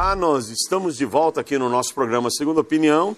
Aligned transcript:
Olá, 0.00 0.14
nós 0.14 0.48
estamos 0.48 0.96
de 0.96 1.04
volta 1.04 1.40
aqui 1.40 1.58
no 1.58 1.68
nosso 1.68 1.92
programa 1.92 2.30
Segunda 2.30 2.60
Opinião 2.60 3.16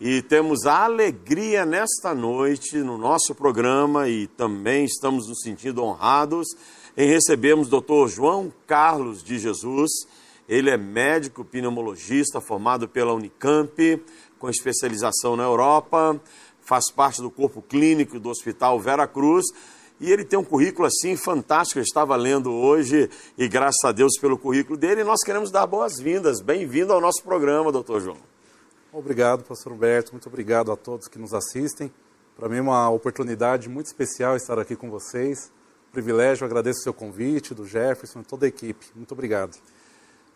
e 0.00 0.22
temos 0.22 0.64
a 0.64 0.84
alegria 0.84 1.66
nesta 1.66 2.14
noite 2.14 2.78
no 2.78 2.96
nosso 2.96 3.34
programa 3.34 4.08
e 4.08 4.26
também 4.28 4.86
estamos 4.86 5.28
nos 5.28 5.42
sentindo 5.42 5.84
honrados 5.84 6.46
em 6.96 7.06
recebermos 7.06 7.70
o 7.70 7.78
Dr. 7.78 8.08
João 8.08 8.50
Carlos 8.66 9.22
de 9.22 9.38
Jesus. 9.38 9.90
Ele 10.48 10.70
é 10.70 10.78
médico 10.78 11.44
pneumologista 11.44 12.40
formado 12.40 12.88
pela 12.88 13.12
Unicamp, 13.12 14.02
com 14.38 14.48
especialização 14.48 15.36
na 15.36 15.42
Europa, 15.42 16.18
faz 16.62 16.90
parte 16.90 17.20
do 17.20 17.30
corpo 17.30 17.60
clínico 17.60 18.18
do 18.18 18.30
Hospital 18.30 18.80
Vera 18.80 19.06
Cruz 19.06 19.44
e 20.00 20.10
ele 20.10 20.24
tem 20.24 20.38
um 20.38 20.44
currículo 20.44 20.86
assim 20.86 21.16
fantástico. 21.16 21.78
Eu 21.78 21.82
estava 21.82 22.16
lendo 22.16 22.52
hoje 22.52 23.08
e 23.38 23.48
graças 23.48 23.84
a 23.84 23.92
Deus 23.92 24.18
pelo 24.20 24.36
currículo 24.36 24.76
dele, 24.76 25.04
nós 25.04 25.20
queremos 25.24 25.50
dar 25.50 25.66
boas-vindas. 25.66 26.40
Bem-vindo 26.40 26.92
ao 26.92 27.00
nosso 27.00 27.22
programa, 27.22 27.70
doutor 27.70 28.00
João. 28.00 28.18
Obrigado, 28.92 29.44
pastor 29.44 29.72
Humberto. 29.72 30.12
Muito 30.12 30.28
obrigado 30.28 30.70
a 30.70 30.76
todos 30.76 31.08
que 31.08 31.18
nos 31.18 31.32
assistem. 31.32 31.92
Para 32.36 32.48
mim 32.48 32.58
é 32.58 32.62
uma 32.62 32.90
oportunidade 32.90 33.68
muito 33.68 33.86
especial 33.86 34.36
estar 34.36 34.58
aqui 34.58 34.74
com 34.74 34.90
vocês. 34.90 35.52
Privilégio, 35.92 36.44
agradeço 36.44 36.80
o 36.80 36.82
seu 36.82 36.94
convite, 36.94 37.54
do 37.54 37.64
Jefferson 37.64 38.20
e 38.20 38.24
toda 38.24 38.46
a 38.46 38.48
equipe. 38.48 38.86
Muito 38.96 39.12
obrigado. 39.12 39.56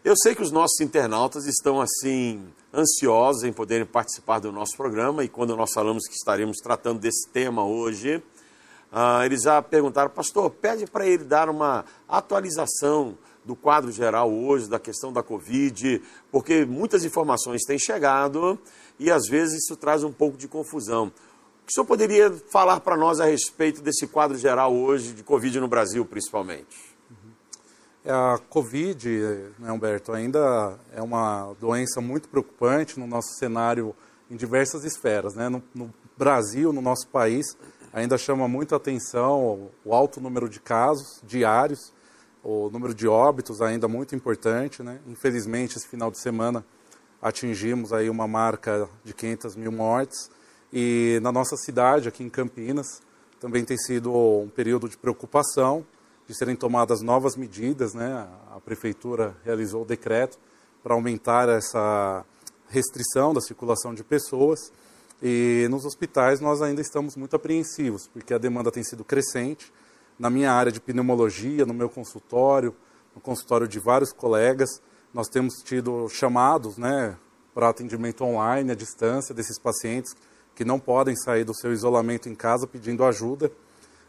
Eu 0.04 0.14
sei 0.16 0.34
que 0.34 0.42
os 0.42 0.52
nossos 0.52 0.80
internautas 0.80 1.44
estão 1.46 1.80
assim 1.80 2.46
ansiosos 2.72 3.42
em 3.42 3.52
poderem 3.52 3.84
participar 3.84 4.38
do 4.38 4.52
nosso 4.52 4.76
programa 4.76 5.24
e 5.24 5.28
quando 5.28 5.56
nós 5.56 5.72
falamos 5.72 6.06
que 6.06 6.14
estaremos 6.14 6.58
tratando 6.62 7.00
desse 7.00 7.28
tema 7.28 7.64
hoje, 7.64 8.22
ah, 8.90 9.24
eles 9.24 9.42
já 9.42 9.60
perguntaram, 9.60 10.10
pastor, 10.10 10.50
pede 10.50 10.86
para 10.86 11.06
ele 11.06 11.24
dar 11.24 11.48
uma 11.48 11.84
atualização 12.08 13.16
do 13.44 13.54
quadro 13.54 13.90
geral 13.90 14.32
hoje, 14.32 14.68
da 14.68 14.78
questão 14.78 15.12
da 15.12 15.22
Covid, 15.22 16.02
porque 16.30 16.64
muitas 16.64 17.04
informações 17.04 17.62
têm 17.64 17.78
chegado 17.78 18.58
e 18.98 19.10
às 19.10 19.26
vezes 19.26 19.64
isso 19.64 19.76
traz 19.76 20.04
um 20.04 20.12
pouco 20.12 20.36
de 20.36 20.48
confusão. 20.48 21.06
O 21.06 21.66
que 21.66 21.72
o 21.72 21.74
senhor 21.74 21.86
poderia 21.86 22.30
falar 22.50 22.80
para 22.80 22.96
nós 22.96 23.20
a 23.20 23.26
respeito 23.26 23.82
desse 23.82 24.06
quadro 24.06 24.36
geral 24.36 24.74
hoje, 24.74 25.12
de 25.12 25.22
Covid 25.22 25.60
no 25.60 25.68
Brasil 25.68 26.04
principalmente? 26.04 26.98
É, 28.04 28.10
a 28.10 28.38
Covid, 28.48 29.08
né, 29.58 29.70
Humberto, 29.70 30.12
ainda 30.12 30.78
é 30.94 31.02
uma 31.02 31.54
doença 31.60 32.00
muito 32.00 32.28
preocupante 32.28 32.98
no 32.98 33.06
nosso 33.06 33.34
cenário 33.34 33.94
em 34.30 34.36
diversas 34.36 34.84
esferas. 34.84 35.34
Né? 35.34 35.48
No, 35.48 35.62
no 35.74 35.92
Brasil, 36.16 36.72
no 36.72 36.80
nosso 36.80 37.06
país, 37.08 37.56
ainda 37.92 38.18
chama 38.18 38.48
muito 38.48 38.74
atenção 38.74 39.70
o 39.84 39.94
alto 39.94 40.20
número 40.20 40.48
de 40.48 40.60
casos 40.60 41.20
diários, 41.24 41.92
o 42.42 42.70
número 42.70 42.94
de 42.94 43.08
óbitos 43.08 43.60
ainda 43.60 43.88
muito 43.88 44.14
importante. 44.14 44.82
Né? 44.82 45.00
Infelizmente, 45.06 45.76
esse 45.76 45.88
final 45.88 46.10
de 46.10 46.20
semana 46.20 46.64
atingimos 47.20 47.92
aí 47.92 48.08
uma 48.08 48.28
marca 48.28 48.88
de 49.04 49.12
500 49.12 49.56
mil 49.56 49.72
mortes 49.72 50.30
e 50.72 51.18
na 51.22 51.32
nossa 51.32 51.56
cidade, 51.56 52.08
aqui 52.08 52.22
em 52.22 52.28
Campinas, 52.28 53.00
também 53.40 53.64
tem 53.64 53.78
sido 53.78 54.12
um 54.12 54.48
período 54.48 54.88
de 54.88 54.96
preocupação 54.96 55.84
de 56.26 56.36
serem 56.36 56.54
tomadas 56.54 57.00
novas 57.00 57.36
medidas. 57.36 57.94
Né? 57.94 58.28
A 58.54 58.60
prefeitura 58.60 59.34
realizou 59.44 59.82
o 59.82 59.86
decreto 59.86 60.38
para 60.82 60.94
aumentar 60.94 61.48
essa 61.48 62.24
restrição 62.68 63.32
da 63.32 63.40
circulação 63.40 63.94
de 63.94 64.04
pessoas 64.04 64.70
e 65.22 65.66
nos 65.70 65.84
hospitais 65.84 66.40
nós 66.40 66.62
ainda 66.62 66.80
estamos 66.80 67.16
muito 67.16 67.34
apreensivos, 67.34 68.06
porque 68.06 68.32
a 68.32 68.38
demanda 68.38 68.70
tem 68.70 68.84
sido 68.84 69.04
crescente. 69.04 69.72
Na 70.18 70.30
minha 70.30 70.52
área 70.52 70.70
de 70.70 70.80
pneumologia, 70.80 71.66
no 71.66 71.74
meu 71.74 71.88
consultório, 71.88 72.74
no 73.14 73.20
consultório 73.20 73.66
de 73.66 73.78
vários 73.78 74.12
colegas, 74.12 74.80
nós 75.12 75.28
temos 75.28 75.62
tido 75.62 76.08
chamados 76.08 76.76
né, 76.76 77.16
para 77.54 77.68
atendimento 77.68 78.24
online, 78.24 78.70
à 78.70 78.74
distância, 78.74 79.34
desses 79.34 79.58
pacientes 79.58 80.14
que 80.54 80.64
não 80.64 80.78
podem 80.78 81.16
sair 81.16 81.44
do 81.44 81.54
seu 81.54 81.72
isolamento 81.72 82.28
em 82.28 82.34
casa 82.34 82.66
pedindo 82.66 83.04
ajuda. 83.04 83.50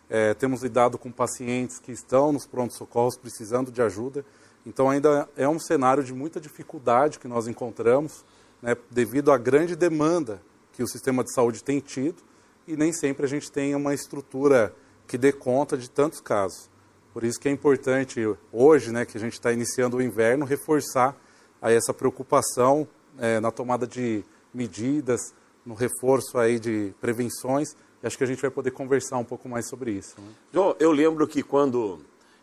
É, 0.09 0.33
temos 0.33 0.63
lidado 0.63 0.97
com 0.97 1.11
pacientes 1.11 1.79
que 1.79 1.91
estão 1.91 2.31
nos 2.31 2.45
prontos-socorros 2.45 3.17
precisando 3.17 3.71
de 3.71 3.81
ajuda. 3.81 4.25
Então, 4.65 4.89
ainda 4.89 5.29
é 5.37 5.47
um 5.47 5.59
cenário 5.59 6.03
de 6.03 6.13
muita 6.13 6.39
dificuldade 6.39 7.19
que 7.19 7.27
nós 7.27 7.47
encontramos, 7.47 8.25
né, 8.61 8.75
devido 8.91 9.31
à 9.31 9.37
grande 9.37 9.75
demanda 9.75 10.41
que 10.79 10.83
o 10.83 10.87
sistema 10.87 11.25
de 11.25 11.33
saúde 11.33 11.61
tem 11.61 11.81
tido 11.81 12.23
e 12.65 12.77
nem 12.77 12.93
sempre 12.93 13.25
a 13.25 13.27
gente 13.27 13.51
tem 13.51 13.75
uma 13.75 13.93
estrutura 13.93 14.73
que 15.05 15.17
dê 15.17 15.33
conta 15.33 15.77
de 15.77 15.89
tantos 15.89 16.21
casos. 16.21 16.69
Por 17.13 17.25
isso 17.25 17.37
que 17.37 17.49
é 17.49 17.51
importante 17.51 18.21
hoje, 18.49 18.89
né, 18.89 19.05
que 19.05 19.17
a 19.17 19.19
gente 19.19 19.33
está 19.33 19.51
iniciando 19.51 19.97
o 19.97 20.01
inverno, 20.01 20.45
reforçar 20.45 21.17
aí 21.61 21.75
essa 21.75 21.93
preocupação 21.93 22.87
é, 23.17 23.41
na 23.41 23.51
tomada 23.51 23.85
de 23.85 24.23
medidas, 24.53 25.33
no 25.65 25.73
reforço 25.73 26.37
aí 26.37 26.57
de 26.57 26.93
prevenções. 27.01 27.75
E 28.01 28.07
acho 28.07 28.17
que 28.17 28.23
a 28.23 28.27
gente 28.27 28.41
vai 28.41 28.49
poder 28.49 28.71
conversar 28.71 29.17
um 29.17 29.25
pouco 29.25 29.49
mais 29.49 29.67
sobre 29.67 29.91
isso. 29.91 30.15
Né? 30.17 30.31
João, 30.53 30.77
eu 30.79 30.93
lembro 30.93 31.27
que 31.27 31.43
quando 31.43 31.99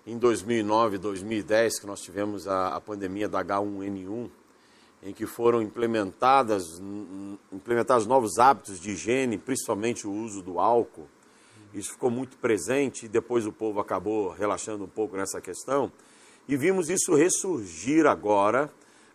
em 0.07 0.19
2009, 0.19 0.99
2010, 0.99 1.81
que 1.81 1.87
nós 1.87 2.03
tivemos 2.03 2.47
a, 2.47 2.77
a 2.77 2.81
pandemia 2.83 3.31
da 3.31 3.43
H1N1, 3.43 4.29
em 5.07 5.13
que 5.13 5.25
foram 5.25 5.63
implementadas, 5.63 6.83
implementados 7.53 8.09
novos 8.09 8.39
hábitos 8.39 8.81
de 8.81 8.91
higiene, 8.91 9.39
principalmente 9.39 10.05
o 10.05 10.11
uso 10.11 10.43
do 10.43 10.59
álcool. 10.59 11.07
Isso 11.73 11.93
ficou 11.93 12.11
muito 12.11 12.37
presente 12.39 13.07
e 13.07 13.09
depois 13.09 13.47
o 13.47 13.53
povo 13.53 13.79
acabou 13.79 14.31
relaxando 14.31 14.83
um 14.83 14.89
pouco 14.89 15.17
nessa 15.17 15.41
questão. 15.41 15.93
E 16.49 16.57
vimos 16.57 16.91
isso 16.91 17.15
ressurgir 17.15 18.05
agora 18.05 18.69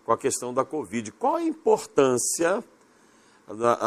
com 0.05 0.13
a 0.13 0.17
questão 0.17 0.53
da 0.53 0.63
Covid. 0.63 1.11
Qual 1.11 1.35
a 1.35 1.43
importância 1.43 2.63
da, 3.45 3.77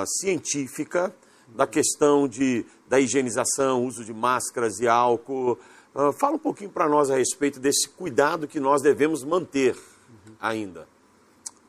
a, 0.00 0.04
científica 0.06 1.14
da 1.46 1.66
questão 1.66 2.26
de, 2.26 2.66
da 2.88 2.98
higienização, 2.98 3.86
uso 3.86 4.04
de 4.04 4.12
máscaras 4.12 4.80
e 4.80 4.88
álcool? 4.88 5.56
Uh, 5.94 6.12
fala 6.12 6.34
um 6.34 6.40
pouquinho 6.40 6.70
para 6.70 6.88
nós 6.88 7.08
a 7.08 7.18
respeito 7.18 7.60
desse 7.60 7.88
cuidado 7.88 8.48
que 8.48 8.58
nós 8.58 8.82
devemos 8.82 9.22
manter 9.22 9.78
ainda. 10.40 10.90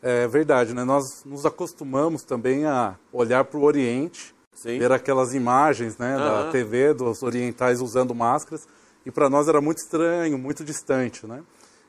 É 0.06 0.28
verdade, 0.28 0.74
né? 0.74 0.84
Nós 0.84 1.24
nos 1.24 1.46
acostumamos 1.46 2.24
também 2.24 2.66
a 2.66 2.98
olhar 3.10 3.46
para 3.46 3.58
o 3.58 3.64
Oriente, 3.64 4.36
Sim. 4.54 4.78
ver 4.78 4.92
aquelas 4.92 5.34
imagens 5.34 5.98
né, 5.98 6.18
uhum. 6.18 6.24
da 6.24 6.52
TV 6.52 6.94
dos 6.94 7.24
orientais 7.24 7.80
usando 7.80 8.14
máscaras, 8.14 8.68
e 9.06 9.12
para 9.12 9.30
nós 9.30 9.48
era 9.48 9.62
muito 9.62 9.78
estranho, 9.78 10.38
muito 10.38 10.62
distante, 10.62 11.26
né? 11.26 11.42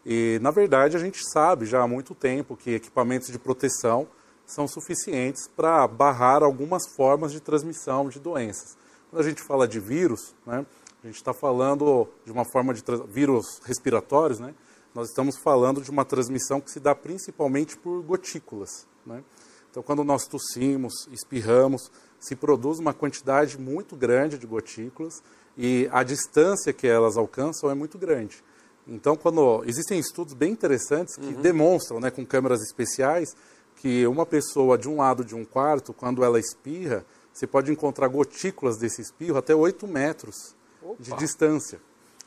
E, 0.06 0.38
na 0.40 0.52
verdade, 0.52 0.96
a 0.96 1.00
gente 1.00 1.20
sabe 1.32 1.66
já 1.66 1.82
há 1.82 1.88
muito 1.88 2.14
tempo 2.14 2.56
que 2.56 2.74
equipamentos 2.74 3.28
de 3.32 3.38
proteção 3.38 4.06
são 4.46 4.68
suficientes 4.68 5.48
para 5.48 5.88
barrar 5.88 6.44
algumas 6.44 6.86
formas 6.94 7.32
de 7.32 7.40
transmissão 7.40 8.08
de 8.08 8.20
doenças. 8.20 8.76
Quando 9.10 9.22
a 9.24 9.28
gente 9.28 9.42
fala 9.42 9.66
de 9.66 9.80
vírus, 9.80 10.36
né, 10.46 10.64
a 11.02 11.06
gente 11.08 11.16
está 11.16 11.34
falando 11.34 12.06
de 12.24 12.30
uma 12.30 12.44
forma 12.44 12.72
de 12.72 12.82
vírus 13.08 13.60
respiratórios, 13.64 14.38
né, 14.38 14.54
nós 14.94 15.08
estamos 15.08 15.36
falando 15.36 15.80
de 15.80 15.90
uma 15.90 16.04
transmissão 16.04 16.60
que 16.60 16.70
se 16.70 16.78
dá 16.78 16.94
principalmente 16.94 17.76
por 17.76 18.00
gotículas. 18.02 18.86
Né? 19.04 19.22
Então, 19.70 19.82
quando 19.82 20.04
nós 20.04 20.26
tossimos, 20.26 21.08
espirramos, 21.10 21.90
se 22.20 22.36
produz 22.36 22.78
uma 22.78 22.94
quantidade 22.94 23.58
muito 23.58 23.96
grande 23.96 24.38
de 24.38 24.46
gotículas 24.46 25.22
e 25.58 25.88
a 25.90 26.02
distância 26.02 26.72
que 26.72 26.86
elas 26.86 27.16
alcançam 27.16 27.68
é 27.68 27.74
muito 27.74 27.98
grande. 27.98 28.42
Então, 28.86 29.16
quando 29.16 29.64
existem 29.66 29.98
estudos 29.98 30.34
bem 30.34 30.52
interessantes 30.52 31.16
que 31.16 31.34
uhum. 31.34 31.40
demonstram, 31.40 31.98
né, 31.98 32.10
com 32.10 32.24
câmeras 32.24 32.62
especiais, 32.62 33.34
que 33.76 34.06
uma 34.06 34.24
pessoa 34.24 34.78
de 34.78 34.88
um 34.88 34.98
lado 34.98 35.24
de 35.24 35.34
um 35.34 35.44
quarto, 35.44 35.92
quando 35.92 36.22
ela 36.22 36.38
espirra, 36.38 37.04
você 37.32 37.46
pode 37.46 37.72
encontrar 37.72 38.08
gotículas 38.08 38.76
desse 38.76 39.02
espirro 39.02 39.38
até 39.38 39.54
8 39.54 39.86
metros 39.88 40.54
Opa. 40.82 41.02
de 41.02 41.12
distância. 41.16 41.80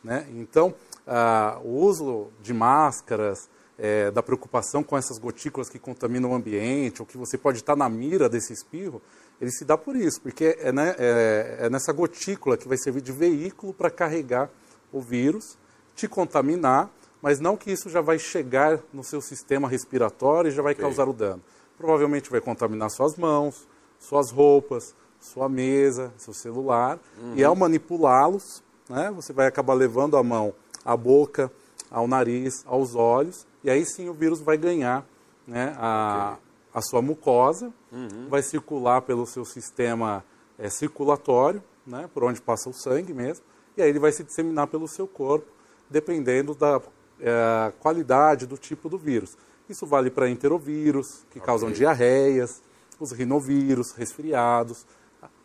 Né? 0.03 0.27
Então, 0.31 0.75
ah, 1.07 1.59
o 1.63 1.69
uso 1.69 2.27
de 2.41 2.53
máscaras, 2.53 3.49
é, 3.77 4.09
da 4.09 4.23
preocupação 4.23 4.83
com 4.83 4.97
essas 4.97 5.17
gotículas 5.17 5.69
que 5.69 5.77
contaminam 5.77 6.31
o 6.31 6.33
ambiente, 6.33 7.01
ou 7.01 7.05
que 7.05 7.17
você 7.17 7.37
pode 7.37 7.59
estar 7.59 7.75
na 7.75 7.87
mira 7.87 8.27
desse 8.27 8.51
espirro, 8.51 9.01
ele 9.39 9.51
se 9.51 9.63
dá 9.63 9.77
por 9.77 9.95
isso, 9.95 10.19
porque 10.21 10.57
é, 10.59 10.71
né, 10.71 10.95
é, 10.97 11.57
é 11.61 11.69
nessa 11.69 11.93
gotícula 11.93 12.57
que 12.57 12.67
vai 12.67 12.77
servir 12.77 13.01
de 13.01 13.11
veículo 13.11 13.73
para 13.73 13.89
carregar 13.89 14.49
o 14.91 14.99
vírus, 14.99 15.57
te 15.95 16.07
contaminar, 16.07 16.91
mas 17.21 17.39
não 17.39 17.55
que 17.55 17.71
isso 17.71 17.89
já 17.89 18.01
vai 18.01 18.17
chegar 18.17 18.79
no 18.91 19.03
seu 19.03 19.21
sistema 19.21 19.67
respiratório 19.67 20.49
e 20.49 20.51
já 20.51 20.61
vai 20.61 20.73
okay. 20.73 20.83
causar 20.83 21.07
o 21.07 21.13
dano. 21.13 21.41
Provavelmente 21.77 22.31
vai 22.31 22.41
contaminar 22.41 22.89
suas 22.89 23.15
mãos, 23.15 23.67
suas 23.99 24.31
roupas, 24.31 24.95
sua 25.19 25.49
mesa, 25.49 26.13
seu 26.17 26.33
celular, 26.33 26.99
uhum. 27.19 27.33
e 27.35 27.43
ao 27.43 27.55
manipulá-los, 27.55 28.63
né, 28.89 29.11
você 29.15 29.33
vai 29.33 29.47
acabar 29.47 29.73
levando 29.73 30.17
a 30.17 30.23
mão 30.23 30.53
à 30.87 30.95
boca, 30.95 31.51
ao 31.91 32.07
nariz, 32.07 32.63
aos 32.65 32.95
olhos, 32.95 33.45
e 33.61 33.69
aí 33.69 33.85
sim 33.85 34.07
o 34.07 34.13
vírus 34.13 34.39
vai 34.39 34.57
ganhar 34.57 35.05
né, 35.45 35.75
a, 35.77 36.37
okay. 36.37 36.43
a 36.73 36.81
sua 36.81 37.01
mucosa, 37.01 37.73
uhum. 37.91 38.29
vai 38.29 38.41
circular 38.41 39.01
pelo 39.01 39.25
seu 39.25 39.43
sistema 39.43 40.23
é, 40.57 40.69
circulatório, 40.69 41.61
né, 41.85 42.09
por 42.13 42.23
onde 42.23 42.41
passa 42.41 42.69
o 42.69 42.73
sangue 42.73 43.13
mesmo, 43.13 43.43
e 43.75 43.81
aí 43.81 43.89
ele 43.89 43.99
vai 43.99 44.13
se 44.13 44.23
disseminar 44.23 44.67
pelo 44.67 44.87
seu 44.87 45.05
corpo, 45.05 45.51
dependendo 45.89 46.55
da 46.55 46.81
é, 47.19 47.73
qualidade, 47.79 48.45
do 48.45 48.57
tipo 48.57 48.87
do 48.87 48.97
vírus. 48.97 49.37
Isso 49.67 49.85
vale 49.85 50.09
para 50.09 50.29
enterovírus, 50.29 51.25
que 51.29 51.39
okay. 51.39 51.41
causam 51.41 51.69
diarreias, 51.69 52.61
os 52.97 53.11
rinovírus, 53.11 53.91
resfriados, 53.91 54.85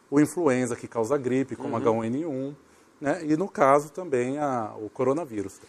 o 0.09 0.21
influenza, 0.21 0.77
que 0.77 0.87
causa 0.87 1.19
gripe, 1.19 1.57
como 1.57 1.77
uhum. 1.77 1.83
H1N1, 1.83 2.55
né? 3.03 3.21
e 3.25 3.37
no 3.37 3.49
caso 3.49 3.91
também 3.91 4.39
a, 4.39 4.75
o 4.81 4.89
coronavírus. 4.89 5.61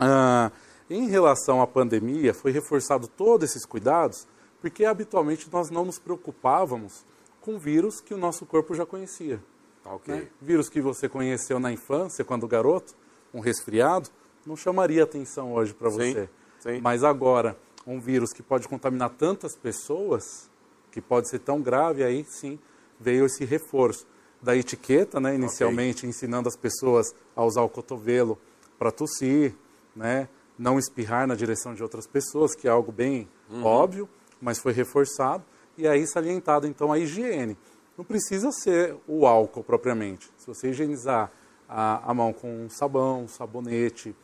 Ah, 0.00 0.50
em 0.88 1.08
relação 1.08 1.60
à 1.60 1.66
pandemia, 1.66 2.32
foi 2.32 2.50
reforçado 2.50 3.06
todos 3.06 3.50
esses 3.50 3.66
cuidados, 3.66 4.26
porque 4.62 4.86
habitualmente 4.86 5.46
nós 5.52 5.70
não 5.70 5.84
nos 5.84 5.98
preocupávamos 5.98 7.04
com 7.42 7.58
vírus 7.58 8.00
que 8.00 8.14
o 8.14 8.16
nosso 8.16 8.46
corpo 8.46 8.74
já 8.74 8.86
conhecia. 8.86 9.42
Okay. 9.84 10.14
Né? 10.14 10.28
Vírus 10.40 10.70
que 10.70 10.80
você 10.80 11.06
conheceu 11.06 11.60
na 11.60 11.70
infância, 11.70 12.24
quando 12.24 12.48
garoto, 12.48 12.94
um 13.32 13.40
resfriado, 13.40 14.08
não 14.46 14.56
chamaria 14.56 15.04
atenção 15.04 15.52
hoje 15.52 15.74
para 15.74 15.90
você. 15.90 16.30
Sim. 16.60 16.80
Mas 16.80 17.04
agora, 17.04 17.58
um 17.86 18.00
vírus 18.00 18.32
que 18.32 18.42
pode 18.42 18.66
contaminar 18.66 19.10
tantas 19.10 19.54
pessoas, 19.54 20.50
que 20.90 21.02
pode 21.02 21.28
ser 21.28 21.40
tão 21.40 21.60
grave, 21.60 22.02
aí 22.02 22.24
sim 22.24 22.58
veio 22.98 23.26
esse 23.26 23.44
reforço 23.44 24.06
da 24.44 24.54
etiqueta, 24.54 25.18
né, 25.18 25.34
inicialmente 25.34 26.00
okay. 26.00 26.10
ensinando 26.10 26.48
as 26.48 26.56
pessoas 26.56 27.14
a 27.34 27.42
usar 27.42 27.62
o 27.62 27.68
cotovelo 27.68 28.38
para 28.78 28.92
tossir, 28.92 29.54
né, 29.96 30.28
não 30.58 30.78
espirrar 30.78 31.26
na 31.26 31.34
direção 31.34 31.74
de 31.74 31.82
outras 31.82 32.06
pessoas, 32.06 32.54
que 32.54 32.68
é 32.68 32.70
algo 32.70 32.92
bem 32.92 33.26
uhum. 33.50 33.64
óbvio, 33.64 34.08
mas 34.40 34.58
foi 34.58 34.72
reforçado, 34.74 35.42
e 35.78 35.88
aí 35.88 36.06
salientado 36.06 36.66
então 36.66 36.92
a 36.92 36.98
higiene. 36.98 37.56
Não 37.96 38.04
precisa 38.04 38.50
ser 38.52 38.96
o 39.08 39.26
álcool 39.26 39.64
propriamente. 39.64 40.30
Se 40.36 40.46
você 40.46 40.68
higienizar 40.68 41.32
a, 41.68 42.10
a 42.10 42.12
mão 42.12 42.32
com 42.32 42.64
um 42.64 42.68
sabão, 42.68 43.22
um 43.22 43.28
sabonete, 43.28 44.14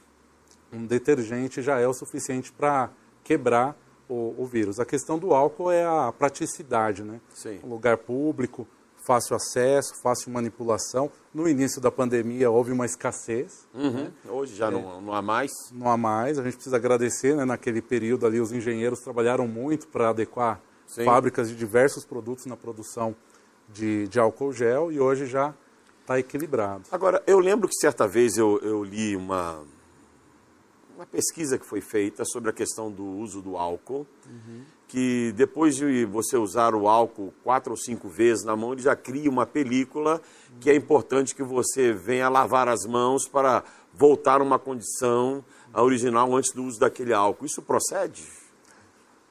um 0.72 0.84
detergente, 0.84 1.62
já 1.62 1.78
é 1.78 1.86
o 1.86 1.94
suficiente 1.94 2.52
para 2.52 2.90
quebrar 3.24 3.76
o, 4.08 4.34
o, 4.36 4.44
vírus. 4.44 4.78
A 4.78 4.84
questão 4.84 5.18
do 5.18 5.32
álcool 5.32 5.70
é 5.70 5.84
a 5.84 6.12
praticidade, 6.12 7.02
né? 7.02 7.20
Sim. 7.32 7.60
Um 7.64 7.68
lugar 7.68 7.96
público, 7.96 8.66
fácil 9.04 9.36
acesso, 9.36 9.94
fácil 10.02 10.30
manipulação. 10.32 11.10
No 11.32 11.48
início 11.48 11.80
da 11.80 11.90
pandemia 11.90 12.50
houve 12.50 12.72
uma 12.72 12.86
escassez. 12.86 13.66
Uhum. 13.74 14.04
Né? 14.04 14.12
Hoje 14.28 14.54
já 14.54 14.68
é, 14.68 14.70
não, 14.70 15.00
não 15.00 15.14
há 15.14 15.22
mais. 15.22 15.50
Não 15.72 15.90
há 15.90 15.96
mais. 15.96 16.38
A 16.38 16.42
gente 16.42 16.54
precisa 16.54 16.76
agradecer, 16.76 17.36
né? 17.36 17.44
Naquele 17.44 17.80
período 17.82 18.26
ali 18.26 18.40
os 18.40 18.52
engenheiros 18.52 19.00
trabalharam 19.00 19.46
muito 19.46 19.88
para 19.88 20.10
adequar 20.10 20.60
Sim. 20.86 21.04
fábricas 21.04 21.48
de 21.48 21.56
diversos 21.56 22.04
produtos 22.04 22.46
na 22.46 22.56
produção 22.56 23.14
de, 23.68 24.08
de 24.08 24.18
álcool 24.18 24.52
gel 24.52 24.90
e 24.90 25.00
hoje 25.00 25.26
já 25.26 25.54
está 26.00 26.18
equilibrado. 26.18 26.84
Agora, 26.90 27.22
eu 27.26 27.38
lembro 27.38 27.68
que 27.68 27.74
certa 27.74 28.08
vez 28.08 28.36
eu, 28.36 28.58
eu 28.62 28.82
li 28.82 29.14
uma, 29.14 29.62
uma 30.96 31.06
pesquisa 31.06 31.58
que 31.58 31.64
foi 31.64 31.80
feita 31.80 32.24
sobre 32.24 32.50
a 32.50 32.52
questão 32.52 32.90
do 32.90 33.04
uso 33.04 33.40
do 33.40 33.56
álcool, 33.56 34.06
uhum. 34.26 34.64
Que 34.90 35.32
depois 35.36 35.76
de 35.76 36.04
você 36.04 36.36
usar 36.36 36.74
o 36.74 36.88
álcool 36.88 37.32
quatro 37.44 37.70
ou 37.70 37.76
cinco 37.76 38.08
vezes 38.08 38.44
na 38.44 38.56
mão, 38.56 38.72
ele 38.72 38.82
já 38.82 38.96
cria 38.96 39.30
uma 39.30 39.46
película 39.46 40.20
que 40.58 40.68
é 40.68 40.74
importante 40.74 41.32
que 41.32 41.44
você 41.44 41.92
venha 41.92 42.28
lavar 42.28 42.66
as 42.66 42.84
mãos 42.84 43.28
para 43.28 43.62
voltar 43.94 44.40
a 44.40 44.42
uma 44.42 44.58
condição 44.58 45.44
original 45.72 46.34
antes 46.34 46.52
do 46.52 46.64
uso 46.64 46.80
daquele 46.80 47.12
álcool. 47.12 47.46
Isso 47.46 47.62
procede? 47.62 48.26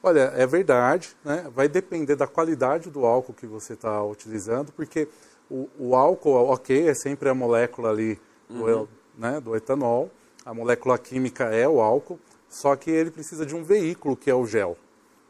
Olha, 0.02 0.32
é 0.34 0.46
verdade, 0.46 1.14
né? 1.22 1.46
vai 1.54 1.68
depender 1.68 2.16
da 2.16 2.26
qualidade 2.26 2.88
do 2.88 3.04
álcool 3.04 3.34
que 3.34 3.46
você 3.46 3.74
está 3.74 4.02
utilizando, 4.02 4.72
porque 4.72 5.08
o, 5.50 5.68
o, 5.78 5.94
álcool, 5.94 6.36
ok, 6.50 6.88
é 6.88 6.94
sempre 6.94 7.28
a 7.28 7.34
molécula 7.34 7.90
ali 7.90 8.18
do, 8.48 8.64
uhum. 8.64 8.88
né, 9.18 9.38
do 9.38 9.54
etanol, 9.54 10.10
a 10.42 10.54
molécula 10.54 10.96
química 10.96 11.44
é 11.54 11.68
o 11.68 11.82
álcool, 11.82 12.18
só 12.48 12.74
que 12.76 12.90
ele 12.90 13.10
precisa 13.10 13.44
de 13.44 13.54
um 13.54 13.62
veículo 13.62 14.16
que 14.16 14.30
é 14.30 14.34
o 14.34 14.46
gel. 14.46 14.74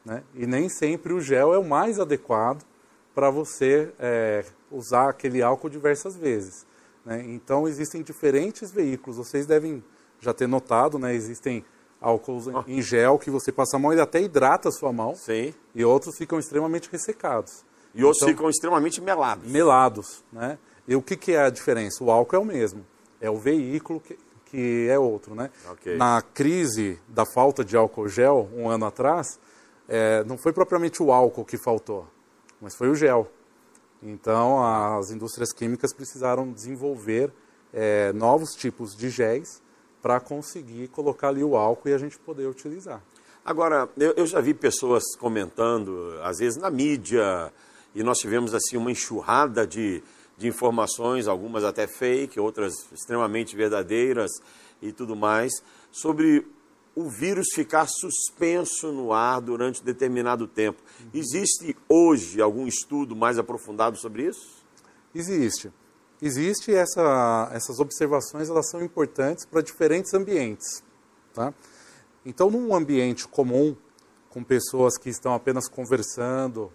Né? 0.04 0.22
E 0.34 0.46
nem 0.46 0.68
sempre 0.68 1.12
o 1.12 1.20
gel 1.20 1.52
é 1.52 1.58
o 1.58 1.64
mais 1.64 1.98
adequado 1.98 2.64
para 3.14 3.30
você 3.30 3.92
é, 3.98 4.44
usar 4.70 5.10
aquele 5.10 5.42
álcool 5.42 5.68
diversas 5.68 6.16
vezes. 6.16 6.66
Né? 7.04 7.22
Então 7.26 7.68
existem 7.68 8.02
diferentes 8.02 8.70
veículos, 8.70 9.16
vocês 9.16 9.46
devem 9.46 9.82
já 10.20 10.32
ter 10.32 10.46
notado, 10.46 10.98
né? 10.98 11.14
existem 11.14 11.64
álcools 12.00 12.46
oh. 12.46 12.64
em 12.66 12.80
gel 12.80 13.18
que 13.18 13.30
você 13.30 13.52
passa 13.52 13.76
a 13.76 13.80
mão, 13.80 13.92
ele 13.92 14.00
até 14.00 14.20
hidrata 14.20 14.68
a 14.68 14.72
sua 14.72 14.92
mão. 14.92 15.14
Sim. 15.14 15.54
E 15.74 15.84
outros 15.84 16.16
ficam 16.16 16.38
extremamente 16.38 16.88
ressecados. 16.90 17.64
E 17.94 18.04
outros 18.04 18.22
então, 18.22 18.34
ficam 18.34 18.48
extremamente 18.48 19.00
melados. 19.00 19.50
Melados, 19.50 20.24
né? 20.32 20.58
E 20.86 20.96
o 20.96 21.02
que, 21.02 21.16
que 21.16 21.32
é 21.32 21.42
a 21.42 21.50
diferença? 21.50 22.02
O 22.02 22.10
álcool 22.10 22.36
é 22.36 22.38
o 22.38 22.44
mesmo. 22.44 22.86
É 23.20 23.30
o 23.30 23.36
veículo 23.36 24.00
que, 24.00 24.18
que 24.46 24.88
é 24.88 24.98
outro, 24.98 25.34
né? 25.34 25.50
Okay. 25.72 25.96
Na 25.96 26.22
crise 26.22 26.98
da 27.08 27.24
falta 27.26 27.64
de 27.64 27.76
álcool 27.76 28.08
gel, 28.08 28.48
um 28.54 28.68
ano 28.68 28.86
atrás, 28.86 29.38
é, 29.90 30.22
não 30.22 30.38
foi 30.38 30.52
propriamente 30.52 31.02
o 31.02 31.12
álcool 31.12 31.44
que 31.44 31.58
faltou, 31.58 32.06
mas 32.60 32.76
foi 32.76 32.88
o 32.88 32.94
gel. 32.94 33.28
Então, 34.00 34.64
as 34.96 35.10
indústrias 35.10 35.52
químicas 35.52 35.92
precisaram 35.92 36.52
desenvolver 36.52 37.32
é, 37.74 38.12
novos 38.12 38.54
tipos 38.54 38.96
de 38.96 39.10
géis 39.10 39.60
para 40.00 40.20
conseguir 40.20 40.88
colocar 40.88 41.28
ali 41.28 41.42
o 41.42 41.56
álcool 41.56 41.88
e 41.88 41.92
a 41.92 41.98
gente 41.98 42.18
poder 42.18 42.46
utilizar. 42.46 43.02
Agora, 43.44 43.88
eu, 43.98 44.12
eu, 44.16 44.26
já 44.26 44.40
vi 44.40 44.54
pessoas 44.54 45.02
comentando, 45.18 46.18
às 46.22 46.38
vezes 46.38 46.56
na 46.56 46.70
mídia, 46.70 47.52
e 47.94 48.02
nós 48.02 48.18
tivemos 48.18 48.54
assim 48.54 48.76
uma 48.76 48.92
enxurrada 48.92 49.66
de, 49.66 50.02
de 50.38 50.46
informações, 50.46 51.26
algumas 51.26 51.64
até 51.64 51.86
fake, 51.86 52.38
outras 52.38 52.74
extremamente 52.92 53.56
verdadeiras 53.56 54.30
e 54.80 54.92
tudo 54.92 55.16
mais, 55.16 55.52
sobre 55.90 56.46
o 57.00 57.08
vírus 57.08 57.48
ficar 57.54 57.86
suspenso 57.86 58.92
no 58.92 59.12
ar 59.12 59.40
durante 59.40 59.82
determinado 59.82 60.46
tempo. 60.46 60.82
Existe 61.12 61.76
hoje 61.88 62.40
algum 62.40 62.66
estudo 62.66 63.16
mais 63.16 63.38
aprofundado 63.38 63.96
sobre 63.96 64.24
isso? 64.24 64.64
Existe. 65.14 65.72
Existe 66.22 66.74
essa, 66.74 67.50
essas 67.52 67.80
observações, 67.80 68.50
elas 68.50 68.68
são 68.68 68.82
importantes 68.84 69.46
para 69.46 69.62
diferentes 69.62 70.12
ambientes. 70.12 70.84
Tá? 71.32 71.54
Então, 72.24 72.50
num 72.50 72.74
ambiente 72.74 73.26
comum, 73.26 73.74
com 74.28 74.44
pessoas 74.44 74.98
que 74.98 75.08
estão 75.08 75.34
apenas 75.34 75.68
conversando, 75.68 76.70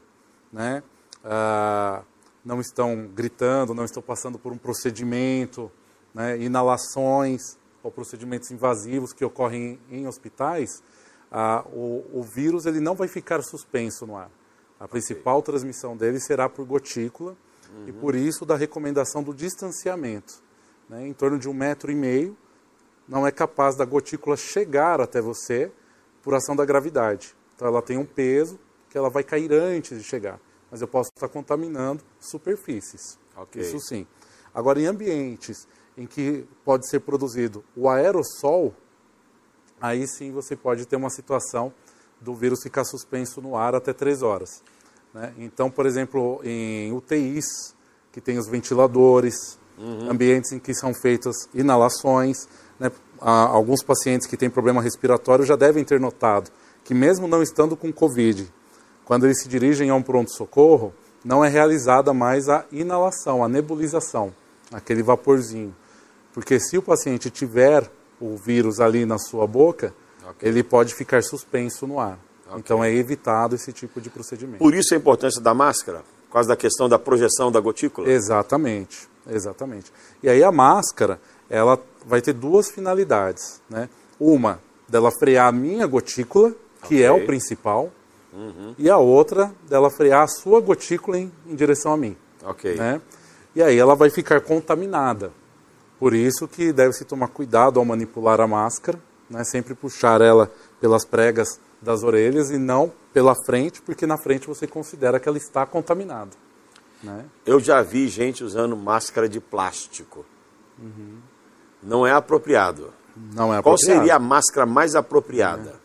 né, 0.51 0.81
ah, 1.23 2.03
não 2.43 2.59
estão 2.59 3.07
gritando, 3.07 3.73
não 3.73 3.85
estão 3.85 4.01
passando 4.01 4.39
por 4.39 4.51
um 4.51 4.57
procedimento, 4.57 5.71
né, 6.13 6.37
inalações 6.39 7.57
ou 7.85 7.91
procedimentos 7.91 8.51
invasivos 8.51 9.13
que 9.13 9.23
ocorrem 9.23 9.79
em, 9.89 10.01
em 10.01 10.07
hospitais, 10.07 10.83
ah, 11.31 11.63
o, 11.71 12.03
o, 12.13 12.23
vírus 12.23 12.65
ele 12.65 12.79
não 12.79 12.95
vai 12.95 13.07
ficar 13.07 13.41
suspenso 13.41 14.05
no 14.05 14.15
ar. 14.15 14.29
A 14.79 14.87
principal 14.87 15.39
okay. 15.39 15.53
transmissão 15.53 15.95
dele 15.95 16.19
será 16.19 16.49
por 16.49 16.65
gotícula, 16.65 17.35
Uhum. 17.75 17.87
E 17.87 17.93
por 17.93 18.15
isso 18.15 18.45
da 18.45 18.55
recomendação 18.55 19.23
do 19.23 19.33
distanciamento. 19.33 20.41
Né? 20.89 21.07
Em 21.07 21.13
torno 21.13 21.37
de 21.37 21.49
um 21.49 21.53
metro 21.53 21.91
e 21.91 21.95
meio, 21.95 22.37
não 23.07 23.25
é 23.25 23.31
capaz 23.31 23.75
da 23.75 23.85
gotícula 23.85 24.37
chegar 24.37 25.01
até 25.01 25.21
você 25.21 25.71
por 26.21 26.33
ação 26.33 26.55
da 26.55 26.65
gravidade. 26.65 27.35
Então 27.55 27.67
ela 27.67 27.81
tem 27.81 27.97
um 27.97 28.05
peso 28.05 28.59
que 28.89 28.97
ela 28.97 29.09
vai 29.09 29.23
cair 29.23 29.51
antes 29.51 29.97
de 29.97 30.03
chegar. 30.03 30.39
Mas 30.71 30.81
eu 30.81 30.87
posso 30.87 31.09
estar 31.15 31.27
contaminando 31.27 32.03
superfícies. 32.19 33.19
Okay. 33.35 33.61
Isso 33.61 33.79
sim. 33.79 34.07
Agora, 34.53 34.79
em 34.79 34.85
ambientes 34.85 35.67
em 35.97 36.05
que 36.05 36.45
pode 36.63 36.89
ser 36.89 36.99
produzido 36.99 37.63
o 37.75 37.89
aerossol, 37.89 38.73
aí 39.79 40.07
sim 40.07 40.31
você 40.31 40.55
pode 40.55 40.85
ter 40.85 40.95
uma 40.95 41.09
situação 41.09 41.73
do 42.19 42.33
vírus 42.33 42.63
ficar 42.63 42.83
suspenso 42.83 43.41
no 43.41 43.55
ar 43.55 43.75
até 43.75 43.93
três 43.93 44.21
horas. 44.21 44.63
Né? 45.13 45.33
Então, 45.37 45.69
por 45.69 45.85
exemplo, 45.85 46.41
em 46.43 46.91
UTIs, 46.91 47.75
que 48.11 48.19
tem 48.19 48.37
os 48.37 48.47
ventiladores, 48.47 49.59
uhum. 49.77 50.09
ambientes 50.09 50.51
em 50.51 50.59
que 50.59 50.73
são 50.73 50.93
feitas 50.93 51.49
inalações, 51.53 52.47
né? 52.79 52.91
alguns 53.19 53.83
pacientes 53.83 54.27
que 54.27 54.37
têm 54.37 54.49
problema 54.49 54.81
respiratório 54.81 55.45
já 55.45 55.55
devem 55.55 55.83
ter 55.83 55.99
notado 55.99 56.51
que 56.85 56.93
mesmo 56.93 57.27
não 57.27 57.41
estando 57.41 57.75
com 57.75 57.91
Covid, 57.91 58.47
quando 59.03 59.25
eles 59.25 59.41
se 59.41 59.49
dirigem 59.49 59.89
a 59.89 59.95
um 59.95 60.03
pronto-socorro, 60.03 60.93
não 61.25 61.43
é 61.43 61.49
realizada 61.49 62.13
mais 62.13 62.47
a 62.47 62.63
inalação, 62.71 63.43
a 63.43 63.49
nebulização, 63.49 64.31
aquele 64.71 65.01
vaporzinho. 65.01 65.75
Porque 66.35 66.59
se 66.59 66.77
o 66.77 66.81
paciente 66.81 67.29
tiver 67.29 67.89
o 68.19 68.35
vírus 68.35 68.81
ali 68.81 69.05
na 69.05 69.17
sua 69.17 69.47
boca, 69.47 69.95
okay. 70.31 70.49
ele 70.49 70.63
pode 70.63 70.93
ficar 70.93 71.23
suspenso 71.23 71.87
no 71.87 71.97
ar. 71.97 72.19
Okay. 72.45 72.59
Então 72.59 72.83
é 72.83 72.93
evitado 72.93 73.55
esse 73.55 73.71
tipo 73.71 74.01
de 74.01 74.09
procedimento. 74.09 74.57
Por 74.57 74.75
isso 74.75 74.93
a 74.93 74.97
importância 74.97 75.41
da 75.41 75.53
máscara? 75.53 76.03
Por 76.27 76.33
causa 76.33 76.49
da 76.49 76.57
questão 76.57 76.89
da 76.89 76.99
projeção 76.99 77.49
da 77.49 77.61
gotícula? 77.61 78.11
Exatamente, 78.11 79.07
exatamente. 79.25 79.93
E 80.21 80.27
aí 80.27 80.43
a 80.43 80.51
máscara, 80.51 81.21
ela 81.49 81.81
vai 82.05 82.21
ter 82.21 82.33
duas 82.33 82.69
finalidades, 82.69 83.61
né? 83.69 83.87
Uma, 84.19 84.59
dela 84.89 85.11
frear 85.17 85.47
a 85.47 85.51
minha 85.53 85.87
gotícula, 85.87 86.51
que 86.81 86.95
okay. 86.95 87.03
é 87.03 87.11
o 87.13 87.25
principal, 87.25 87.89
uhum. 88.33 88.75
e 88.77 88.89
a 88.89 88.97
outra, 88.97 89.53
dela 89.69 89.89
frear 89.89 90.23
a 90.23 90.27
sua 90.27 90.59
gotícula 90.59 91.17
em, 91.17 91.31
em 91.47 91.55
direção 91.55 91.93
a 91.93 91.97
mim. 91.97 92.17
Ok. 92.43 92.75
Né? 92.75 93.01
E 93.55 93.63
aí 93.63 93.79
ela 93.79 93.95
vai 93.95 94.09
ficar 94.09 94.41
contaminada. 94.41 95.31
Por 95.99 96.13
isso 96.13 96.47
que 96.47 96.73
deve-se 96.73 97.05
tomar 97.05 97.29
cuidado 97.29 97.79
ao 97.79 97.85
manipular 97.85 98.41
a 98.41 98.47
máscara, 98.47 98.99
né? 99.29 99.43
sempre 99.43 99.73
puxar 99.73 100.21
ela 100.21 100.51
pelas 100.79 101.05
pregas 101.05 101.59
das 101.81 102.03
orelhas 102.03 102.51
e 102.51 102.57
não 102.57 102.91
pela 103.13 103.33
frente, 103.45 103.81
porque 103.81 104.05
na 104.05 104.17
frente 104.17 104.47
você 104.47 104.67
considera 104.67 105.19
que 105.19 105.29
ela 105.29 105.37
está 105.37 105.65
contaminada. 105.65 106.31
Né? 107.01 107.25
Eu 107.45 107.59
já 107.59 107.81
vi 107.81 108.07
gente 108.07 108.43
usando 108.43 108.75
máscara 108.75 109.29
de 109.29 109.39
plástico. 109.39 110.25
Uhum. 110.77 111.19
Não 111.81 112.05
é 112.05 112.11
apropriado. 112.11 112.93
Não 113.15 113.53
é 113.53 113.57
apropriado. 113.57 113.63
Qual 113.63 113.77
seria 113.77 114.15
a 114.15 114.19
máscara 114.19 114.65
mais 114.65 114.95
apropriada? 114.95 115.69
É. 115.69 115.75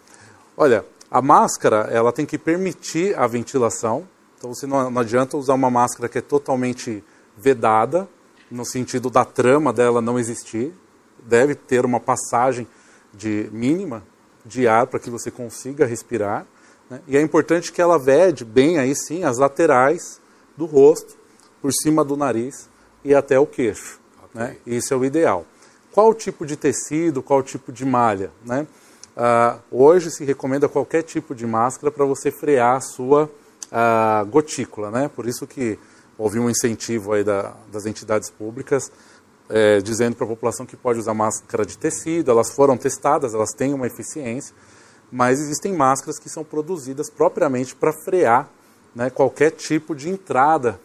Olha, 0.57 0.85
a 1.11 1.21
máscara 1.21 1.89
ela 1.91 2.13
tem 2.13 2.25
que 2.25 2.39
permitir 2.39 3.17
a 3.19 3.27
ventilação. 3.27 4.09
Então 4.39 4.55
você 4.55 4.67
não, 4.67 4.91
não 4.91 5.01
adianta 5.01 5.37
usar 5.37 5.55
uma 5.55 5.71
máscara 5.71 6.09
que 6.09 6.19
é 6.19 6.23
totalmente 6.23 7.05
vedada, 7.37 8.09
no 8.51 8.65
sentido 8.65 9.09
da 9.09 9.25
trama 9.25 9.73
dela 9.73 10.01
não 10.01 10.19
existir. 10.19 10.75
Deve 11.23 11.55
ter 11.55 11.85
uma 11.85 12.01
passagem 12.01 12.67
de 13.13 13.49
mínima 13.53 14.03
de 14.45 14.67
ar 14.67 14.87
para 14.87 14.99
que 14.99 15.11
você 15.11 15.31
consiga 15.31 15.87
respirar. 15.87 16.47
Né? 16.89 17.01
E 17.07 17.17
é 17.17 17.21
importante 17.21 17.73
que 17.73 17.81
ela 17.81 17.99
vede 17.99 18.45
bem 18.45 18.79
aí 18.79 18.95
sim 18.95 19.25
as 19.25 19.39
laterais 19.39 20.21
do 20.57 20.67
rosto, 20.67 21.19
por 21.61 21.73
cima 21.73 22.05
do 22.05 22.17
nariz 22.17 22.69
e 23.05 23.15
até 23.15 23.39
o 23.39 23.47
queixo. 23.47 24.01
Okay. 24.25 24.41
Né? 24.41 24.57
Isso 24.67 24.93
é 24.93 24.97
o 24.97 25.05
ideal. 25.05 25.47
Qual 25.93 26.15
tipo 26.15 26.47
de 26.47 26.57
tecido, 26.57 27.23
qual 27.23 27.43
tipo 27.43 27.73
de 27.73 27.85
malha? 27.85 28.31
Né? 28.45 28.67
Uh, 29.17 29.61
hoje 29.71 30.11
se 30.11 30.25
recomenda 30.25 30.69
qualquer 30.69 31.03
tipo 31.03 31.35
de 31.35 31.47
máscara 31.47 31.91
para 31.91 32.05
você 32.05 32.31
frear 32.31 32.77
a 32.77 32.81
sua 32.81 33.25
uh, 33.25 34.27
gotícula. 34.27 34.91
Né? 34.91 35.11
Por 35.15 35.27
isso 35.27 35.47
que 35.47 35.79
houve 36.21 36.39
um 36.39 36.51
incentivo 36.51 37.15
aí 37.15 37.25
da, 37.25 37.55
das 37.73 37.87
entidades 37.87 38.29
públicas 38.29 38.93
é, 39.49 39.79
dizendo 39.79 40.15
para 40.15 40.27
a 40.27 40.29
população 40.29 40.67
que 40.67 40.77
pode 40.77 40.99
usar 40.99 41.15
máscara 41.15 41.65
de 41.65 41.79
tecido, 41.79 42.31
elas 42.31 42.51
foram 42.51 42.77
testadas, 42.77 43.33
elas 43.33 43.53
têm 43.53 43.73
uma 43.73 43.87
eficiência, 43.87 44.55
mas 45.11 45.41
existem 45.41 45.73
máscaras 45.73 46.19
que 46.19 46.29
são 46.29 46.45
produzidas 46.45 47.09
propriamente 47.09 47.75
para 47.75 47.91
frear 48.05 48.49
né, 48.95 49.09
qualquer 49.09 49.51
tipo 49.51 49.95
de 49.95 50.11
entrada 50.11 50.79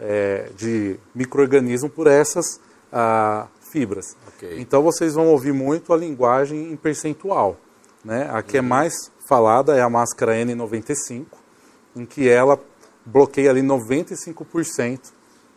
é, 0.00 0.50
de 0.56 0.98
microorganismo 1.14 1.90
por 1.90 2.06
essas 2.06 2.58
ah, 2.90 3.46
fibras. 3.70 4.16
Okay. 4.36 4.58
Então 4.58 4.82
vocês 4.82 5.14
vão 5.14 5.28
ouvir 5.28 5.52
muito 5.52 5.92
a 5.92 5.96
linguagem 5.96 6.72
em 6.72 6.76
percentual. 6.76 7.56
Né? 8.02 8.28
A 8.32 8.42
que 8.42 8.56
é 8.56 8.60
uhum. 8.60 8.66
é 8.66 8.68
mais 8.68 9.12
falada 9.28 9.76
é 9.76 9.82
a 9.82 9.90
máscara 9.90 10.32
N95, 10.34 11.26
em 11.94 12.06
que 12.06 12.28
ela 12.28 12.58
bloqueia 13.08 13.50
ali 13.50 13.62
95% 13.62 15.12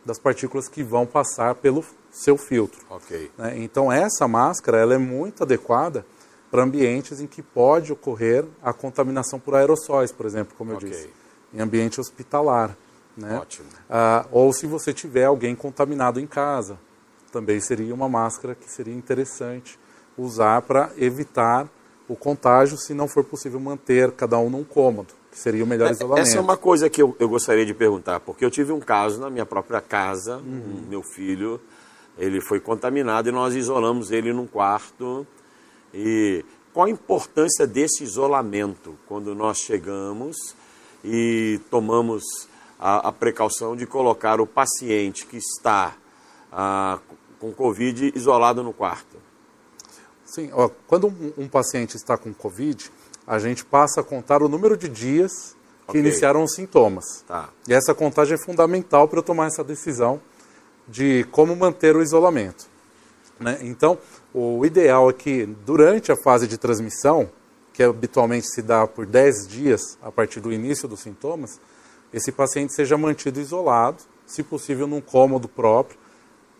das 0.05 0.17
partículas 0.17 0.67
que 0.67 0.83
vão 0.83 1.05
passar 1.05 1.55
pelo 1.55 1.83
seu 2.09 2.37
filtro. 2.37 2.79
Okay. 2.89 3.31
Né? 3.37 3.59
Então 3.59 3.91
essa 3.91 4.27
máscara 4.27 4.77
ela 4.77 4.95
é 4.95 4.97
muito 4.97 5.43
adequada 5.43 6.05
para 6.49 6.63
ambientes 6.63 7.21
em 7.21 7.27
que 7.27 7.41
pode 7.41 7.93
ocorrer 7.93 8.45
a 8.61 8.73
contaminação 8.73 9.39
por 9.39 9.55
aerossóis, 9.55 10.11
por 10.11 10.25
exemplo, 10.25 10.55
como 10.57 10.71
eu 10.71 10.77
okay. 10.77 10.89
disse, 10.89 11.09
em 11.53 11.61
ambiente 11.61 11.99
hospitalar. 11.99 12.75
Né? 13.15 13.37
Ótimo. 13.37 13.67
Ah, 13.89 14.25
ou 14.31 14.51
se 14.51 14.65
você 14.65 14.93
tiver 14.93 15.25
alguém 15.25 15.55
contaminado 15.55 16.19
em 16.19 16.27
casa, 16.27 16.77
também 17.31 17.59
seria 17.59 17.93
uma 17.93 18.09
máscara 18.09 18.55
que 18.55 18.69
seria 18.69 18.95
interessante 18.95 19.79
usar 20.17 20.61
para 20.63 20.91
evitar 20.97 21.69
o 22.07 22.15
contágio, 22.15 22.77
se 22.77 22.93
não 22.93 23.07
for 23.07 23.23
possível 23.23 23.59
manter 23.59 24.11
cada 24.11 24.37
um 24.37 24.49
num 24.49 24.63
cômodo, 24.63 25.13
que 25.31 25.39
seria 25.39 25.63
o 25.63 25.67
melhor 25.67 25.89
isolamento. 25.89 26.27
Essa 26.27 26.37
é 26.37 26.41
uma 26.41 26.57
coisa 26.57 26.89
que 26.89 27.01
eu, 27.01 27.15
eu 27.17 27.29
gostaria 27.29 27.65
de 27.65 27.73
perguntar, 27.73 28.19
porque 28.19 28.43
eu 28.43 28.51
tive 28.51 28.71
um 28.71 28.79
caso 28.79 29.19
na 29.19 29.29
minha 29.29 29.45
própria 29.45 29.79
casa, 29.79 30.37
uhum. 30.37 30.83
meu 30.89 31.01
filho 31.01 31.59
ele 32.17 32.41
foi 32.41 32.59
contaminado 32.59 33.29
e 33.29 33.31
nós 33.31 33.55
isolamos 33.55 34.11
ele 34.11 34.33
num 34.33 34.45
quarto. 34.45 35.25
E 35.93 36.45
qual 36.73 36.85
a 36.85 36.89
importância 36.89 37.65
desse 37.65 38.03
isolamento 38.03 38.97
quando 39.07 39.33
nós 39.33 39.57
chegamos 39.57 40.35
e 41.03 41.59
tomamos 41.69 42.23
a, 42.79 43.09
a 43.09 43.11
precaução 43.11 43.75
de 43.75 43.85
colocar 43.85 44.39
o 44.39 44.45
paciente 44.45 45.25
que 45.25 45.37
está 45.37 45.95
ah, 46.51 46.99
com 47.39 47.51
Covid 47.51 48.13
isolado 48.15 48.61
no 48.61 48.73
quarto? 48.73 49.17
Sim, 50.25 50.49
ó, 50.53 50.69
quando 50.87 51.07
um, 51.07 51.33
um, 51.39 51.47
paciente 51.47 51.97
está 51.97 52.17
com 52.17 52.33
Covid, 52.33 52.89
a 53.25 53.39
gente 53.39 53.63
passa 53.63 54.01
a 54.01 54.03
contar 54.03 54.41
o 54.41 54.49
número 54.49 54.75
de 54.75 54.89
dias 54.89 55.55
que 55.85 55.97
okay. 55.97 56.01
iniciaram 56.01 56.43
os 56.43 56.53
sintomas. 56.53 57.23
Tá. 57.27 57.49
E 57.67 57.73
essa 57.73 57.93
contagem 57.93 58.35
é 58.35 58.37
fundamental 58.37 59.07
para 59.07 59.19
eu 59.19 59.23
tomar 59.23 59.47
essa 59.47 59.63
decisão 59.63 60.21
de 60.87 61.25
como 61.31 61.55
manter 61.55 61.95
o 61.95 62.01
isolamento. 62.01 62.69
Né? 63.39 63.57
Então, 63.61 63.97
o 64.33 64.65
ideal 64.65 65.09
é 65.09 65.13
que 65.13 65.45
durante 65.65 66.11
a 66.11 66.15
fase 66.23 66.47
de 66.47 66.57
transmissão, 66.57 67.29
que 67.73 67.81
habitualmente 67.81 68.47
se 68.47 68.61
dá 68.61 68.85
por 68.85 69.05
10 69.05 69.47
dias 69.47 69.97
a 70.01 70.11
partir 70.11 70.39
do 70.39 70.51
início 70.51 70.87
dos 70.87 70.99
sintomas, 70.99 71.59
esse 72.13 72.31
paciente 72.31 72.73
seja 72.73 72.97
mantido 72.97 73.39
isolado, 73.39 74.03
se 74.25 74.43
possível 74.43 74.85
num 74.85 75.01
cômodo 75.01 75.47
próprio, 75.47 75.97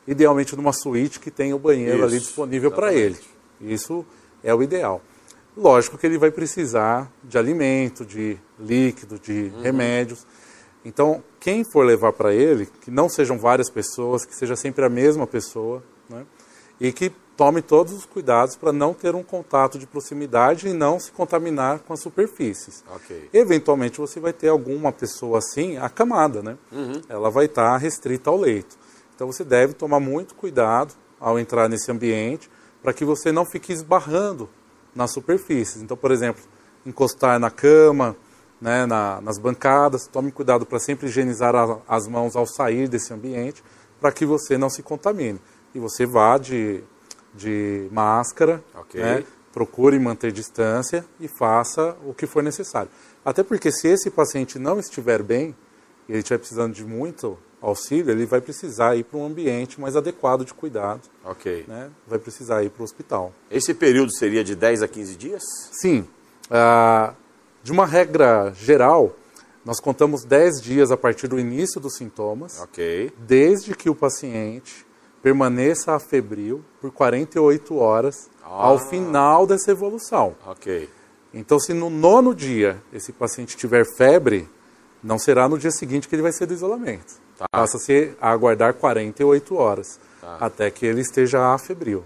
idealmente 0.07 0.55
numa 0.55 0.73
suíte 0.73 1.19
que 1.19 1.29
tenha 1.29 1.55
o 1.55 1.59
banheiro 1.59 1.97
Isso, 1.97 2.05
ali 2.05 2.19
disponível 2.19 2.71
para 2.71 2.93
ele. 2.93 3.17
Isso 3.59 4.05
é 4.43 4.53
o 4.53 4.63
ideal. 4.63 5.01
Lógico 5.55 5.97
que 5.97 6.05
ele 6.05 6.17
vai 6.17 6.31
precisar 6.31 7.11
de 7.23 7.37
alimento, 7.37 8.05
de 8.05 8.37
líquido, 8.59 9.19
de 9.19 9.51
uhum. 9.53 9.61
remédios. 9.61 10.25
Então, 10.83 11.23
quem 11.39 11.63
for 11.63 11.85
levar 11.85 12.13
para 12.13 12.33
ele, 12.33 12.67
que 12.81 12.89
não 12.89 13.09
sejam 13.09 13.37
várias 13.37 13.69
pessoas, 13.69 14.25
que 14.25 14.35
seja 14.35 14.55
sempre 14.55 14.83
a 14.85 14.89
mesma 14.89 15.27
pessoa, 15.27 15.83
né? 16.09 16.25
e 16.79 16.91
que 16.91 17.11
tome 17.37 17.61
todos 17.61 17.93
os 17.93 18.05
cuidados 18.05 18.55
para 18.55 18.71
não 18.71 18.93
ter 18.93 19.13
um 19.13 19.23
contato 19.23 19.77
de 19.77 19.85
proximidade 19.85 20.67
e 20.67 20.73
não 20.73 20.99
se 20.99 21.11
contaminar 21.11 21.79
com 21.79 21.93
as 21.93 21.99
superfícies. 21.99 22.83
Okay. 22.95 23.29
Eventualmente 23.31 23.99
você 23.99 24.19
vai 24.19 24.33
ter 24.33 24.47
alguma 24.47 24.91
pessoa 24.91 25.37
assim 25.37 25.77
acamada, 25.77 26.41
né? 26.41 26.57
Uhum. 26.71 27.01
Ela 27.07 27.29
vai 27.29 27.45
estar 27.45 27.73
tá 27.73 27.77
restrita 27.77 28.29
ao 28.29 28.37
leito. 28.37 28.77
Então 29.13 29.27
você 29.27 29.43
deve 29.43 29.73
tomar 29.73 29.99
muito 29.99 30.33
cuidado 30.33 30.93
ao 31.19 31.37
entrar 31.37 31.69
nesse 31.69 31.91
ambiente 31.91 32.49
para 32.81 32.93
que 32.93 33.05
você 33.05 33.31
não 33.31 33.45
fique 33.45 33.71
esbarrando 33.71 34.49
nas 34.95 35.11
superfícies. 35.11 35.81
Então, 35.81 35.95
por 35.95 36.11
exemplo, 36.11 36.41
encostar 36.85 37.39
na 37.39 37.49
cama, 37.49 38.15
né, 38.61 38.85
na, 38.85 39.19
nas 39.21 39.37
bancadas. 39.37 40.07
Tome 40.07 40.31
cuidado 40.31 40.65
para 40.65 40.79
sempre 40.79 41.07
higienizar 41.07 41.55
a, 41.55 41.79
as 41.87 42.07
mãos 42.07 42.35
ao 42.35 42.45
sair 42.45 42.87
desse 42.87 43.13
ambiente, 43.13 43.63
para 43.99 44.11
que 44.11 44.25
você 44.25 44.57
não 44.57 44.69
se 44.69 44.83
contamine. 44.83 45.39
E 45.73 45.79
você 45.79 46.05
vá 46.05 46.37
de, 46.37 46.83
de 47.33 47.87
máscara, 47.91 48.63
okay. 48.75 49.01
né, 49.01 49.23
procure 49.51 49.97
manter 49.99 50.31
distância 50.31 51.05
e 51.19 51.27
faça 51.27 51.97
o 52.05 52.13
que 52.13 52.27
for 52.27 52.43
necessário. 52.43 52.89
Até 53.23 53.43
porque 53.43 53.71
se 53.71 53.87
esse 53.87 54.09
paciente 54.09 54.57
não 54.59 54.79
estiver 54.79 55.21
bem, 55.21 55.55
ele 56.07 56.19
estiver 56.19 56.39
precisando 56.39 56.73
de 56.73 56.85
muito 56.85 57.37
auxílio, 57.61 58.11
ele 58.11 58.25
vai 58.25 58.41
precisar 58.41 58.95
ir 58.95 59.03
para 59.03 59.19
um 59.19 59.25
ambiente 59.25 59.79
mais 59.79 59.95
adequado 59.95 60.43
de 60.43 60.53
cuidado. 60.53 61.01
Ok. 61.23 61.65
Né? 61.67 61.89
Vai 62.07 62.17
precisar 62.17 62.63
ir 62.63 62.71
para 62.71 62.81
o 62.81 62.83
hospital. 62.83 63.31
Esse 63.49 63.73
período 63.73 64.11
seria 64.15 64.43
de 64.43 64.55
10 64.55 64.81
a 64.81 64.87
15 64.87 65.15
dias? 65.15 65.43
Sim. 65.71 66.07
Ah, 66.49 67.13
de 67.63 67.71
uma 67.71 67.85
regra 67.85 68.51
geral, 68.55 69.15
nós 69.63 69.79
contamos 69.79 70.23
10 70.23 70.61
dias 70.61 70.91
a 70.91 70.97
partir 70.97 71.27
do 71.27 71.39
início 71.39 71.79
dos 71.79 71.95
sintomas, 71.95 72.59
okay. 72.61 73.11
desde 73.19 73.75
que 73.75 73.89
o 73.89 73.95
paciente 73.95 74.85
permaneça 75.21 75.93
afebril 75.93 76.65
por 76.81 76.91
48 76.91 77.75
horas 77.77 78.27
ah. 78.43 78.47
ao 78.49 78.79
final 78.79 79.45
dessa 79.45 79.69
evolução. 79.69 80.35
Okay. 80.47 80.89
Então, 81.33 81.59
se 81.59 81.73
no 81.73 81.89
nono 81.89 82.33
dia 82.33 82.81
esse 82.91 83.13
paciente 83.13 83.55
tiver 83.55 83.85
febre, 83.95 84.49
não 85.03 85.17
será 85.17 85.47
no 85.47 85.57
dia 85.57 85.71
seguinte 85.71 86.07
que 86.07 86.15
ele 86.15 86.21
vai 86.21 86.31
ser 86.31 86.45
do 86.45 86.53
isolamento. 86.53 87.21
Tá. 87.41 87.47
Passa-se 87.59 88.13
a 88.21 88.29
aguardar 88.29 88.75
48 88.75 89.55
horas 89.55 89.99
tá. 90.19 90.37
até 90.39 90.69
que 90.69 90.85
ele 90.85 91.01
esteja 91.01 91.53
afebril. 91.53 92.03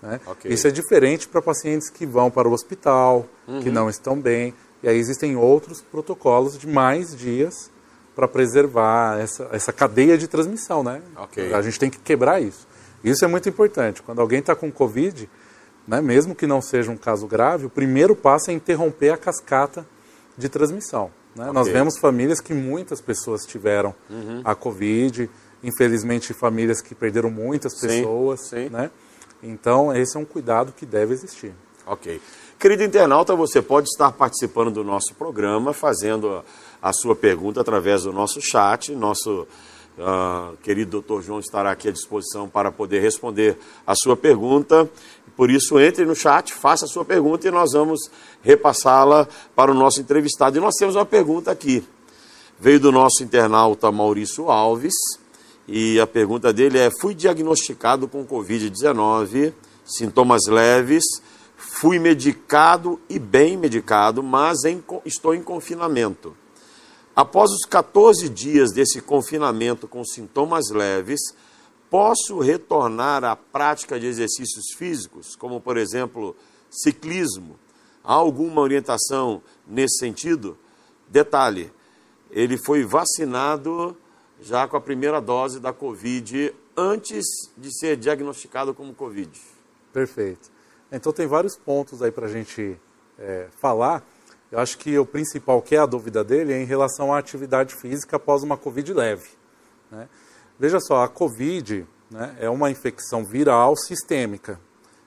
Né? 0.00 0.20
Okay. 0.26 0.52
Isso 0.52 0.68
é 0.68 0.70
diferente 0.70 1.26
para 1.26 1.42
pacientes 1.42 1.90
que 1.90 2.06
vão 2.06 2.30
para 2.30 2.48
o 2.48 2.52
hospital, 2.52 3.26
uhum. 3.48 3.60
que 3.60 3.70
não 3.70 3.88
estão 3.88 4.20
bem. 4.20 4.54
E 4.82 4.88
aí 4.88 4.96
existem 4.96 5.36
outros 5.36 5.82
protocolos 5.82 6.56
de 6.56 6.68
mais 6.68 7.16
dias 7.16 7.70
para 8.14 8.28
preservar 8.28 9.18
essa, 9.18 9.48
essa 9.50 9.72
cadeia 9.72 10.16
de 10.16 10.28
transmissão, 10.28 10.82
né? 10.82 11.02
Okay. 11.24 11.52
A 11.52 11.60
gente 11.60 11.78
tem 11.78 11.90
que 11.90 11.98
quebrar 11.98 12.40
isso. 12.40 12.66
Isso 13.02 13.24
é 13.24 13.28
muito 13.28 13.48
importante. 13.48 14.02
Quando 14.02 14.20
alguém 14.20 14.38
está 14.38 14.54
com 14.54 14.70
Covid, 14.70 15.28
né, 15.86 16.00
mesmo 16.00 16.34
que 16.34 16.46
não 16.46 16.62
seja 16.62 16.90
um 16.90 16.96
caso 16.96 17.26
grave, 17.26 17.66
o 17.66 17.70
primeiro 17.70 18.14
passo 18.14 18.50
é 18.50 18.54
interromper 18.54 19.10
a 19.10 19.16
cascata 19.16 19.86
de 20.36 20.48
transmissão. 20.48 21.10
Né? 21.36 21.44
Okay. 21.44 21.52
Nós 21.52 21.68
vemos 21.68 21.98
famílias 21.98 22.40
que 22.40 22.54
muitas 22.54 23.00
pessoas 23.00 23.44
tiveram 23.44 23.94
uhum. 24.08 24.40
a 24.44 24.54
Covid, 24.54 25.28
infelizmente 25.62 26.32
famílias 26.32 26.80
que 26.80 26.94
perderam 26.94 27.30
muitas 27.30 27.78
pessoas. 27.78 28.40
Sim, 28.40 28.64
sim. 28.64 28.68
Né? 28.70 28.90
Então, 29.42 29.94
esse 29.94 30.16
é 30.16 30.20
um 30.20 30.24
cuidado 30.24 30.72
que 30.72 30.86
deve 30.86 31.12
existir. 31.12 31.52
Ok. 31.86 32.20
Querido 32.58 32.82
internauta, 32.82 33.36
você 33.36 33.60
pode 33.60 33.88
estar 33.88 34.10
participando 34.12 34.72
do 34.72 34.82
nosso 34.82 35.14
programa, 35.14 35.74
fazendo 35.74 36.42
a 36.80 36.92
sua 36.92 37.14
pergunta 37.14 37.60
através 37.60 38.04
do 38.04 38.12
nosso 38.12 38.40
chat. 38.40 38.92
Nosso 38.94 39.46
uh, 39.98 40.56
querido 40.62 40.92
doutor 40.92 41.22
João 41.22 41.38
estará 41.38 41.70
aqui 41.70 41.88
à 41.88 41.92
disposição 41.92 42.48
para 42.48 42.72
poder 42.72 43.00
responder 43.00 43.58
a 43.86 43.94
sua 43.94 44.16
pergunta. 44.16 44.88
Por 45.36 45.50
isso, 45.50 45.78
entre 45.78 46.04
no 46.06 46.14
chat, 46.14 46.52
faça 46.54 46.86
a 46.86 46.88
sua 46.88 47.04
pergunta 47.04 47.46
e 47.46 47.50
nós 47.50 47.72
vamos 47.72 48.10
repassá-la 48.42 49.28
para 49.54 49.70
o 49.70 49.74
nosso 49.74 50.00
entrevistado. 50.00 50.56
E 50.56 50.60
nós 50.60 50.74
temos 50.76 50.96
uma 50.96 51.04
pergunta 51.04 51.50
aqui. 51.50 51.84
Veio 52.58 52.80
do 52.80 52.90
nosso 52.90 53.22
internauta 53.22 53.92
Maurício 53.92 54.50
Alves, 54.50 54.94
e 55.68 56.00
a 56.00 56.06
pergunta 56.06 56.52
dele 56.54 56.78
é: 56.78 56.90
Fui 57.00 57.14
diagnosticado 57.14 58.08
com 58.08 58.24
Covid-19, 58.24 59.52
sintomas 59.84 60.46
leves, 60.46 61.04
fui 61.54 61.98
medicado 61.98 62.98
e 63.08 63.18
bem 63.18 63.58
medicado, 63.58 64.22
mas 64.22 64.64
em, 64.64 64.82
estou 65.04 65.34
em 65.34 65.42
confinamento. 65.42 66.34
Após 67.14 67.50
os 67.50 67.64
14 67.66 68.28
dias 68.28 68.72
desse 68.72 69.02
confinamento 69.02 69.86
com 69.86 70.04
sintomas 70.04 70.70
leves, 70.70 71.20
posso 71.90 72.38
retornar 72.38 73.24
à 73.24 73.36
prática 73.36 73.98
de 73.98 74.06
exercícios 74.06 74.72
físicos, 74.76 75.36
como 75.36 75.60
por 75.60 75.76
exemplo 75.76 76.36
ciclismo? 76.70 77.58
Há 78.02 78.14
alguma 78.14 78.60
orientação 78.60 79.42
nesse 79.66 79.98
sentido? 79.98 80.56
Detalhe: 81.08 81.72
ele 82.30 82.56
foi 82.56 82.84
vacinado 82.84 83.96
já 84.40 84.68
com 84.68 84.76
a 84.76 84.80
primeira 84.80 85.20
dose 85.20 85.60
da 85.60 85.72
Covid 85.72 86.54
antes 86.76 87.24
de 87.56 87.76
ser 87.76 87.96
diagnosticado 87.96 88.74
como 88.74 88.94
Covid. 88.94 89.30
Perfeito. 89.92 90.50
Então 90.92 91.12
tem 91.12 91.26
vários 91.26 91.56
pontos 91.56 92.02
aí 92.02 92.10
para 92.10 92.26
a 92.26 92.30
gente 92.30 92.78
é, 93.18 93.48
falar. 93.58 94.06
Eu 94.52 94.60
acho 94.60 94.78
que 94.78 94.96
o 94.98 95.04
principal, 95.04 95.60
que 95.60 95.74
é 95.74 95.78
a 95.78 95.86
dúvida 95.86 96.22
dele, 96.22 96.52
é 96.52 96.62
em 96.62 96.64
relação 96.64 97.12
à 97.12 97.18
atividade 97.18 97.74
física 97.74 98.16
após 98.16 98.42
uma 98.42 98.56
Covid 98.56 98.92
leve. 98.92 99.30
Né? 99.90 100.08
Veja 100.58 100.80
só, 100.80 101.02
a 101.02 101.08
Covid 101.08 101.86
né, 102.10 102.36
é 102.40 102.48
uma 102.48 102.70
infecção 102.70 103.24
viral 103.24 103.76
sistêmica. 103.76 104.60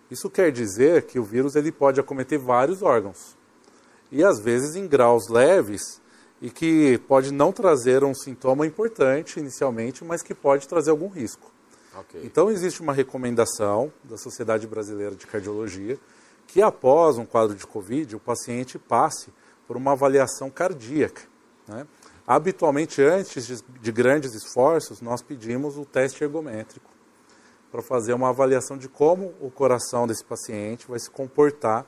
Isso 0.10 0.29
quer 0.29 0.51
dizer 0.51 1.03
que 1.03 1.20
o 1.20 1.24
vírus 1.24 1.56
ele 1.56 1.72
pode 1.72 2.00
acometer 2.00 2.39
vários 2.39 2.82
órgãos. 2.82 3.38
E 4.12 4.24
às 4.24 4.39
vezes 4.39 4.75
em 4.75 4.88
graus 4.88 5.27
leves, 5.27 6.01
e 6.41 6.50
que 6.50 6.98
pode 7.08 7.32
não 7.32 7.51
trazer 7.51 8.03
um 8.03 8.13
sintoma 8.13 8.65
importante 8.65 9.39
inicialmente, 9.39 10.03
mas 10.03 10.22
que 10.22 10.34
pode 10.34 10.68
trazer 10.68 10.91
algum 10.91 11.10
risco. 11.10 11.51
Okay. 12.01 12.22
Então, 12.24 12.50
existe 12.50 12.82
uma 12.82 12.94
recomendação 12.94 13.91
da 14.03 14.18
Sociedade 14.18 14.65
Brasileira 14.65 15.15
de 15.15 15.27
Cardiologia 15.27 15.98
que, 16.48 16.62
após 16.62 17.18
um 17.18 17.25
quadro 17.25 17.56
de 17.56 17.68
Covid, 17.68 18.15
o 18.15 18.20
paciente 18.20 18.79
passe 18.79 19.34
por 19.68 19.75
uma 19.75 19.91
avaliação 19.91 20.50
cardíaca. 20.50 21.24
Né? 21.68 21.86
Habitualmente, 22.29 23.01
antes 23.01 23.48
de, 23.48 23.57
de 23.81 23.91
grandes 23.91 24.36
esforços, 24.36 25.01
nós 25.01 25.19
pedimos 25.19 25.79
o 25.79 25.83
teste 25.83 26.24
ergométrico 26.24 26.88
para 27.71 27.81
fazer 27.81 28.13
uma 28.13 28.29
avaliação 28.29 28.77
de 28.77 28.88
como 28.88 29.33
o 29.41 29.50
coração 29.50 30.05
desse 30.05 30.24
paciente 30.24 30.88
vai 30.88 31.00
se 31.00 31.09
comportar 31.09 31.88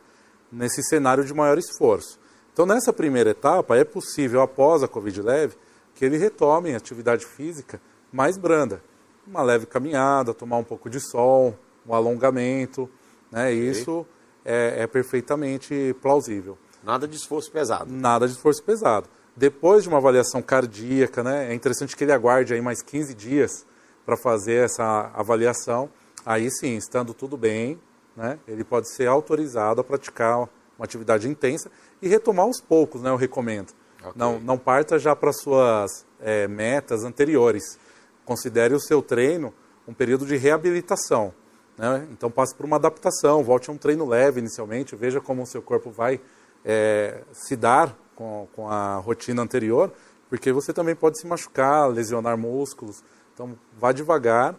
nesse 0.51 0.81
cenário 0.81 1.23
de 1.23 1.31
maior 1.31 1.59
esforço. 1.59 2.19
Então, 2.51 2.65
nessa 2.65 2.91
primeira 2.91 3.29
etapa, 3.29 3.77
é 3.77 3.83
possível, 3.83 4.41
após 4.41 4.81
a 4.81 4.87
Covid 4.87 5.21
leve, 5.21 5.55
que 5.93 6.03
ele 6.03 6.17
retome 6.17 6.73
a 6.73 6.77
atividade 6.77 7.23
física 7.23 7.79
mais 8.11 8.35
branda. 8.35 8.81
Uma 9.27 9.43
leve 9.43 9.67
caminhada, 9.67 10.33
tomar 10.33 10.57
um 10.57 10.63
pouco 10.63 10.89
de 10.89 10.99
sol, 10.99 11.55
um 11.87 11.93
alongamento, 11.93 12.89
né? 13.31 13.49
Okay. 13.49 13.69
Isso 13.69 14.07
é, 14.43 14.81
é 14.81 14.87
perfeitamente 14.87 15.95
plausível. 16.01 16.57
Nada 16.83 17.07
de 17.07 17.15
esforço 17.15 17.51
pesado. 17.51 17.93
Nada 17.93 18.25
de 18.27 18.33
esforço 18.33 18.63
pesado. 18.63 19.07
Depois 19.35 19.83
de 19.83 19.89
uma 19.89 19.97
avaliação 19.97 20.41
cardíaca, 20.41 21.23
né, 21.23 21.51
é 21.51 21.53
interessante 21.53 21.95
que 21.95 22.03
ele 22.03 22.11
aguarde 22.11 22.53
aí 22.53 22.61
mais 22.61 22.81
15 22.81 23.13
dias 23.13 23.65
para 24.05 24.17
fazer 24.17 24.65
essa 24.65 25.11
avaliação. 25.13 25.89
Aí 26.25 26.49
sim, 26.51 26.75
estando 26.75 27.13
tudo 27.13 27.37
bem, 27.37 27.79
né, 28.15 28.37
ele 28.47 28.63
pode 28.63 28.93
ser 28.93 29.07
autorizado 29.07 29.81
a 29.81 29.83
praticar 29.83 30.39
uma 30.77 30.85
atividade 30.85 31.29
intensa 31.29 31.71
e 32.01 32.07
retomar 32.07 32.45
aos 32.45 32.59
poucos, 32.59 33.01
né, 33.01 33.09
eu 33.09 33.15
recomendo. 33.15 33.73
Okay. 33.99 34.13
Não, 34.15 34.39
não 34.39 34.57
parta 34.57 34.97
já 34.99 35.15
para 35.15 35.31
suas 35.31 36.05
é, 36.19 36.47
metas 36.47 37.03
anteriores. 37.03 37.79
Considere 38.25 38.73
o 38.73 38.79
seu 38.79 39.01
treino 39.01 39.53
um 39.87 39.93
período 39.93 40.25
de 40.25 40.35
reabilitação. 40.37 41.33
Né? 41.77 42.07
Então 42.11 42.29
passe 42.29 42.55
por 42.55 42.65
uma 42.65 42.75
adaptação, 42.75 43.43
volte 43.43 43.69
a 43.69 43.73
um 43.73 43.77
treino 43.77 44.07
leve 44.07 44.39
inicialmente, 44.39 44.95
veja 44.95 45.19
como 45.19 45.43
o 45.43 45.45
seu 45.45 45.61
corpo 45.61 45.89
vai 45.89 46.19
é, 46.63 47.23
se 47.31 47.55
dar 47.55 47.95
com, 48.21 48.47
com 48.53 48.69
a 48.69 48.97
rotina 48.97 49.41
anterior, 49.41 49.91
porque 50.29 50.51
você 50.51 50.71
também 50.71 50.95
pode 50.95 51.19
se 51.19 51.25
machucar, 51.25 51.89
lesionar 51.89 52.37
músculos. 52.37 53.03
Então 53.33 53.57
vá 53.77 53.91
devagar, 53.91 54.55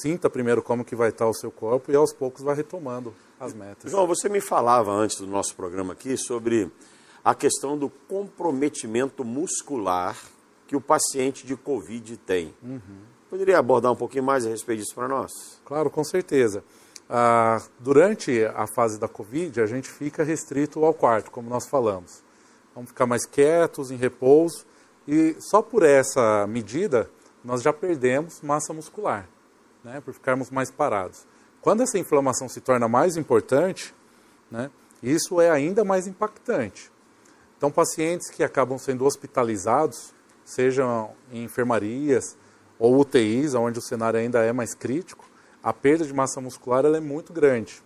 sinta 0.00 0.30
primeiro 0.30 0.62
como 0.62 0.84
que 0.84 0.94
vai 0.94 1.08
estar 1.08 1.26
o 1.26 1.34
seu 1.34 1.50
corpo 1.50 1.90
e 1.90 1.96
aos 1.96 2.12
poucos 2.12 2.40
vá 2.42 2.54
retomando 2.54 3.12
as 3.40 3.52
metas. 3.52 3.90
João, 3.90 4.06
você 4.06 4.28
me 4.28 4.40
falava 4.40 4.92
antes 4.92 5.18
do 5.18 5.26
nosso 5.26 5.56
programa 5.56 5.92
aqui 5.92 6.16
sobre 6.16 6.70
a 7.24 7.34
questão 7.34 7.76
do 7.76 7.90
comprometimento 7.90 9.24
muscular 9.24 10.16
que 10.68 10.76
o 10.76 10.80
paciente 10.80 11.44
de 11.44 11.56
Covid 11.56 12.16
tem. 12.18 12.54
Uhum. 12.62 12.80
Poderia 13.28 13.58
abordar 13.58 13.90
um 13.90 13.96
pouquinho 13.96 14.22
mais 14.22 14.46
a 14.46 14.50
respeito 14.50 14.82
disso 14.82 14.94
para 14.94 15.08
nós? 15.08 15.32
Claro, 15.64 15.90
com 15.90 16.04
certeza. 16.04 16.62
Ah, 17.10 17.60
durante 17.80 18.44
a 18.44 18.66
fase 18.76 19.00
da 19.00 19.08
Covid, 19.08 19.60
a 19.60 19.66
gente 19.66 19.88
fica 19.88 20.22
restrito 20.22 20.84
ao 20.84 20.94
quarto, 20.94 21.32
como 21.32 21.50
nós 21.50 21.66
falamos. 21.66 22.22
Vamos 22.74 22.90
ficar 22.90 23.06
mais 23.06 23.26
quietos, 23.26 23.90
em 23.90 23.96
repouso, 23.96 24.64
e 25.06 25.36
só 25.38 25.60
por 25.60 25.82
essa 25.82 26.46
medida 26.46 27.10
nós 27.44 27.62
já 27.62 27.72
perdemos 27.72 28.40
massa 28.40 28.72
muscular, 28.72 29.28
né, 29.82 30.00
por 30.00 30.14
ficarmos 30.14 30.50
mais 30.50 30.70
parados. 30.70 31.26
Quando 31.60 31.82
essa 31.82 31.98
inflamação 31.98 32.48
se 32.48 32.60
torna 32.60 32.88
mais 32.88 33.16
importante, 33.16 33.94
né, 34.50 34.70
isso 35.02 35.40
é 35.40 35.50
ainda 35.50 35.84
mais 35.84 36.06
impactante. 36.06 36.90
Então, 37.58 37.70
pacientes 37.70 38.30
que 38.30 38.42
acabam 38.42 38.78
sendo 38.78 39.04
hospitalizados, 39.04 40.12
sejam 40.44 41.12
em 41.30 41.44
enfermarias 41.44 42.36
ou 42.78 42.98
UTIs, 42.98 43.54
onde 43.54 43.78
o 43.78 43.82
cenário 43.82 44.18
ainda 44.18 44.42
é 44.42 44.52
mais 44.52 44.74
crítico, 44.74 45.24
a 45.62 45.72
perda 45.72 46.04
de 46.04 46.12
massa 46.12 46.40
muscular 46.40 46.84
é 46.84 47.00
muito 47.00 47.32
grande. 47.32 47.80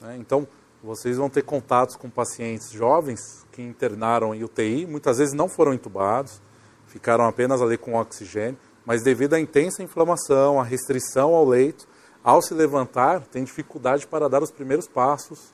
Né? 0.00 0.16
Então, 0.18 0.46
vocês 0.86 1.16
vão 1.16 1.28
ter 1.28 1.42
contatos 1.42 1.96
com 1.96 2.08
pacientes 2.08 2.70
jovens 2.70 3.44
que 3.50 3.60
internaram 3.60 4.32
em 4.32 4.44
UTI, 4.44 4.86
muitas 4.86 5.18
vezes 5.18 5.34
não 5.34 5.48
foram 5.48 5.74
entubados, 5.74 6.40
ficaram 6.86 7.24
apenas 7.26 7.60
ali 7.60 7.76
com 7.76 7.94
oxigênio, 7.94 8.56
mas 8.84 9.02
devido 9.02 9.34
à 9.34 9.40
intensa 9.40 9.82
inflamação, 9.82 10.60
à 10.60 10.62
restrição 10.62 11.34
ao 11.34 11.44
leito, 11.44 11.88
ao 12.22 12.40
se 12.40 12.54
levantar, 12.54 13.22
tem 13.22 13.42
dificuldade 13.42 14.06
para 14.06 14.28
dar 14.28 14.44
os 14.44 14.52
primeiros 14.52 14.86
passos, 14.86 15.52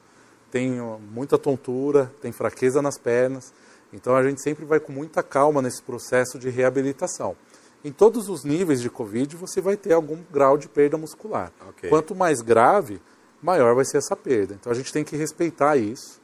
tem 0.51 0.73
muita 1.11 1.39
tontura, 1.39 2.13
tem 2.21 2.31
fraqueza 2.31 2.83
nas 2.83 2.99
pernas. 2.99 3.55
Então 3.91 4.15
a 4.15 4.23
gente 4.23 4.43
sempre 4.43 4.67
vai 4.67 4.81
com 4.81 4.93
muita 4.93 5.23
calma 5.23 5.63
nesse 5.63 5.83
processo 5.83 6.39
de 6.39 6.51
reabilitação. 6.51 7.35
Em 7.83 7.91
todos 7.91 8.29
os 8.29 8.45
níveis 8.45 8.83
de 8.83 8.91
Covid, 8.91 9.35
você 9.37 9.63
vai 9.63 9.79
ter 9.79 9.95
algum 9.95 10.19
grau 10.31 10.59
de 10.59 10.69
perda 10.69 10.99
muscular. 10.99 11.51
Okay. 11.71 11.89
Quanto 11.89 12.15
mais 12.15 12.43
grave, 12.43 13.01
maior 13.43 13.75
vai 13.75 13.85
ser 13.85 13.99
essa 13.99 14.17
perda. 14.17 14.55
Então 14.55 14.71
a 14.71 14.75
gente 14.75 14.93
tem 14.93 15.05
que 15.05 15.17
respeitar 15.17 15.77
isso 15.77 16.21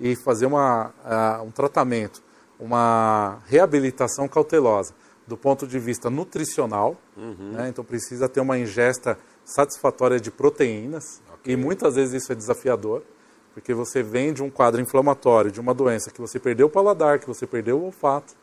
e 0.00 0.16
fazer 0.16 0.46
uma, 0.46 0.88
uh, 0.88 1.42
um 1.44 1.50
tratamento, 1.50 2.22
uma 2.58 3.38
reabilitação 3.46 4.26
cautelosa 4.26 4.94
do 5.26 5.36
ponto 5.36 5.66
de 5.66 5.78
vista 5.78 6.10
nutricional. 6.10 6.96
Uhum. 7.16 7.52
Né? 7.52 7.68
Então 7.68 7.84
precisa 7.84 8.28
ter 8.28 8.40
uma 8.40 8.58
ingesta 8.58 9.18
satisfatória 9.44 10.18
de 10.18 10.30
proteínas, 10.30 11.20
okay. 11.34 11.54
e 11.54 11.56
muitas 11.56 11.96
vezes 11.96 12.22
isso 12.22 12.32
é 12.32 12.34
desafiador, 12.34 13.02
porque 13.52 13.74
você 13.74 14.02
vem 14.02 14.32
de 14.32 14.42
um 14.42 14.48
quadro 14.48 14.80
inflamatório, 14.80 15.50
de 15.50 15.60
uma 15.60 15.74
doença 15.74 16.10
que 16.10 16.20
você 16.20 16.38
perdeu 16.38 16.68
o 16.68 16.70
paladar, 16.70 17.18
que 17.18 17.26
você 17.26 17.46
perdeu 17.46 17.78
o 17.78 17.84
olfato, 17.84 18.34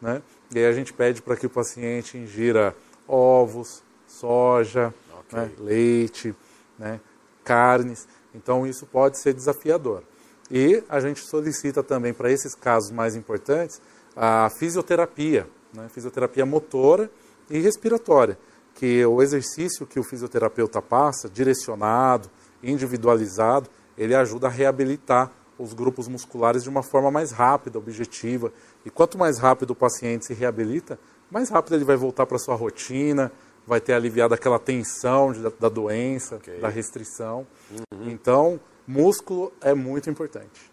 né? 0.00 0.22
E 0.54 0.58
aí 0.58 0.66
a 0.66 0.72
gente 0.72 0.92
pede 0.92 1.22
para 1.22 1.36
que 1.36 1.46
o 1.46 1.50
paciente 1.50 2.18
ingira 2.18 2.74
ovos, 3.08 3.82
soja, 4.06 4.94
okay. 5.20 5.38
né? 5.38 5.50
leite, 5.58 6.34
né? 6.78 7.00
Carnes. 7.44 8.06
Então 8.34 8.66
isso 8.66 8.86
pode 8.86 9.20
ser 9.20 9.34
desafiador. 9.34 10.02
E 10.50 10.82
a 10.88 11.00
gente 11.00 11.20
solicita 11.20 11.82
também 11.82 12.12
para 12.12 12.30
esses 12.30 12.54
casos 12.54 12.90
mais 12.90 13.16
importantes 13.16 13.80
a 14.14 14.50
fisioterapia, 14.50 15.48
né? 15.72 15.88
fisioterapia 15.88 16.44
motora 16.44 17.10
e 17.48 17.58
respiratória 17.58 18.38
que 18.74 19.04
o 19.04 19.22
exercício 19.22 19.86
que 19.86 20.00
o 20.00 20.02
fisioterapeuta 20.02 20.80
passa, 20.80 21.28
direcionado, 21.28 22.30
individualizado, 22.62 23.68
ele 23.96 24.14
ajuda 24.14 24.46
a 24.46 24.50
reabilitar 24.50 25.30
os 25.58 25.72
grupos 25.72 26.08
musculares 26.08 26.62
de 26.62 26.68
uma 26.68 26.82
forma 26.82 27.10
mais 27.10 27.30
rápida, 27.30 27.78
objetiva. 27.78 28.52
E 28.84 28.90
quanto 28.90 29.18
mais 29.18 29.38
rápido 29.38 29.70
o 29.70 29.76
paciente 29.76 30.26
se 30.26 30.34
reabilita, 30.34 30.98
mais 31.30 31.50
rápido 31.50 31.74
ele 31.74 31.84
vai 31.84 31.96
voltar 31.96 32.26
para 32.26 32.38
sua 32.38 32.54
rotina, 32.54 33.30
vai 33.66 33.80
ter 33.80 33.92
aliviado 33.94 34.34
aquela 34.34 34.58
tensão 34.58 35.32
de, 35.32 35.40
da 35.40 35.68
doença, 35.68 36.36
okay. 36.36 36.58
da 36.58 36.68
restrição. 36.68 37.46
Uhum. 37.70 38.10
Então, 38.10 38.60
músculo 38.86 39.52
é 39.60 39.74
muito 39.74 40.10
importante. 40.10 40.72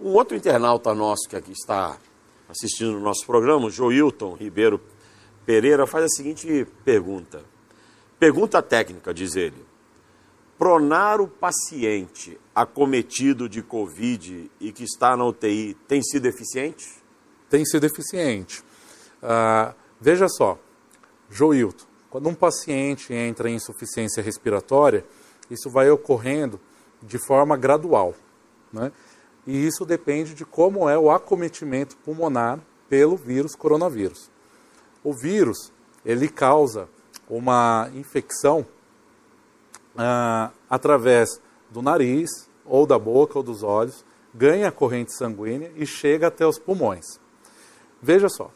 Um 0.00 0.10
outro 0.10 0.36
internauta 0.36 0.94
nosso 0.94 1.28
que 1.28 1.36
aqui 1.36 1.52
está 1.52 1.98
assistindo 2.48 2.96
o 2.96 3.00
nosso 3.00 3.26
programa, 3.26 3.66
o 3.66 3.70
Joilton 3.70 4.34
Ribeiro 4.34 4.80
Pereira 5.44 5.86
faz 5.86 6.04
a 6.04 6.08
seguinte 6.08 6.66
pergunta. 6.84 7.42
Pergunta 8.18 8.62
técnica, 8.62 9.12
diz 9.12 9.36
ele. 9.36 9.64
pronar 10.58 11.20
o 11.20 11.28
paciente 11.28 12.38
acometido 12.54 13.48
de 13.48 13.62
Covid 13.62 14.50
e 14.58 14.72
que 14.72 14.84
está 14.84 15.14
na 15.16 15.26
UTI 15.26 15.76
tem 15.86 16.02
sido 16.02 16.26
eficiente? 16.26 16.86
Tem 17.50 17.64
sido 17.64 17.84
eficiente. 17.84 18.62
Uh, 19.22 19.74
veja 20.00 20.28
só, 20.28 20.58
Joilton, 21.30 21.84
quando 22.10 22.28
um 22.28 22.34
paciente 22.34 23.12
entra 23.12 23.50
em 23.50 23.56
insuficiência 23.56 24.22
respiratória, 24.22 25.04
isso 25.50 25.70
vai 25.70 25.90
ocorrendo 25.90 26.60
de 27.02 27.18
forma 27.18 27.56
gradual. 27.56 28.14
Né? 28.72 28.92
E 29.46 29.66
isso 29.66 29.84
depende 29.84 30.34
de 30.34 30.44
como 30.44 30.88
é 30.88 30.98
o 30.98 31.10
acometimento 31.10 31.96
pulmonar 31.98 32.60
pelo 32.88 33.16
vírus 33.16 33.54
coronavírus. 33.54 34.30
O 35.02 35.12
vírus, 35.12 35.72
ele 36.04 36.28
causa 36.28 36.88
uma 37.28 37.90
infecção 37.94 38.66
ah, 39.96 40.50
através 40.68 41.40
do 41.70 41.82
nariz, 41.82 42.30
ou 42.64 42.86
da 42.86 42.98
boca, 42.98 43.38
ou 43.38 43.42
dos 43.42 43.62
olhos, 43.62 44.04
ganha 44.34 44.72
corrente 44.72 45.16
sanguínea 45.16 45.72
e 45.76 45.86
chega 45.86 46.26
até 46.26 46.46
os 46.46 46.58
pulmões. 46.58 47.20
Veja 48.02 48.28
só, 48.28 48.50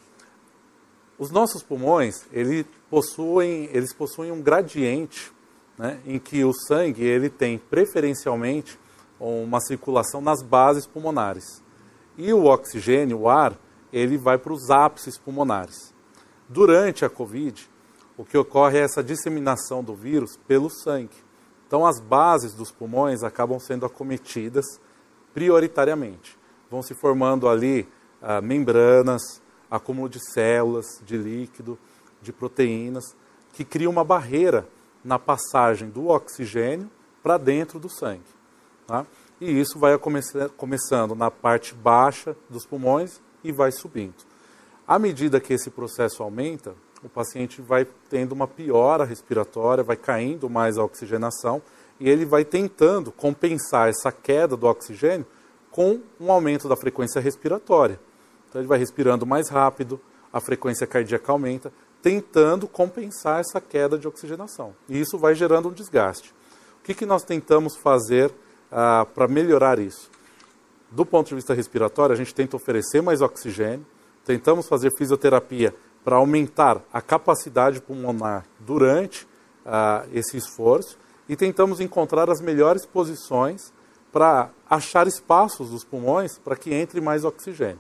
os 1.21 1.31
nossos 1.31 1.63
pulmões, 1.63 2.25
ele 2.33 2.65
possuem, 2.89 3.69
eles 3.75 3.93
possuem 3.93 4.33
um 4.33 4.41
gradiente 4.41 5.31
né, 5.77 6.01
em 6.07 6.19
que 6.19 6.43
o 6.47 6.55
sangue 6.55 7.05
ele 7.05 7.29
tem 7.29 7.59
preferencialmente 7.59 8.81
uma 9.21 9.61
circulação 9.61 10.23
nas 10.23 10.43
bases 10.43 10.87
pulmonares. 10.87 11.63
E 12.17 12.33
o 12.33 12.47
oxigênio, 12.47 13.19
o 13.19 13.29
ar, 13.29 13.55
ele 13.93 14.17
vai 14.17 14.39
para 14.39 14.55
os 14.55 14.71
ápices 14.71 15.19
pulmonares. 15.19 15.93
Durante 16.49 17.05
a 17.05 17.11
Covid, 17.11 17.69
o 18.17 18.25
que 18.25 18.39
ocorre 18.39 18.79
é 18.79 18.83
essa 18.83 19.05
disseminação 19.05 19.85
do 19.85 19.95
vírus 19.95 20.39
pelo 20.49 20.71
sangue. 20.71 21.17
Então, 21.67 21.85
as 21.85 22.01
bases 22.01 22.55
dos 22.55 22.73
pulmões 22.73 23.23
acabam 23.23 23.61
sendo 23.61 23.85
acometidas 23.85 24.65
prioritariamente. 25.35 26.39
Vão 26.71 26.81
se 26.83 26.95
formando 26.95 27.47
ali 27.47 27.87
ah, 28.23 28.41
membranas, 28.41 29.43
acúmulo 29.71 30.09
de 30.09 30.19
células, 30.33 31.01
de 31.05 31.17
líquido, 31.17 31.79
de 32.21 32.33
proteínas, 32.33 33.17
que 33.53 33.65
criam 33.65 33.93
uma 33.93 34.05
barreira 34.05 34.67
na 35.05 35.19
passagem 35.19 35.89
do 35.89 36.09
oxigênio 36.09 36.91
para 37.23 37.39
dentro 37.39 37.79
do 37.79 37.89
sangue. 37.89 38.23
Tá? 38.87 39.07
E 39.41 39.59
isso 39.59 39.79
vai 39.79 39.99
começando 40.57 41.15
na 41.15 41.31
parte 41.31 41.75
baixa 41.75 42.37
dos 42.49 42.67
pulmões 42.67 43.21
e 43.43 43.51
vai 43.53 43.73
subindo. 43.73 44.15
À 44.87 44.99
medida 44.99 45.41
que 45.41 45.55
esse 45.55 45.71
processo 45.71 46.23
aumenta, 46.23 46.75
o 47.03 47.09
paciente 47.09 47.63
vai 47.63 47.87
tendo 48.11 48.33
uma 48.33 48.47
piora 48.47 49.05
respiratória, 49.05 49.83
vai 49.83 49.97
caindo 49.97 50.51
mais 50.51 50.77
a 50.77 50.85
oxigenação 50.85 51.63
e 51.99 52.09
ele 52.09 52.25
vai 52.25 52.45
tentando 52.45 53.11
compensar 53.11 53.89
essa 53.89 54.13
queda 54.13 54.57
do 54.57 54.67
oxigênio 54.67 55.27
com 55.71 56.01
um 56.21 56.31
aumento 56.31 56.69
da 56.69 56.77
frequência 56.77 57.21
respiratória. 57.21 57.99
Então 58.51 58.61
ele 58.61 58.69
vai 58.69 58.79
respirando 58.79 59.25
mais 59.25 59.49
rápido, 59.49 59.99
a 60.33 60.41
frequência 60.41 60.87
cardíaca 60.87 61.31
aumenta, 61.31 61.73
tentando 62.03 62.67
compensar 62.67 63.41
essa 63.41 63.61
queda 63.61 63.97
de 63.97 64.09
oxigenação. 64.09 64.75
E 64.89 65.01
isso 65.01 65.17
vai 65.17 65.35
gerando 65.35 65.69
um 65.69 65.73
desgaste. 65.73 66.35
O 66.81 66.83
que, 66.83 66.95
que 66.95 67.07
nós 67.07 67.23
tentamos 67.23 67.77
fazer 67.77 68.33
ah, 68.71 69.07
para 69.15 69.29
melhorar 69.29 69.79
isso? 69.79 70.11
Do 70.91 71.07
ponto 71.07 71.29
de 71.29 71.37
vista 71.37 71.55
respiratório, 71.55 72.13
a 72.13 72.17
gente 72.17 72.35
tenta 72.35 72.57
oferecer 72.57 73.01
mais 73.01 73.21
oxigênio, 73.21 73.87
tentamos 74.25 74.67
fazer 74.67 74.91
fisioterapia 74.97 75.75
para 76.05 76.17
aumentar 76.17 76.83
a 76.93 77.01
capacidade 77.01 77.81
pulmonar 77.81 78.45
durante 78.59 79.29
ah, 79.65 80.05
esse 80.13 80.37
esforço 80.37 80.99
e 81.29 81.37
tentamos 81.37 81.81
encontrar 81.81 82.29
as 82.29 82.41
melhores 82.41 82.85
posições 82.85 83.73
para 84.11 84.51
achar 84.69 85.07
espaços 85.07 85.71
dos 85.71 85.85
pulmões 85.85 86.39
para 86.39 86.57
que 86.57 86.75
entre 86.75 87.01
mais 87.01 87.25
oxigênio. 87.25 87.79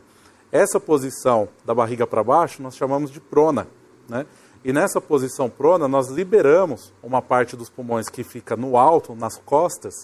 Essa 0.52 0.80
posição 0.80 1.48
da 1.64 1.74
barriga 1.74 2.06
para 2.06 2.24
baixo 2.24 2.62
nós 2.62 2.76
chamamos 2.76 3.10
de 3.10 3.20
prona. 3.20 3.68
Né? 4.08 4.26
E 4.64 4.72
nessa 4.72 5.00
posição 5.00 5.48
prona 5.48 5.86
nós 5.86 6.08
liberamos 6.08 6.92
uma 7.02 7.22
parte 7.22 7.56
dos 7.56 7.70
pulmões 7.70 8.08
que 8.08 8.24
fica 8.24 8.56
no 8.56 8.76
alto, 8.76 9.14
nas 9.14 9.38
costas, 9.38 9.94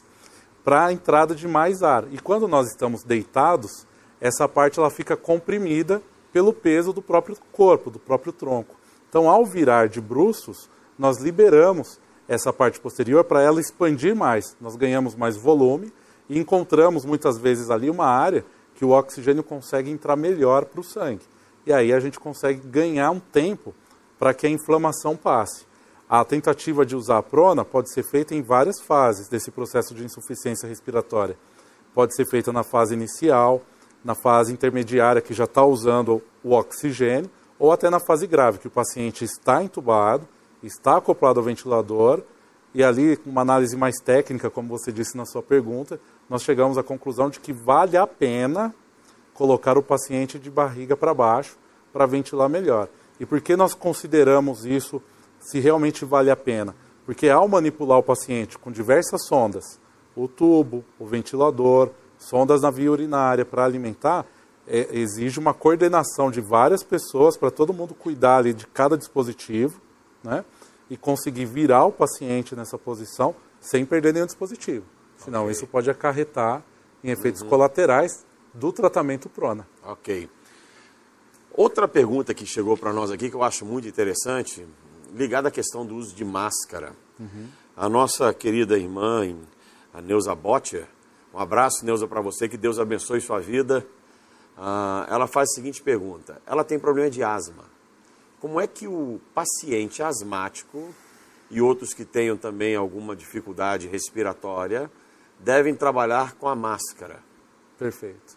para 0.65 0.87
a 0.87 0.93
entrada 0.93 1.35
de 1.35 1.47
mais 1.47 1.83
ar. 1.83 2.05
E 2.13 2.19
quando 2.19 2.47
nós 2.49 2.69
estamos 2.69 3.03
deitados, 3.03 3.87
essa 4.21 4.49
parte 4.49 4.79
ela 4.79 4.91
fica 4.91 5.17
comprimida 5.17 6.01
pelo 6.33 6.53
peso 6.53 6.93
do 6.93 7.03
próprio 7.03 7.37
corpo, 7.53 7.91
do 7.91 7.99
próprio 7.99 8.33
tronco. 8.33 8.75
Então, 9.09 9.29
ao 9.29 9.45
virar 9.45 9.89
de 9.89 10.01
bruços, 10.01 10.69
nós 10.99 11.19
liberamos 11.19 12.01
essa 12.29 12.53
parte 12.53 12.81
posterior 12.81 13.25
para 13.25 13.43
ela 13.43 13.61
expandir 13.61 14.15
mais. 14.15 14.57
Nós 14.61 14.77
ganhamos 14.77 15.15
mais 15.15 15.37
volume 15.37 15.93
e 16.29 16.39
encontramos 16.39 17.05
muitas 17.05 17.39
vezes 17.39 17.71
ali 17.71 17.89
uma 17.89 18.07
área 18.07 18.45
que 18.77 18.85
o 18.85 18.91
oxigênio 18.91 19.43
consegue 19.43 19.91
entrar 19.91 20.15
melhor 20.17 20.67
para 20.67 20.81
o 20.81 20.85
sangue. 20.85 21.25
E 21.67 21.73
aí 21.73 21.93
a 21.93 21.99
gente 21.99 22.21
consegue 22.21 22.61
ganhar 22.69 23.11
um 23.11 23.19
tempo 23.19 23.75
para 24.19 24.33
que 24.33 24.47
a 24.47 24.51
inflamação 24.51 25.17
passe. 25.17 25.67
A 26.09 26.25
tentativa 26.25 26.87
de 26.87 26.95
usar 26.95 27.19
a 27.19 27.23
prona 27.23 27.65
pode 27.65 27.93
ser 27.93 28.05
feita 28.05 28.35
em 28.35 28.43
várias 28.43 28.81
fases 28.81 29.29
desse 29.29 29.51
processo 29.51 29.95
de 29.95 30.05
insuficiência 30.05 30.69
respiratória. 30.69 31.37
Pode 31.93 32.15
ser 32.15 32.27
feita 32.27 32.53
na 32.53 32.63
fase 32.63 32.95
inicial, 32.95 33.63
na 34.05 34.15
fase 34.15 34.53
intermediária, 34.53 35.21
que 35.21 35.35
já 35.35 35.45
está 35.45 35.65
usando 35.65 36.23
o 36.45 36.53
oxigênio, 36.53 37.29
ou 37.59 37.73
até 37.73 37.91
na 37.91 37.99
fase 37.99 38.27
grave, 38.27 38.59
que 38.59 38.69
o 38.69 38.71
paciente 38.71 39.25
está 39.25 39.65
entubado, 39.65 40.29
está 40.63 40.99
acoplado 40.99 41.41
ao 41.41 41.45
ventilador, 41.45 42.23
e 42.73 42.85
ali, 42.85 43.17
com 43.17 43.31
uma 43.31 43.41
análise 43.41 43.75
mais 43.75 43.97
técnica, 43.97 44.51
como 44.51 44.69
você 44.69 44.93
disse 44.93 45.17
na 45.17 45.25
sua 45.25 45.43
pergunta, 45.43 45.99
nós 46.29 46.43
chegamos 46.43 46.77
à 46.77 46.83
conclusão 46.83 47.31
de 47.31 47.41
que 47.41 47.53
vale 47.53 47.97
a 47.97 48.07
pena 48.07 48.75
colocar 49.33 49.79
o 49.79 49.83
paciente 49.83 50.39
de 50.39 50.51
barriga 50.51 50.97
para 50.97 51.15
baixo 51.15 51.57
para 51.93 52.07
ventilar 52.07 52.49
melhor. 52.49 52.89
E 53.21 53.25
por 53.25 53.41
que 53.41 53.57
nós 53.57 53.75
consideramos 53.75 54.65
isso 54.65 55.01
se 55.41 55.61
realmente 55.61 56.05
vale 56.05 56.31
a 56.31 56.37
pena? 56.37 56.75
Porque 57.05 57.29
ao 57.29 57.47
manipular 57.47 57.99
o 57.99 58.03
paciente 58.03 58.59
com 58.59 58.71
diversas 58.73 59.27
sondas, 59.27 59.79
o 60.15 60.27
tubo, 60.27 60.85
o 60.99 61.07
ventilador, 61.07 61.91
sondas 62.19 62.63
na 62.63 62.71
via 62.71 62.91
urinária 62.91 63.45
para 63.45 63.65
alimentar, 63.65 64.27
é, 64.67 64.89
exige 64.99 65.39
uma 65.39 65.55
coordenação 65.55 66.31
de 66.31 66.41
várias 66.41 66.83
pessoas 66.83 67.37
para 67.37 67.51
todo 67.51 67.73
mundo 67.73 67.95
cuidar 67.95 68.39
ali 68.39 68.53
de 68.53 68.67
cada 68.67 68.97
dispositivo, 68.99 69.81
né? 70.25 70.45
E 70.91 70.97
conseguir 70.97 71.45
virar 71.45 71.85
o 71.85 71.93
paciente 71.93 72.57
nessa 72.57 72.77
posição 72.77 73.35
sem 73.61 73.85
perder 73.85 74.13
nenhum 74.13 74.27
dispositivo. 74.27 74.85
Senão 75.27 75.43
okay. 75.43 75.53
isso 75.53 75.67
pode 75.67 75.91
acarretar 75.91 76.63
em 77.05 77.11
efeitos 77.11 77.43
uhum. 77.43 77.49
colaterais 77.49 78.25
do 78.55 78.73
tratamento 78.73 79.29
prona. 79.29 79.69
Ok. 79.83 80.31
Outra 81.53 81.87
pergunta 81.87 82.33
que 82.33 82.47
chegou 82.47 82.77
para 82.77 82.93
nós 82.93 83.11
aqui 83.11 83.29
que 83.29 83.37
eu 83.37 83.43
acho 83.43 83.67
muito 83.67 83.87
interessante, 83.87 84.67
ligada 85.15 85.49
à 85.49 85.51
questão 85.51 85.85
do 85.85 85.97
uso 85.97 86.15
de 86.15 86.25
máscara. 86.25 86.93
Uhum. 87.19 87.49
A 87.77 87.89
nossa 87.89 88.33
querida 88.33 88.79
irmã, 88.79 89.37
a 89.93 90.01
Neuza 90.01 90.35
Botcher, 90.35 90.87
um 91.35 91.39
abraço, 91.39 91.85
Neuza, 91.85 92.07
para 92.07 92.23
você, 92.23 92.49
que 92.49 92.57
Deus 92.57 92.79
abençoe 92.79 93.21
sua 93.21 93.41
vida. 93.41 93.87
Ah, 94.57 95.07
ela 95.11 95.27
faz 95.27 95.51
a 95.51 95.55
seguinte 95.55 95.83
pergunta: 95.83 96.41
ela 96.47 96.65
tem 96.65 96.79
problema 96.79 97.11
de 97.11 97.23
asma. 97.23 97.65
Como 98.41 98.59
é 98.59 98.67
que 98.67 98.89
o 98.89 99.21
paciente 99.35 100.03
asmático 100.03 100.95
e 101.51 101.61
outros 101.61 101.93
que 101.93 102.05
tenham 102.05 102.39
também 102.39 102.75
alguma 102.75 103.15
dificuldade 103.15 103.87
respiratória 103.87 104.91
devem 105.39 105.75
trabalhar 105.75 106.35
com 106.35 106.49
a 106.49 106.55
máscara? 106.55 107.19
Perfeito. 107.79 108.37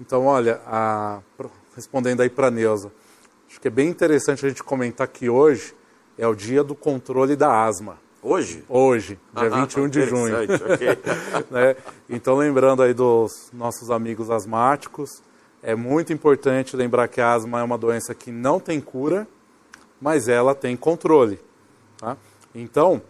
Então, 0.00 0.26
olha, 0.26 0.60
a, 0.66 1.20
respondendo 1.74 2.20
aí 2.20 2.28
para 2.28 2.48
a 2.48 2.50
Neuza, 2.50 2.92
acho 3.48 3.60
que 3.60 3.68
é 3.68 3.70
bem 3.70 3.88
interessante 3.88 4.44
a 4.44 4.48
gente 4.48 4.62
comentar 4.62 5.06
que 5.08 5.28
hoje 5.28 5.74
é 6.18 6.26
o 6.26 6.34
dia 6.34 6.62
do 6.62 6.74
controle 6.74 7.36
da 7.36 7.64
asma. 7.64 7.98
Hoje? 8.22 8.64
Hoje, 8.68 9.18
dia 9.36 9.48
ah, 9.48 9.60
21 9.60 9.88
de 9.88 10.06
junho. 10.06 10.34
Okay. 10.44 10.88
né? 11.50 11.76
Então, 12.08 12.36
lembrando 12.36 12.82
aí 12.82 12.94
dos 12.94 13.50
nossos 13.52 13.90
amigos 13.90 14.30
asmáticos, 14.30 15.22
é 15.62 15.74
muito 15.74 16.12
importante 16.12 16.76
lembrar 16.76 17.08
que 17.08 17.20
a 17.20 17.32
asma 17.32 17.60
é 17.60 17.62
uma 17.62 17.78
doença 17.78 18.14
que 18.14 18.30
não 18.30 18.58
tem 18.58 18.80
cura, 18.80 19.28
mas 20.00 20.26
ela 20.28 20.54
tem 20.54 20.76
controle. 20.76 21.38
Tá? 21.98 22.16
Então, 22.54 23.02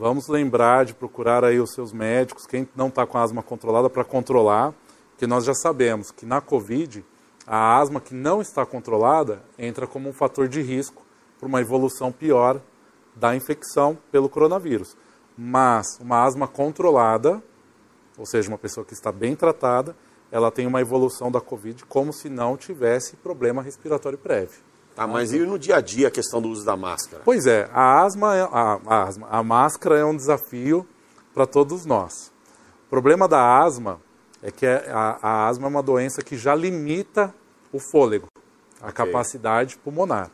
vamos 0.00 0.28
lembrar 0.28 0.86
de 0.86 0.94
procurar 0.94 1.44
aí 1.44 1.60
os 1.60 1.74
seus 1.74 1.92
médicos, 1.92 2.46
quem 2.46 2.66
não 2.74 2.88
está 2.88 3.06
com 3.06 3.18
asma 3.18 3.42
controlada, 3.42 3.90
para 3.90 4.02
controlar, 4.02 4.72
que 5.18 5.26
nós 5.26 5.44
já 5.44 5.52
sabemos 5.52 6.10
que 6.10 6.24
na 6.24 6.40
Covid, 6.40 7.04
a 7.46 7.78
asma 7.78 8.00
que 8.00 8.14
não 8.14 8.40
está 8.40 8.64
controlada 8.64 9.42
entra 9.58 9.86
como 9.86 10.08
um 10.08 10.12
fator 10.14 10.48
de 10.48 10.62
risco 10.62 11.04
para 11.38 11.46
uma 11.46 11.60
evolução 11.60 12.10
pior 12.10 12.62
da 13.14 13.36
infecção 13.36 13.98
pelo 14.10 14.30
coronavírus. 14.30 14.96
Mas 15.36 15.98
uma 16.00 16.24
asma 16.24 16.48
controlada, 16.48 17.42
ou 18.16 18.24
seja, 18.24 18.48
uma 18.48 18.56
pessoa 18.56 18.86
que 18.86 18.94
está 18.94 19.12
bem 19.12 19.36
tratada, 19.36 19.94
ela 20.32 20.50
tem 20.50 20.66
uma 20.66 20.80
evolução 20.80 21.30
da 21.30 21.42
Covid 21.42 21.84
como 21.84 22.10
se 22.10 22.30
não 22.30 22.56
tivesse 22.56 23.16
problema 23.16 23.60
respiratório 23.60 24.16
prévio. 24.16 24.69
Tá, 25.00 25.06
mas 25.06 25.32
e 25.32 25.38
no 25.38 25.58
dia 25.58 25.76
a 25.76 25.80
dia 25.80 26.08
a 26.08 26.10
questão 26.10 26.42
do 26.42 26.50
uso 26.50 26.62
da 26.62 26.76
máscara? 26.76 27.22
Pois 27.24 27.46
é, 27.46 27.70
a 27.72 28.02
asma, 28.02 28.36
é, 28.36 28.42
a, 28.42 28.80
a, 28.86 29.02
asma, 29.04 29.28
a 29.30 29.42
máscara 29.42 29.98
é 29.98 30.04
um 30.04 30.14
desafio 30.14 30.86
para 31.32 31.46
todos 31.46 31.86
nós. 31.86 32.30
O 32.86 32.90
problema 32.90 33.26
da 33.26 33.62
asma 33.62 33.98
é 34.42 34.50
que 34.50 34.66
a, 34.66 35.18
a, 35.22 35.48
asma 35.48 35.68
é 35.68 35.70
uma 35.70 35.82
doença 35.82 36.20
que 36.20 36.36
já 36.36 36.54
limita 36.54 37.34
o 37.72 37.78
fôlego, 37.78 38.26
a 38.78 38.90
okay. 38.90 39.06
capacidade 39.06 39.78
pulmonar. 39.78 40.30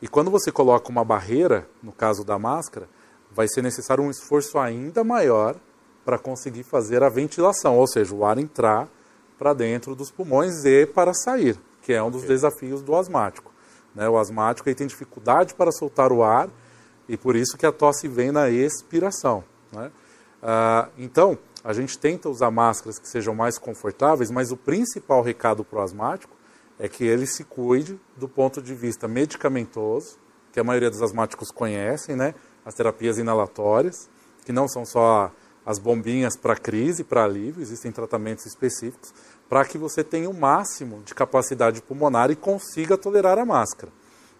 E 0.00 0.08
quando 0.08 0.30
você 0.30 0.50
coloca 0.50 0.88
uma 0.88 1.04
barreira, 1.04 1.68
no 1.82 1.92
caso 1.92 2.24
da 2.24 2.38
máscara, 2.38 2.88
vai 3.30 3.46
ser 3.46 3.60
necessário 3.60 4.02
um 4.02 4.10
esforço 4.10 4.58
ainda 4.58 5.04
maior 5.04 5.54
para 6.02 6.18
conseguir 6.18 6.62
fazer 6.62 7.02
a 7.02 7.10
ventilação, 7.10 7.76
ou 7.76 7.86
seja, 7.86 8.14
o 8.14 8.24
ar 8.24 8.38
entrar 8.38 8.88
para 9.38 9.52
dentro 9.52 9.94
dos 9.94 10.10
pulmões 10.10 10.64
e 10.64 10.86
para 10.86 11.12
sair, 11.12 11.60
que 11.82 11.92
é 11.92 12.02
um 12.02 12.10
dos 12.10 12.22
okay. 12.22 12.34
desafios 12.34 12.80
do 12.80 12.96
asmático. 12.96 13.57
Né? 13.94 14.08
O 14.08 14.16
asmático 14.16 14.72
tem 14.74 14.86
dificuldade 14.86 15.54
para 15.54 15.72
soltar 15.72 16.12
o 16.12 16.22
ar 16.22 16.48
e 17.08 17.16
por 17.16 17.34
isso 17.34 17.56
que 17.56 17.66
a 17.66 17.72
tosse 17.72 18.06
vem 18.06 18.30
na 18.30 18.50
expiração. 18.50 19.42
Né? 19.72 19.90
Ah, 20.42 20.88
então, 20.96 21.38
a 21.64 21.72
gente 21.72 21.98
tenta 21.98 22.28
usar 22.28 22.50
máscaras 22.50 22.98
que 22.98 23.08
sejam 23.08 23.34
mais 23.34 23.58
confortáveis, 23.58 24.30
mas 24.30 24.52
o 24.52 24.56
principal 24.56 25.22
recado 25.22 25.64
para 25.64 25.80
o 25.80 25.82
asmático 25.82 26.36
é 26.78 26.88
que 26.88 27.04
ele 27.04 27.26
se 27.26 27.44
cuide 27.44 28.00
do 28.16 28.28
ponto 28.28 28.62
de 28.62 28.74
vista 28.74 29.08
medicamentoso, 29.08 30.18
que 30.52 30.60
a 30.60 30.64
maioria 30.64 30.90
dos 30.90 31.02
asmáticos 31.02 31.50
conhecem, 31.50 32.14
né? 32.14 32.34
As 32.64 32.74
terapias 32.74 33.18
inalatórias, 33.18 34.08
que 34.44 34.52
não 34.52 34.68
são 34.68 34.86
só 34.86 35.32
as 35.66 35.78
bombinhas 35.78 36.36
para 36.36 36.56
crise, 36.56 37.04
para 37.04 37.24
alívio, 37.24 37.60
existem 37.60 37.92
tratamentos 37.92 38.46
específicos, 38.46 39.12
para 39.48 39.64
que 39.64 39.78
você 39.78 40.04
tenha 40.04 40.28
o 40.28 40.34
máximo 40.34 41.02
de 41.04 41.14
capacidade 41.14 41.80
pulmonar 41.80 42.30
e 42.30 42.36
consiga 42.36 42.98
tolerar 42.98 43.38
a 43.38 43.44
máscara. 43.44 43.90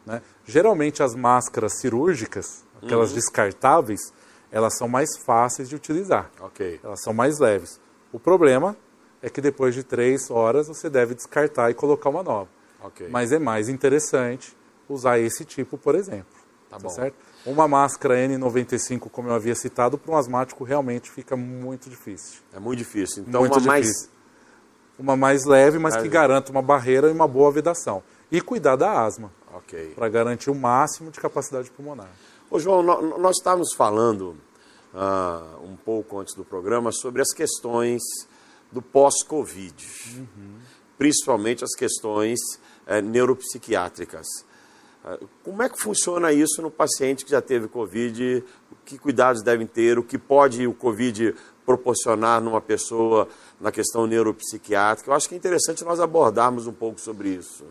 Né? 0.04 0.22
Geralmente 0.44 1.02
as 1.02 1.14
máscaras 1.14 1.80
cirúrgicas, 1.80 2.64
aquelas 2.82 3.10
uhum. 3.10 3.16
descartáveis, 3.16 4.12
elas 4.50 4.76
são 4.76 4.88
mais 4.88 5.16
fáceis 5.18 5.68
de 5.68 5.76
utilizar. 5.76 6.30
Okay. 6.40 6.80
Elas 6.82 7.02
são 7.02 7.12
mais 7.12 7.38
leves. 7.38 7.80
O 8.12 8.18
problema 8.18 8.76
é 9.22 9.28
que 9.28 9.40
depois 9.40 9.74
de 9.74 9.82
três 9.82 10.30
horas 10.30 10.68
você 10.68 10.88
deve 10.88 11.14
descartar 11.14 11.70
e 11.70 11.74
colocar 11.74 12.08
uma 12.08 12.22
nova. 12.22 12.48
Okay. 12.84 13.08
Mas 13.08 13.32
é 13.32 13.38
mais 13.38 13.68
interessante 13.68 14.56
usar 14.88 15.18
esse 15.18 15.44
tipo, 15.44 15.76
por 15.76 15.94
exemplo. 15.94 16.38
Tá, 16.70 16.78
tá 16.78 16.88
certo? 16.88 17.16
Uma 17.46 17.66
máscara 17.66 18.14
N95, 18.14 19.10
como 19.10 19.28
eu 19.28 19.34
havia 19.34 19.54
citado, 19.54 19.96
para 19.96 20.12
um 20.12 20.16
asmático 20.16 20.64
realmente 20.64 21.10
fica 21.10 21.36
muito 21.36 21.88
difícil. 21.88 22.40
É 22.52 22.58
muito 22.58 22.78
difícil. 22.78 23.24
Então, 23.26 23.40
muito 23.40 23.58
uma 23.58 23.78
difícil. 23.78 24.06
mais... 24.06 24.17
Uma 24.98 25.16
mais 25.16 25.44
leve, 25.44 25.78
mas 25.78 25.96
que 25.96 26.08
garanta 26.08 26.50
uma 26.50 26.62
barreira 26.62 27.08
e 27.08 27.12
uma 27.12 27.28
boa 27.28 27.52
vedação. 27.52 28.02
E 28.30 28.40
cuidar 28.40 28.76
da 28.76 29.04
asma. 29.04 29.30
Ok. 29.54 29.92
Para 29.94 30.08
garantir 30.08 30.50
o 30.50 30.54
máximo 30.54 31.10
de 31.10 31.20
capacidade 31.20 31.70
pulmonar. 31.70 32.10
Ô, 32.50 32.58
João, 32.58 32.82
nós 32.82 33.36
estávamos 33.36 33.74
falando 33.74 34.36
uh, 34.94 35.64
um 35.64 35.76
pouco 35.76 36.18
antes 36.18 36.34
do 36.34 36.44
programa 36.44 36.92
sobre 36.92 37.22
as 37.22 37.32
questões 37.32 38.02
do 38.70 38.82
pós-Covid, 38.82 39.86
uhum. 40.16 40.58
principalmente 40.98 41.64
as 41.64 41.74
questões 41.74 42.38
uh, 42.86 43.00
neuropsiquiátricas. 43.02 44.26
Uh, 45.04 45.28
como 45.42 45.62
é 45.62 45.68
que 45.68 45.80
funciona 45.80 46.32
isso 46.32 46.60
no 46.60 46.70
paciente 46.70 47.24
que 47.24 47.30
já 47.30 47.40
teve 47.40 47.68
Covid? 47.68 48.44
Que 48.84 48.98
cuidados 48.98 49.42
devem 49.42 49.66
ter? 49.66 49.98
O 49.98 50.02
que 50.02 50.18
pode 50.18 50.66
o 50.66 50.74
Covid 50.74 51.34
proporcionar 51.64 52.40
numa 52.40 52.60
pessoa 52.60 53.28
na 53.60 53.72
questão 53.72 54.06
neuropsiquiátrica? 54.06 55.10
Eu 55.10 55.14
acho 55.14 55.28
que 55.28 55.34
é 55.34 55.38
interessante 55.38 55.84
nós 55.84 56.00
abordarmos 56.00 56.66
um 56.66 56.72
pouco 56.72 57.00
sobre 57.00 57.30
isso. 57.30 57.64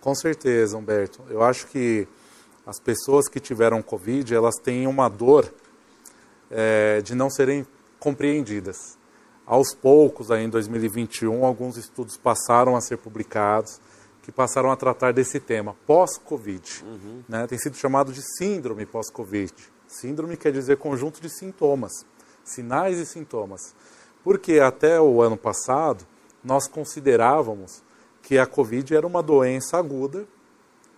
Com 0.00 0.14
certeza, 0.14 0.76
Humberto. 0.76 1.22
Eu 1.30 1.42
acho 1.42 1.66
que 1.68 2.08
as 2.66 2.78
pessoas 2.78 3.28
que 3.28 3.40
tiveram 3.40 3.82
Covid, 3.82 4.34
elas 4.34 4.56
têm 4.56 4.86
uma 4.86 5.08
dor 5.08 5.52
é, 6.50 7.00
de 7.02 7.14
não 7.14 7.30
serem 7.30 7.66
compreendidas. 7.98 8.98
Aos 9.46 9.74
poucos, 9.74 10.30
aí 10.30 10.44
em 10.44 10.48
2021, 10.48 11.44
alguns 11.44 11.76
estudos 11.76 12.16
passaram 12.16 12.76
a 12.76 12.80
ser 12.80 12.96
publicados 12.98 13.80
que 14.22 14.30
passaram 14.30 14.70
a 14.70 14.76
tratar 14.76 15.12
desse 15.12 15.40
tema, 15.40 15.74
pós-Covid. 15.84 16.84
Uhum. 16.84 17.22
Né? 17.28 17.46
Tem 17.48 17.58
sido 17.58 17.76
chamado 17.76 18.12
de 18.12 18.22
síndrome 18.38 18.86
pós-Covid. 18.86 19.52
Síndrome 19.88 20.36
quer 20.36 20.52
dizer 20.52 20.76
conjunto 20.76 21.20
de 21.20 21.28
sintomas, 21.28 21.92
sinais 22.44 22.98
e 22.98 23.04
sintomas. 23.04 23.74
Porque 24.24 24.60
até 24.60 25.00
o 25.00 25.20
ano 25.20 25.36
passado, 25.36 26.04
nós 26.42 26.68
considerávamos 26.68 27.82
que 28.22 28.38
a 28.38 28.46
Covid 28.46 28.94
era 28.94 29.06
uma 29.06 29.22
doença 29.22 29.76
aguda, 29.76 30.26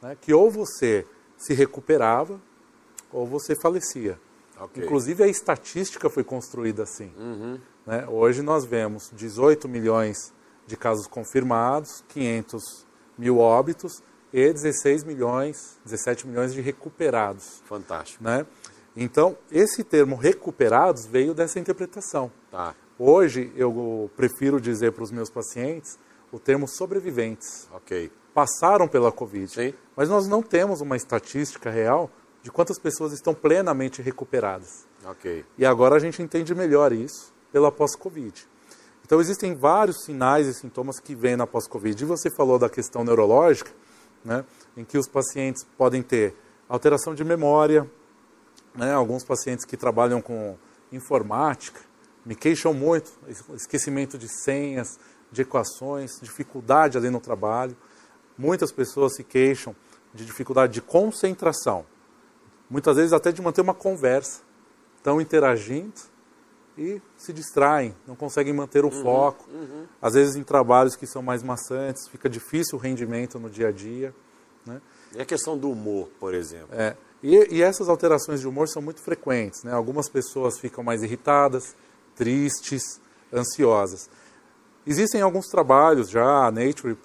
né? 0.02 0.16
que 0.20 0.32
ou 0.32 0.50
você 0.50 1.06
se 1.36 1.54
recuperava 1.54 2.40
ou 3.12 3.26
você 3.26 3.54
falecia. 3.54 4.18
Okay. 4.60 4.84
Inclusive 4.84 5.24
a 5.24 5.26
estatística 5.26 6.08
foi 6.08 6.22
construída 6.22 6.82
assim. 6.82 7.12
Uhum. 7.18 7.58
Né? 7.86 8.06
Hoje 8.08 8.42
nós 8.42 8.64
vemos 8.64 9.10
18 9.12 9.68
milhões 9.68 10.32
de 10.66 10.76
casos 10.76 11.06
confirmados, 11.06 12.04
500 12.08 12.86
mil 13.18 13.38
óbitos 13.38 14.02
e 14.32 14.52
16 14.52 15.04
milhões, 15.04 15.78
17 15.84 16.26
milhões 16.26 16.52
de 16.52 16.60
recuperados. 16.60 17.62
Fantástico. 17.66 18.22
Né? 18.22 18.46
Então, 18.96 19.36
esse 19.50 19.82
termo 19.82 20.16
recuperados 20.16 21.04
veio 21.06 21.34
dessa 21.34 21.58
interpretação. 21.58 22.30
Tá. 22.50 22.74
Hoje, 22.98 23.52
eu 23.56 24.10
prefiro 24.16 24.60
dizer 24.60 24.92
para 24.92 25.04
os 25.04 25.10
meus 25.10 25.30
pacientes 25.30 25.98
o 26.32 26.38
termo 26.38 26.68
sobreviventes. 26.68 27.68
Ok 27.72 28.10
passaram 28.34 28.88
pela 28.88 29.12
Covid. 29.12 29.48
Sim. 29.48 29.74
Mas 29.96 30.08
nós 30.08 30.26
não 30.26 30.42
temos 30.42 30.80
uma 30.80 30.96
estatística 30.96 31.70
real 31.70 32.10
de 32.42 32.50
quantas 32.50 32.78
pessoas 32.78 33.12
estão 33.12 33.32
plenamente 33.32 34.02
recuperadas. 34.02 34.86
Ok. 35.04 35.44
E 35.56 35.64
agora 35.64 35.94
a 35.96 35.98
gente 35.98 36.20
entende 36.20 36.54
melhor 36.54 36.92
isso 36.92 37.32
pela 37.52 37.70
pós-Covid. 37.70 38.46
Então 39.06 39.20
existem 39.20 39.54
vários 39.54 40.04
sinais 40.04 40.46
e 40.48 40.52
sintomas 40.52 40.98
que 40.98 41.14
vêm 41.14 41.36
na 41.36 41.46
pós-Covid. 41.46 42.02
E 42.02 42.06
você 42.06 42.28
falou 42.30 42.58
da 42.58 42.68
questão 42.68 43.04
neurológica, 43.04 43.70
né, 44.24 44.44
em 44.76 44.84
que 44.84 44.98
os 44.98 45.06
pacientes 45.06 45.64
podem 45.78 46.02
ter 46.02 46.34
alteração 46.68 47.14
de 47.14 47.22
memória, 47.22 47.88
né, 48.74 48.92
alguns 48.92 49.22
pacientes 49.22 49.64
que 49.64 49.76
trabalham 49.76 50.20
com 50.20 50.56
informática 50.90 51.80
me 52.24 52.34
queixam 52.34 52.72
muito, 52.72 53.12
esquecimento 53.54 54.16
de 54.16 54.28
senhas, 54.28 54.98
de 55.30 55.42
equações, 55.42 56.18
dificuldade 56.22 56.96
ali 56.96 57.10
no 57.10 57.20
trabalho. 57.20 57.76
Muitas 58.38 58.72
pessoas 58.72 59.14
se 59.14 59.24
queixam 59.24 59.74
de 60.12 60.24
dificuldade 60.24 60.72
de 60.72 60.80
concentração, 60.80 61.84
muitas 62.70 62.96
vezes 62.96 63.12
até 63.12 63.32
de 63.32 63.42
manter 63.42 63.60
uma 63.60 63.74
conversa. 63.74 64.42
Estão 64.96 65.20
interagindo 65.20 65.92
e 66.78 67.00
se 67.16 67.32
distraem, 67.32 67.94
não 68.06 68.16
conseguem 68.16 68.52
manter 68.52 68.84
o 68.84 68.88
uhum, 68.88 69.02
foco. 69.02 69.46
Uhum. 69.50 69.86
Às 70.00 70.14
vezes 70.14 70.34
em 70.36 70.42
trabalhos 70.42 70.96
que 70.96 71.06
são 71.06 71.20
mais 71.20 71.42
maçantes, 71.42 72.08
fica 72.08 72.28
difícil 72.28 72.78
o 72.78 72.80
rendimento 72.80 73.38
no 73.38 73.50
dia 73.50 73.68
a 73.68 73.72
dia. 73.72 74.14
Né? 74.64 74.80
E 75.14 75.20
a 75.20 75.26
questão 75.26 75.58
do 75.58 75.70
humor, 75.70 76.08
por 76.18 76.32
exemplo? 76.32 76.68
É, 76.72 76.96
e, 77.22 77.56
e 77.56 77.62
essas 77.62 77.88
alterações 77.88 78.40
de 78.40 78.48
humor 78.48 78.68
são 78.68 78.80
muito 78.80 79.00
frequentes. 79.02 79.62
Né? 79.62 79.72
Algumas 79.72 80.08
pessoas 80.08 80.58
ficam 80.58 80.82
mais 80.82 81.02
irritadas, 81.02 81.76
tristes, 82.14 83.00
ansiosas. 83.32 84.08
Existem 84.86 85.22
alguns 85.22 85.48
trabalhos 85.48 86.10
já, 86.10 86.46
a 86.46 86.50
Nature 86.50 86.96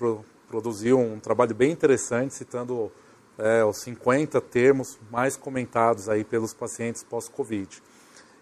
produziu 0.48 1.00
um 1.00 1.20
trabalho 1.20 1.56
bem 1.56 1.72
interessante, 1.72 2.34
citando 2.34 2.92
é, 3.38 3.64
os 3.64 3.82
50 3.82 4.42
termos 4.42 5.00
mais 5.10 5.38
comentados 5.38 6.10
aí 6.10 6.24
pelos 6.24 6.54
pacientes 6.54 7.04
pós-Covid. 7.04 7.82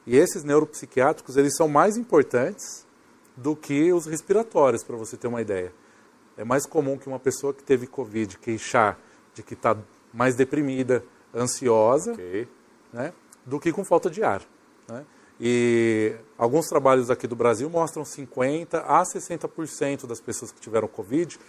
E 0.05 0.15
esses 0.15 0.43
neuropsiquiátricos, 0.43 1.37
eles 1.37 1.55
são 1.55 1.67
mais 1.67 1.97
importantes 1.97 2.85
do 3.35 3.55
que 3.55 3.93
os 3.93 4.05
respiratórios, 4.05 4.83
para 4.83 4.95
você 4.95 5.15
ter 5.15 5.27
uma 5.27 5.41
ideia. 5.41 5.71
É 6.35 6.43
mais 6.43 6.65
comum 6.65 6.97
que 6.97 7.07
uma 7.07 7.19
pessoa 7.19 7.53
que 7.53 7.63
teve 7.63 7.85
Covid 7.85 8.39
queixar 8.39 8.99
de 9.33 9.43
que 9.43 9.53
está 9.53 9.77
mais 10.13 10.35
deprimida, 10.35 11.03
ansiosa, 11.35 12.13
okay. 12.13 12.47
né, 12.91 13.13
do 13.45 13.59
que 13.59 13.71
com 13.71 13.85
falta 13.85 14.09
de 14.09 14.23
ar. 14.23 14.41
Né? 14.87 15.05
E 15.39 16.15
alguns 16.37 16.67
trabalhos 16.67 17.11
aqui 17.11 17.27
do 17.27 17.35
Brasil 17.35 17.69
mostram 17.69 18.03
50% 18.03 18.83
a 18.85 19.03
60% 19.03 20.07
das 20.07 20.19
pessoas 20.19 20.51
que 20.51 20.59
tiveram 20.59 20.87
Covid 20.87 21.39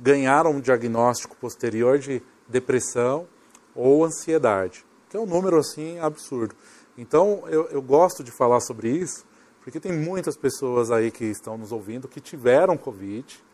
ganharam 0.00 0.52
um 0.52 0.60
diagnóstico 0.60 1.36
posterior 1.36 1.98
de 1.98 2.20
depressão 2.48 3.28
ou 3.74 4.04
ansiedade, 4.04 4.84
que 5.08 5.16
é 5.16 5.20
um 5.20 5.26
número 5.26 5.58
assim 5.58 6.00
absurdo. 6.00 6.54
Então 6.96 7.44
eu, 7.46 7.66
eu 7.66 7.80
gosto 7.80 8.24
de 8.24 8.32
falar 8.32 8.60
sobre 8.60 8.90
isso, 8.90 9.24
porque 9.62 9.78
tem 9.78 9.92
muitas 9.92 10.36
pessoas 10.36 10.90
aí 10.90 11.10
que 11.10 11.24
estão 11.24 11.56
nos 11.56 11.70
ouvindo 11.70 12.08
que 12.08 12.20
tiveram 12.20 12.76
Covid 12.76 13.44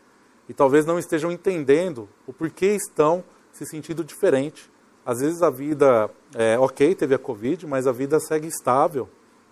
e 0.49 0.53
talvez 0.53 0.85
não 0.85 0.97
estejam 0.97 1.31
entendendo 1.31 2.09
o 2.25 2.33
porquê 2.33 2.67
estão 2.67 3.23
se 3.51 3.65
sentindo 3.65 4.03
diferente. 4.03 4.71
Às 5.05 5.19
vezes 5.19 5.43
a 5.43 5.49
vida, 5.49 6.09
é, 6.33 6.57
ok, 6.57 6.95
teve 6.95 7.13
a 7.13 7.19
Covid, 7.19 7.67
mas 7.67 7.85
a 7.85 7.91
vida 7.91 8.19
segue 8.19 8.47
estável. 8.47 9.07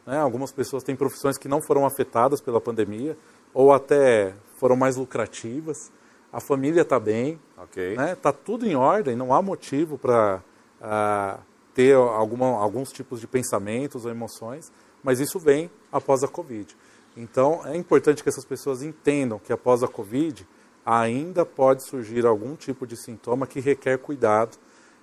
Né? 0.06 0.18
Algumas 0.18 0.52
pessoas 0.52 0.84
têm 0.84 0.96
profissões 0.96 1.38
que 1.38 1.48
não 1.48 1.62
foram 1.62 1.86
afetadas 1.86 2.42
pela 2.42 2.60
pandemia 2.62 3.18
ou 3.54 3.72
até 3.72 4.34
foram 4.58 4.76
mais 4.76 4.96
lucrativas 4.96 5.92
a 6.34 6.40
família 6.40 6.82
está 6.82 7.00
bem, 7.00 7.40
está 7.52 7.64
okay. 7.64 7.96
né? 7.96 8.16
Tá 8.16 8.34
tudo 8.34 8.66
em 8.66 8.76
ordem, 8.76 9.16
não 9.16 9.32
há 9.32 9.40
motivo 9.40 10.00
para 10.00 10.42
uh, 10.82 11.40
ter 11.76 11.94
alguma, 11.94 12.48
alguns 12.60 12.92
tipos 12.92 13.22
de 13.22 13.28
pensamentos 13.28 14.04
ou 14.04 14.10
emoções, 14.10 14.72
mas 15.04 15.20
isso 15.20 15.38
vem 15.38 15.70
após 15.92 16.24
a 16.24 16.28
Covid. 16.28 16.76
Então, 17.16 17.62
é 17.68 17.78
importante 17.78 18.24
que 18.24 18.30
essas 18.30 18.46
pessoas 18.46 18.82
entendam 18.82 19.38
que 19.38 19.54
após 19.54 19.84
a 19.84 19.88
Covid 19.88 20.48
ainda 20.84 21.46
pode 21.46 21.88
surgir 21.88 22.26
algum 22.26 22.56
tipo 22.56 22.88
de 22.88 22.98
sintoma 22.98 23.46
que 23.46 23.60
requer 23.60 24.00
cuidado 24.00 24.58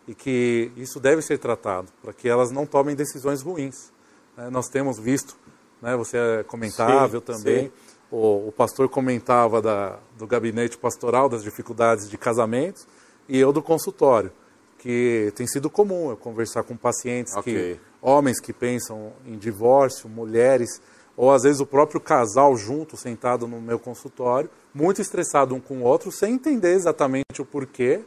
e 0.08 0.16
que 0.16 0.72
isso 0.76 0.98
deve 0.98 1.22
ser 1.22 1.38
tratado 1.38 1.92
para 2.02 2.12
que 2.12 2.28
elas 2.28 2.50
não 2.50 2.66
tomem 2.66 2.96
decisões 2.96 3.40
ruins. 3.40 3.92
Né? 4.40 4.50
Nós 4.50 4.68
temos 4.68 4.98
visto, 4.98 5.37
né, 5.83 5.94
você 5.96 6.16
é 6.16 6.42
comentável 6.42 7.20
sim, 7.20 7.26
também, 7.26 7.64
sim. 7.64 7.72
O, 8.11 8.48
o, 8.48 8.53
pastor 8.53 8.88
comentava 8.88 9.62
da, 9.62 9.98
do 10.18 10.26
gabinete 10.26 10.76
pastoral, 10.76 11.29
das 11.29 11.44
dificuldades 11.44 12.09
de 12.11 12.18
casamentos, 12.18 12.88
e 13.29 13.38
eu 13.38 13.53
do 13.53 13.62
consultório, 13.62 14.33
que 14.79 15.33
tem 15.37 15.46
sido 15.46 15.70
comum 15.70 16.11
eu 16.11 16.16
conversar 16.16 16.64
com 16.64 16.76
pacientes, 16.76 17.37
okay. 17.37 17.74
que, 17.74 17.81
homens 18.03 18.40
que 18.40 18.53
pensam 18.53 19.12
em 19.24 19.38
divórcio, 19.38 20.09
mulheres 20.09 20.81
ou 21.16 21.31
às 21.31 21.42
vezes 21.42 21.61
o 21.61 21.66
próprio 21.66 22.00
casal 22.00 22.57
junto, 22.57 22.96
sentado 22.96 23.46
no 23.46 23.61
meu 23.61 23.79
consultório, 23.79 24.48
muito 24.72 25.03
estressado 25.03 25.55
um 25.55 25.61
com 25.61 25.79
o 25.79 25.83
outro, 25.83 26.11
sem 26.11 26.35
entender 26.35 26.72
exatamente 26.72 27.40
o 27.40 27.44
porquê. 27.44 28.00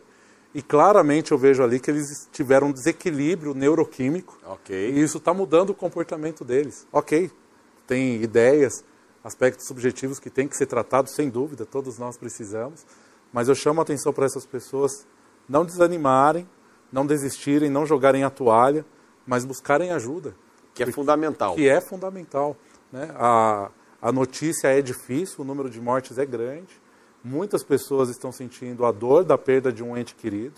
E 0.53 0.61
claramente 0.61 1.31
eu 1.31 1.37
vejo 1.37 1.63
ali 1.63 1.79
que 1.79 1.89
eles 1.89 2.29
tiveram 2.31 2.67
um 2.67 2.71
desequilíbrio 2.71 3.53
neuroquímico. 3.55 4.37
Okay. 4.45 4.91
E 4.91 5.01
isso 5.01 5.17
está 5.17 5.33
mudando 5.33 5.71
o 5.71 5.73
comportamento 5.73 6.45
deles. 6.45 6.87
Ok, 6.91 7.31
tem 7.87 8.21
ideias, 8.21 8.83
aspectos 9.23 9.65
subjetivos 9.67 10.19
que 10.19 10.29
têm 10.29 10.47
que 10.47 10.55
ser 10.55 10.67
tratados, 10.67 11.13
sem 11.13 11.29
dúvida, 11.29 11.65
todos 11.65 11.97
nós 11.97 12.17
precisamos. 12.17 12.85
Mas 13.31 13.49
eu 13.49 13.55
chamo 13.55 13.81
a 13.81 13.83
atenção 13.83 14.13
para 14.13 14.25
essas 14.25 14.45
pessoas 14.45 15.07
não 15.49 15.65
desanimarem, 15.65 16.47
não 16.91 17.05
desistirem, 17.05 17.69
não 17.69 17.85
jogarem 17.85 18.23
a 18.23 18.29
toalha, 18.29 18.85
mas 19.25 19.43
buscarem 19.45 19.91
ajuda. 19.91 20.35
Que 20.75 20.83
é 20.83 20.91
fundamental. 20.91 21.55
Que 21.55 21.67
é 21.67 21.81
fundamental. 21.81 22.55
Né? 22.91 23.09
A, 23.15 23.71
a 23.99 24.11
notícia 24.11 24.67
é 24.67 24.81
difícil, 24.81 25.37
o 25.39 25.43
número 25.43 25.69
de 25.69 25.81
mortes 25.81 26.19
é 26.19 26.25
grande, 26.25 26.79
muitas 27.23 27.63
pessoas 27.63 28.09
estão 28.09 28.31
sentindo 28.31 28.85
a 28.85 28.91
dor 28.91 29.23
da 29.23 29.37
perda 29.37 29.71
de 29.71 29.83
um 29.83 29.97
ente 29.97 30.13
querido, 30.15 30.55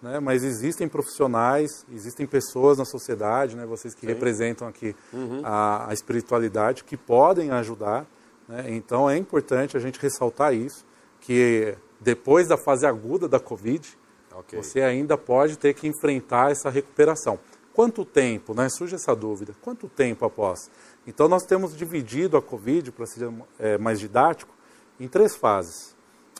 né? 0.00 0.20
mas 0.20 0.44
existem 0.44 0.88
profissionais, 0.88 1.84
existem 1.92 2.26
pessoas 2.26 2.78
na 2.78 2.84
sociedade, 2.84 3.56
né? 3.56 3.66
vocês 3.66 3.94
que 3.94 4.02
Sim. 4.02 4.06
representam 4.06 4.66
aqui 4.68 4.94
uhum. 5.12 5.42
a, 5.44 5.90
a, 5.90 5.92
espiritualidade, 5.92 6.84
que 6.84 6.96
podem 6.96 7.50
ajudar. 7.50 8.06
Né? 8.48 8.66
Então 8.68 9.08
é 9.08 9.16
importante 9.16 9.76
a 9.76 9.80
gente 9.80 9.98
ressaltar 10.00 10.54
isso, 10.54 10.84
que 11.20 11.76
depois 12.00 12.48
da 12.48 12.56
fase 12.56 12.86
aguda 12.86 13.28
da 13.28 13.40
Covid, 13.40 13.98
okay. 14.38 14.62
você 14.62 14.80
ainda 14.82 15.16
pode 15.16 15.58
ter 15.58 15.74
que 15.74 15.86
enfrentar 15.88 16.50
essa 16.50 16.70
recuperação. 16.70 17.38
Quanto 17.72 18.06
tempo, 18.06 18.54
né? 18.54 18.68
surge 18.70 18.94
essa 18.94 19.14
dúvida, 19.14 19.54
quanto 19.60 19.86
tempo 19.88 20.24
após? 20.24 20.70
Então, 21.06 21.28
nós 21.28 21.44
temos 21.44 21.76
dividido 21.76 22.36
a 22.36 22.42
Covid, 22.42 22.90
para 22.90 23.06
ser 23.06 23.30
é, 23.58 23.76
mais 23.76 24.00
didático, 24.00 24.54
em 24.98 25.06
três 25.06 25.36
fases. 25.36 25.95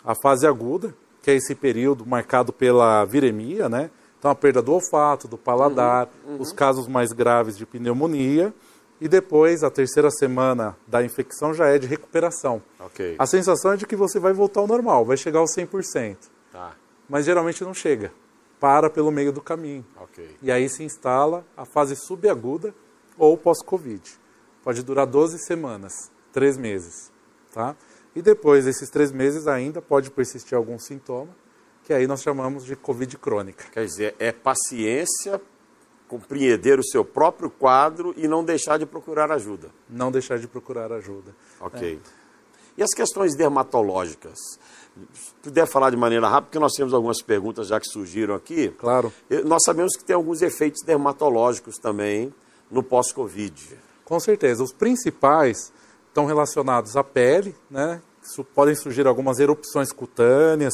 A 0.07 0.14
fase 0.14 0.47
aguda, 0.47 0.95
que 1.21 1.33
é 1.33 1.35
esse 1.35 1.53
período 1.55 2.07
marcado 2.07 2.53
pela 2.53 3.05
viremia, 3.05 3.69
né? 3.69 3.90
Então, 4.16 4.31
a 4.31 4.35
perda 4.35 4.62
do 4.62 4.73
olfato, 4.73 5.27
do 5.27 5.37
paladar, 5.37 6.09
uhum, 6.25 6.35
uhum. 6.35 6.40
os 6.40 6.53
casos 6.53 6.87
mais 6.87 7.12
graves 7.12 7.59
de 7.59 7.66
pneumonia. 7.66 8.55
E 9.01 9.09
depois, 9.09 9.62
a 9.62 9.71
terceira 9.71 10.11
semana 10.11 10.77
da 10.87 11.03
infecção 11.05 11.53
já 11.53 11.66
é 11.66 11.79
de 11.79 11.87
recuperação. 11.87 12.62
Okay. 12.79 13.16
A 13.19 13.27
sensação 13.27 13.73
é 13.73 13.77
de 13.77 13.87
que 13.87 13.97
você 13.97 14.19
vai 14.19 14.33
voltar 14.33 14.61
ao 14.61 14.66
normal, 14.66 15.05
vai 15.05 15.16
chegar 15.16 15.40
ao 15.40 15.47
100%. 15.47 16.16
Tá. 16.51 16.73
Mas 17.09 17.27
geralmente 17.27 17.62
não 17.62 17.75
chega. 17.75 18.12
Para 18.59 18.88
pelo 18.88 19.11
meio 19.11 19.33
do 19.33 19.42
caminho. 19.42 19.85
Okay. 20.05 20.37
E 20.40 20.51
aí 20.51 20.69
se 20.69 20.83
instala 20.83 21.45
a 21.57 21.66
fase 21.66 21.95
subaguda 21.95 22.75
ou 23.19 23.37
pós-Covid. 23.37 24.03
Pode 24.62 24.83
durar 24.83 25.07
12 25.07 25.38
semanas, 25.40 26.11
3 26.33 26.57
meses. 26.57 27.12
Tá? 27.53 27.77
E 28.16 28.22
depois 28.22 28.64
desses 28.64 28.88
3 28.88 29.12
meses 29.12 29.46
ainda 29.46 29.83
pode 29.83 30.11
persistir 30.11 30.57
algum 30.57 30.79
sintoma, 30.79 31.29
que 31.85 31.92
aí 31.92 32.07
nós 32.07 32.22
chamamos 32.22 32.64
de 32.64 32.74
Covid 32.74 33.16
crônica. 33.18 33.66
Quer 33.70 33.85
dizer, 33.85 34.16
é 34.18 34.33
paciência, 34.33 35.40
compreender 36.09 36.79
o 36.79 36.83
seu 36.85 37.05
próprio 37.05 37.50
quadro 37.50 38.14
e 38.16 38.26
não 38.26 38.42
deixar 38.42 38.79
de 38.79 38.87
procurar 38.87 39.31
ajuda. 39.31 39.68
Não 39.88 40.11
deixar 40.11 40.38
de 40.38 40.48
procurar 40.48 40.90
ajuda. 40.92 41.35
Ok. 41.61 42.00
É. 42.02 42.26
E 42.79 42.83
as 42.83 42.90
questões 42.94 43.37
dermatológicas? 43.37 44.38
Se 45.12 45.35
puder 45.42 45.66
falar 45.66 45.90
de 45.90 45.96
maneira 45.96 46.26
rápida, 46.26 46.46
porque 46.46 46.59
nós 46.59 46.72
temos 46.72 46.94
algumas 46.94 47.20
perguntas 47.20 47.68
já 47.68 47.79
que 47.79 47.87
surgiram 47.87 48.35
aqui. 48.35 48.68
Claro. 48.79 49.12
Nós 49.44 49.62
sabemos 49.62 49.94
que 49.94 50.05
tem 50.05 50.16
alguns 50.16 50.40
efeitos 50.40 50.83
dermatológicos 50.83 51.76
também 51.76 52.33
no 52.70 52.83
pós-Covid. 52.83 53.79
Com 54.05 54.18
certeza. 54.18 54.62
Os 54.62 54.72
principais 54.72 55.72
estão 56.16 56.24
relacionados 56.24 56.96
à 56.96 57.05
pele, 57.05 57.55
né? 57.70 58.00
Podem 58.55 58.74
surgir 58.74 59.07
algumas 59.07 59.38
erupções 59.38 59.92
cutâneas, 59.92 60.72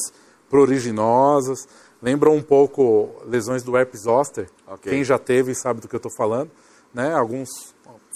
pruriginosas, 0.49 1.67
lembram 2.01 2.33
um 2.33 2.41
pouco 2.41 3.21
lesões 3.27 3.61
do 3.61 3.77
herpes 3.77 4.03
zoster. 4.03 4.49
Okay. 4.65 4.93
Quem 4.93 5.03
já 5.03 5.19
teve 5.19 5.53
sabe 5.53 5.81
do 5.81 5.87
que 5.89 5.95
eu 5.95 5.97
estou 5.97 6.11
falando, 6.15 6.49
né? 6.93 7.13
Alguns 7.13 7.49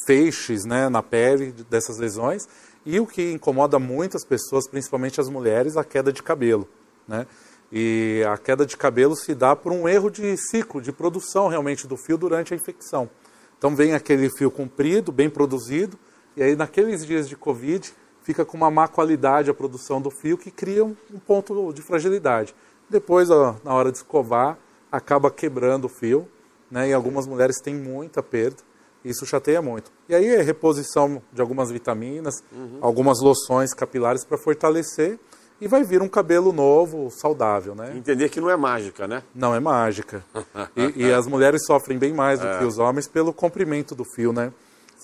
feixes, 0.06 0.64
né, 0.64 0.88
na 0.88 1.04
pele 1.04 1.52
dessas 1.70 1.98
lesões. 1.98 2.48
E 2.86 2.98
o 2.98 3.06
que 3.06 3.34
incomoda 3.34 3.78
muitas 3.78 4.24
pessoas, 4.24 4.66
principalmente 4.66 5.20
as 5.20 5.28
mulheres, 5.28 5.76
a 5.76 5.84
queda 5.84 6.14
de 6.14 6.24
cabelo, 6.24 6.66
né? 7.06 7.28
E 7.70 8.24
a 8.26 8.38
queda 8.38 8.66
de 8.66 8.78
cabelo 8.78 9.18
se 9.18 9.36
dá 9.36 9.54
por 9.54 9.74
um 9.74 9.90
erro 9.90 10.10
de 10.10 10.38
ciclo, 10.38 10.82
de 10.82 10.94
produção 10.94 11.50
realmente 11.50 11.86
do 11.86 11.98
fio 11.98 12.18
durante 12.18 12.54
a 12.54 12.58
infecção. 12.58 13.10
Então 13.58 13.76
vem 13.76 13.94
aquele 13.94 14.30
fio 14.30 14.50
comprido, 14.50 15.12
bem 15.12 15.30
produzido, 15.30 16.00
e 16.38 16.44
aí 16.44 16.56
naqueles 16.56 17.04
dias 17.04 17.28
de 17.28 17.36
Covid 17.36 17.92
fica 18.22 18.46
com 18.46 18.56
uma 18.56 18.70
má 18.70 18.88
qualidade 18.88 19.50
a 19.50 19.54
produção 19.54 20.00
do 20.00 20.12
fio 20.12 20.38
que 20.38 20.52
cria 20.52 20.86
um, 20.86 20.96
ponto 21.26 21.74
de 21.74 21.82
fragilidade. 21.82 22.54
Depois, 22.88 23.32
ó, 23.32 23.56
na 23.64 23.74
hora 23.74 23.92
de 23.92 23.98
escovar, 23.98 24.58
acaba 24.92 25.32
quebrando 25.32 25.86
o 25.86 25.90
fio, 25.90 26.28
né? 26.70 26.90
E 26.90 26.94
algumas 26.94 27.26
mulheres 27.26 27.60
têm 27.60 27.74
muita 27.74 28.22
perda, 28.22 28.58
isso 29.04 29.26
chateia 29.26 29.62
muito. 29.62 29.92
E 30.08 30.14
aí 30.14 30.28
é 30.28 30.42
reposição 30.42 31.22
de 31.34 31.42
algumas 31.42 31.72
vitaminas, 31.72 32.44
uhum. 32.52 32.78
algumas 32.82 33.20
loções 33.20 33.74
capilares 33.74 34.24
para 34.24 34.38
fortalecer 34.38 35.20
e 35.60 35.68
vai 35.68 35.84
vir 35.84 36.02
um 36.02 36.08
cabelo 36.08 36.54
novo, 36.54 37.10
saudável, 37.10 37.74
né? 37.74 37.94
Entender 37.96 38.30
que 38.30 38.40
não 38.40 38.50
é 38.50 38.56
mágica, 38.56 39.08
né? 39.08 39.24
Não 39.34 39.56
é 39.56 39.60
mágica. 39.60 40.24
e, 40.78 41.06
e, 41.06 41.14
as 41.14 41.26
mulheres 41.26 41.66
sofrem 41.66 41.98
bem 41.98 42.14
mais 42.14 42.40
do 42.40 42.48
é. 42.48 42.60
que 42.60 42.64
os 42.66 42.78
homens 42.78 43.08
pelo 43.08 43.34
comprimento 43.34 43.96
do 43.96 44.06
fio, 44.06 44.32
né? 44.32 44.54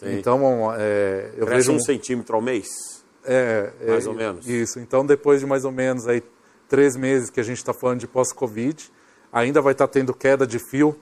Sim. 0.04 0.20
Então, 0.20 0.74
é, 0.78 1.32
eu 1.38 1.46
Cresce 1.46 1.68
vejo... 1.68 1.74
um 1.74 1.80
centímetro 1.80 2.36
ao 2.36 2.42
mês? 2.42 2.68
É, 3.26 3.72
é 3.82 3.92
mais 3.92 4.08
ou 4.08 4.14
menos. 4.14 4.48
Isso. 4.48 4.80
Então, 4.80 5.06
depois 5.06 5.40
de 5.40 5.46
mais 5.46 5.66
ou 5.66 5.72
menos 5.72 6.08
aí 6.08 6.22
três 6.68 6.96
meses 6.96 7.30
que 7.30 7.40
a 7.40 7.44
gente 7.44 7.58
está 7.58 7.74
falando 7.74 8.00
de 8.00 8.08
pós-Covid, 8.08 8.92
ainda 9.32 9.62
vai 9.62 9.74
estar 9.74 9.88
tá 9.88 9.94
tendo 9.94 10.14
queda 10.14 10.46
de 10.46 10.60
fio 10.60 10.96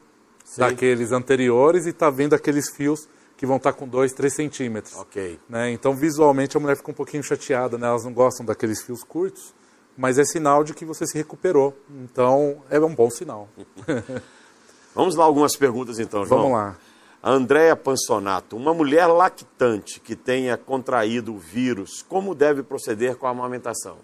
Sim. 0.44 0.62
daqueles 0.62 1.12
anteriores 1.12 1.86
e 1.86 1.90
está 1.90 2.10
vendo 2.10 2.34
aqueles 2.34 2.70
fios 2.70 3.08
que 3.38 3.46
vão 3.46 3.58
estar 3.58 3.74
com 3.74 3.88
2, 3.88 4.14
3 4.14 4.34
centímetros. 4.34 4.96
Ok. 4.98 5.40
Né? 5.50 5.72
Então, 5.72 5.96
visualmente, 5.96 6.56
a 6.56 6.60
mulher 6.60 6.78
fica 6.78 6.92
um 6.92 6.94
pouquinho 6.94 7.24
chateada, 7.24 7.78
né? 7.78 7.88
elas 7.88 8.04
não 8.04 8.14
gostam 8.14 8.46
daqueles 8.46 8.84
fios 8.84 9.04
curtos, 9.04 9.54
mas 9.98 10.20
é 10.20 10.24
sinal 10.24 10.64
de 10.64 10.74
que 10.76 10.86
você 10.86 11.08
se 11.08 11.18
recuperou. 11.18 11.76
Então, 12.04 12.62
é 12.70 12.80
um 12.80 12.94
bom 12.94 13.10
sinal. 13.10 13.50
Vamos 14.94 15.16
lá 15.16 15.24
algumas 15.24 15.56
perguntas 15.56 16.00
então, 16.00 16.26
João. 16.26 16.42
Vamos 16.42 16.58
lá. 16.58 16.78
A 17.24 17.30
Andréa 17.30 17.76
Pansonato, 17.76 18.58
uma 18.58 18.74
mulher 18.74 19.06
lactante 19.06 20.00
que 20.00 20.16
tenha 20.16 20.58
contraído 20.58 21.36
o 21.36 21.38
vírus, 21.38 22.02
como 22.02 22.34
deve 22.34 22.64
proceder 22.64 23.16
com 23.16 23.28
a 23.28 23.30
amamentação? 23.30 23.98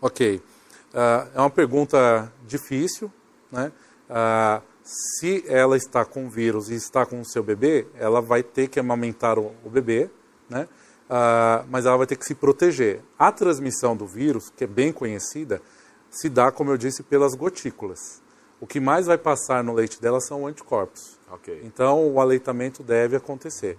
Ok. 0.00 0.36
Uh, 0.36 1.28
é 1.34 1.38
uma 1.40 1.50
pergunta 1.50 2.32
difícil, 2.46 3.12
né? 3.52 3.70
Uh, 4.08 4.62
se 4.82 5.44
ela 5.46 5.76
está 5.76 6.04
com 6.06 6.30
vírus 6.30 6.70
e 6.70 6.74
está 6.74 7.04
com 7.04 7.20
o 7.20 7.24
seu 7.26 7.42
bebê, 7.42 7.86
ela 7.94 8.22
vai 8.22 8.42
ter 8.42 8.68
que 8.68 8.80
amamentar 8.80 9.38
o, 9.38 9.52
o 9.62 9.68
bebê, 9.68 10.08
né? 10.48 10.66
Uh, 11.10 11.66
mas 11.68 11.84
ela 11.84 11.98
vai 11.98 12.06
ter 12.06 12.16
que 12.16 12.24
se 12.24 12.34
proteger. 12.34 13.02
A 13.18 13.30
transmissão 13.30 13.94
do 13.94 14.06
vírus, 14.06 14.48
que 14.48 14.64
é 14.64 14.66
bem 14.66 14.92
conhecida, 14.92 15.60
se 16.08 16.30
dá, 16.30 16.50
como 16.50 16.70
eu 16.70 16.78
disse, 16.78 17.02
pelas 17.02 17.34
gotículas. 17.34 18.22
O 18.58 18.66
que 18.66 18.80
mais 18.80 19.06
vai 19.06 19.18
passar 19.18 19.62
no 19.62 19.74
leite 19.74 20.00
dela 20.00 20.20
são 20.20 20.46
anticorpos. 20.46 21.19
Okay. 21.32 21.60
Então, 21.64 22.10
o 22.12 22.20
aleitamento 22.20 22.82
deve 22.82 23.16
acontecer. 23.16 23.78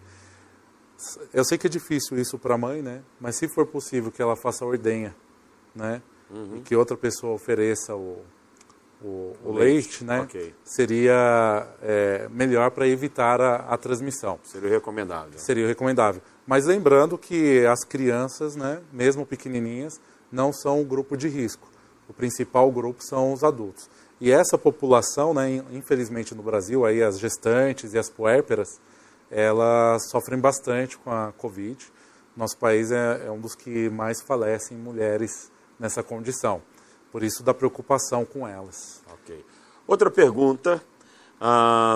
Eu 1.34 1.44
sei 1.44 1.58
que 1.58 1.68
é 1.68 1.70
difícil 1.70 2.18
isso 2.18 2.38
para 2.38 2.56
a 2.56 2.58
mãe, 2.58 2.82
né? 2.82 3.02
Mas 3.20 3.36
se 3.36 3.48
for 3.48 3.66
possível 3.66 4.12
que 4.12 4.22
ela 4.22 4.36
faça 4.36 4.64
a 4.64 4.68
ordenha, 4.68 5.16
né? 5.76 6.02
Uhum. 6.30 6.58
E 6.58 6.62
que 6.62 6.76
outra 6.76 6.96
pessoa 6.96 7.34
ofereça 7.34 7.96
o, 7.96 8.24
o, 9.04 9.36
o 9.44 9.52
leite, 9.52 10.04
leite, 10.04 10.04
né? 10.04 10.22
Okay. 10.22 10.54
Seria 10.64 11.68
é, 11.82 12.30
melhor 12.30 12.72
para 12.72 12.88
evitar 12.88 13.42
a, 13.42 13.56
a, 13.56 13.78
transmissão. 13.78 14.40
Seria 14.44 14.70
recomendável. 14.70 15.40
Seria 15.40 15.68
recomendável. 15.68 16.22
Mas 16.46 16.66
lembrando 16.66 17.18
que 17.18 17.66
as 17.66 17.84
crianças, 17.84 18.56
né, 18.56 18.82
mesmo 18.92 19.26
pequenininhas, 19.26 20.00
não 20.32 20.54
são 20.54 20.82
o 20.82 20.86
grupo 20.86 21.18
de 21.18 21.28
risco. 21.28 21.68
O 22.08 22.14
principal 22.14 22.72
grupo 22.72 23.04
são 23.04 23.34
os 23.34 23.44
adultos. 23.44 23.90
E 24.22 24.32
essa 24.32 24.56
população, 24.56 25.34
né, 25.34 25.64
infelizmente 25.72 26.36
no 26.36 26.44
Brasil, 26.44 26.86
aí 26.86 27.02
as 27.02 27.20
gestantes 27.20 27.96
e 27.96 27.98
as 27.98 28.08
puérperas, 28.08 28.80
elas 29.32 30.10
sofrem 30.12 30.40
bastante 30.40 30.96
com 31.00 31.12
a 31.12 31.32
Covid. 31.32 31.92
Nosso 32.38 32.56
país 32.58 32.92
é, 32.92 33.26
é 33.26 33.32
um 33.32 33.40
dos 33.40 33.56
que 33.56 33.90
mais 33.90 34.22
falecem 34.22 34.78
mulheres 34.78 35.52
nessa 35.80 36.04
condição. 36.04 36.62
Por 37.12 37.24
isso, 37.24 37.42
da 37.42 37.52
preocupação 37.52 38.24
com 38.24 38.48
elas. 38.48 39.02
Ok. 39.12 39.44
Outra 39.88 40.12
pergunta 40.12 40.80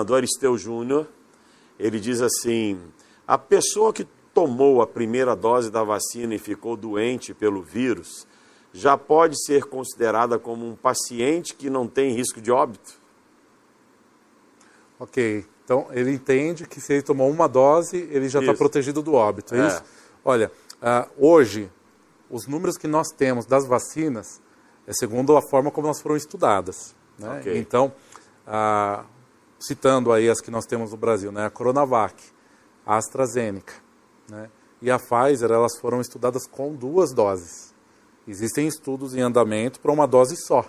do 0.04 0.14
Aristeu 0.14 0.58
Júnior. 0.58 1.06
Ele 1.78 2.00
diz 2.00 2.20
assim: 2.20 2.80
a 3.26 3.38
pessoa 3.38 3.92
que 3.92 4.06
tomou 4.34 4.82
a 4.82 4.86
primeira 4.86 5.36
dose 5.36 5.70
da 5.70 5.84
vacina 5.84 6.34
e 6.34 6.38
ficou 6.38 6.76
doente 6.76 7.32
pelo 7.32 7.62
vírus 7.62 8.25
já 8.76 8.96
pode 8.98 9.42
ser 9.42 9.64
considerada 9.64 10.38
como 10.38 10.66
um 10.66 10.76
paciente 10.76 11.54
que 11.54 11.70
não 11.70 11.88
tem 11.88 12.12
risco 12.12 12.40
de 12.40 12.52
óbito? 12.52 13.00
Ok. 14.98 15.46
Então, 15.64 15.88
ele 15.90 16.12
entende 16.12 16.66
que 16.68 16.80
se 16.80 16.92
ele 16.92 17.02
tomou 17.02 17.30
uma 17.30 17.48
dose, 17.48 17.96
ele 18.12 18.28
já 18.28 18.40
está 18.40 18.54
protegido 18.54 19.02
do 19.02 19.14
óbito, 19.14 19.54
é, 19.54 19.60
é. 19.60 19.66
isso? 19.66 19.82
Olha, 20.24 20.52
uh, 20.76 21.10
hoje, 21.26 21.70
os 22.30 22.46
números 22.46 22.76
que 22.76 22.86
nós 22.86 23.08
temos 23.08 23.46
das 23.46 23.66
vacinas 23.66 24.40
é 24.86 24.92
segundo 24.92 25.36
a 25.36 25.42
forma 25.42 25.70
como 25.70 25.86
elas 25.86 26.00
foram 26.00 26.16
estudadas. 26.16 26.94
Né? 27.18 27.40
Okay. 27.40 27.58
Então, 27.58 27.92
ah, 28.46 29.04
citando 29.58 30.12
aí 30.12 30.28
as 30.28 30.40
que 30.40 30.50
nós 30.50 30.66
temos 30.66 30.92
no 30.92 30.96
Brasil, 30.96 31.32
né? 31.32 31.46
a 31.46 31.50
Coronavac, 31.50 32.22
a 32.84 32.96
AstraZeneca 32.96 33.72
né? 34.28 34.48
e 34.80 34.90
a 34.90 34.98
Pfizer, 34.98 35.50
elas 35.50 35.76
foram 35.80 36.00
estudadas 36.00 36.46
com 36.46 36.74
duas 36.74 37.12
doses. 37.12 37.74
Existem 38.26 38.66
estudos 38.66 39.14
em 39.14 39.20
andamento 39.20 39.80
para 39.80 39.92
uma 39.92 40.06
dose 40.06 40.36
só. 40.36 40.64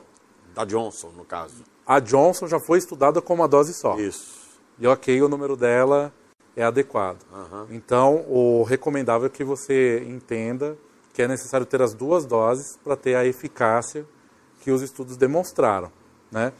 Da 0.53 0.63
Johnson, 0.63 1.09
no 1.15 1.25
caso. 1.25 1.63
A 1.85 1.99
Johnson 1.99 2.47
já 2.47 2.59
foi 2.59 2.77
estudada 2.77 3.21
com 3.21 3.33
uma 3.33 3.47
dose 3.47 3.73
só. 3.73 3.97
Isso. 3.97 4.37
E 4.79 4.85
ok, 4.85 5.21
o 5.21 5.29
número 5.29 5.55
dela 5.55 6.13
é 6.55 6.63
adequado. 6.63 7.23
Uhum. 7.31 7.67
Então, 7.71 8.25
o 8.27 8.63
recomendável 8.63 9.27
é 9.27 9.29
que 9.29 9.43
você 9.43 10.03
entenda 10.07 10.77
que 11.13 11.21
é 11.21 11.27
necessário 11.27 11.65
ter 11.65 11.81
as 11.81 11.93
duas 11.93 12.25
doses 12.25 12.77
para 12.83 12.95
ter 12.95 13.15
a 13.15 13.25
eficácia 13.25 14.05
que 14.61 14.71
os 14.71 14.81
estudos 14.81 15.17
demonstraram. 15.17 15.91
Né? 16.31 16.53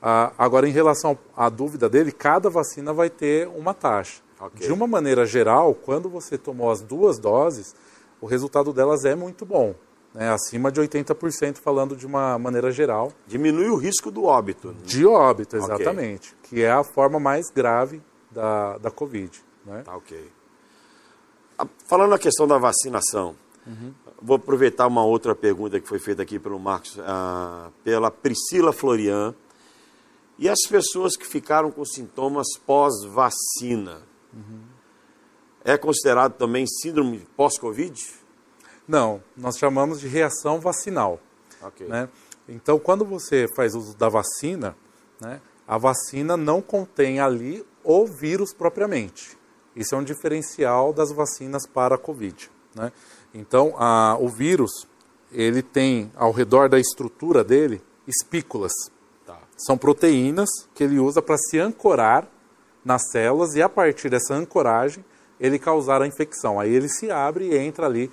Ah, 0.00 0.32
agora, 0.36 0.68
em 0.68 0.72
relação 0.72 1.16
à 1.36 1.48
dúvida 1.48 1.88
dele, 1.88 2.10
cada 2.10 2.50
vacina 2.50 2.92
vai 2.92 3.08
ter 3.08 3.46
uma 3.48 3.74
taxa. 3.74 4.20
Okay. 4.40 4.66
De 4.66 4.72
uma 4.72 4.88
maneira 4.88 5.24
geral, 5.24 5.74
quando 5.74 6.08
você 6.08 6.36
tomou 6.36 6.70
as 6.70 6.80
duas 6.80 7.18
doses, 7.18 7.76
o 8.20 8.26
resultado 8.26 8.72
delas 8.72 9.04
é 9.04 9.14
muito 9.14 9.46
bom. 9.46 9.74
Né? 10.14 10.30
Acima 10.30 10.70
de 10.70 10.80
80%, 10.80 11.56
falando 11.58 11.96
de 11.96 12.06
uma 12.06 12.38
maneira 12.38 12.70
geral. 12.70 13.12
Diminui 13.26 13.68
o 13.68 13.76
risco 13.76 14.10
do 14.10 14.24
óbito. 14.24 14.68
Né? 14.68 14.76
De 14.84 15.06
óbito, 15.06 15.56
exatamente. 15.56 16.34
Okay. 16.44 16.58
Que 16.58 16.62
é 16.62 16.70
a 16.70 16.84
forma 16.84 17.18
mais 17.18 17.50
grave 17.50 18.02
da, 18.30 18.78
da 18.78 18.90
Covid. 18.90 19.42
Né? 19.64 19.82
Tá 19.84 19.96
ok. 19.96 20.30
Ah, 21.58 21.66
falando 21.86 22.10
na 22.10 22.18
questão 22.18 22.46
da 22.46 22.58
vacinação, 22.58 23.36
Uhum. 23.66 23.94
Vou 24.20 24.36
aproveitar 24.36 24.86
uma 24.86 25.04
outra 25.04 25.34
pergunta 25.34 25.80
que 25.80 25.88
foi 25.88 25.98
feita 25.98 26.22
aqui 26.22 26.38
pelo 26.38 26.58
Marcos, 26.58 26.98
ah, 27.00 27.70
pela 27.84 28.10
Priscila 28.10 28.72
Florian. 28.72 29.34
E 30.38 30.48
as 30.48 30.60
pessoas 30.68 31.16
que 31.16 31.26
ficaram 31.26 31.70
com 31.70 31.84
sintomas 31.84 32.46
pós-vacina, 32.66 34.02
uhum. 34.32 34.60
é 35.64 35.76
considerado 35.76 36.34
também 36.34 36.66
síndrome 36.66 37.26
pós-Covid? 37.36 38.21
Não, 38.86 39.22
nós 39.36 39.56
chamamos 39.56 40.00
de 40.00 40.08
reação 40.08 40.60
vacinal. 40.60 41.20
Okay. 41.62 41.86
Né? 41.86 42.08
Então, 42.48 42.78
quando 42.78 43.04
você 43.04 43.46
faz 43.54 43.74
uso 43.74 43.96
da 43.96 44.08
vacina, 44.08 44.76
né, 45.20 45.40
a 45.66 45.78
vacina 45.78 46.36
não 46.36 46.60
contém 46.60 47.20
ali 47.20 47.64
o 47.84 48.06
vírus 48.06 48.52
propriamente. 48.52 49.38
Isso 49.74 49.94
é 49.94 49.98
um 49.98 50.04
diferencial 50.04 50.92
das 50.92 51.12
vacinas 51.12 51.66
para 51.66 51.94
a 51.94 51.98
Covid. 51.98 52.50
Né? 52.74 52.92
Então, 53.32 53.74
a, 53.78 54.16
o 54.18 54.28
vírus, 54.28 54.86
ele 55.30 55.62
tem 55.62 56.12
ao 56.14 56.32
redor 56.32 56.68
da 56.68 56.78
estrutura 56.78 57.42
dele 57.42 57.80
espículas. 58.06 58.72
Tá. 59.24 59.38
São 59.56 59.78
proteínas 59.78 60.48
que 60.74 60.84
ele 60.84 60.98
usa 60.98 61.22
para 61.22 61.38
se 61.38 61.58
ancorar 61.58 62.28
nas 62.84 63.10
células 63.10 63.54
e 63.54 63.62
a 63.62 63.68
partir 63.68 64.10
dessa 64.10 64.34
ancoragem 64.34 65.04
ele 65.40 65.58
causar 65.58 66.02
a 66.02 66.06
infecção. 66.06 66.60
Aí 66.60 66.74
ele 66.74 66.88
se 66.88 67.10
abre 67.10 67.46
e 67.46 67.56
entra 67.56 67.86
ali 67.86 68.10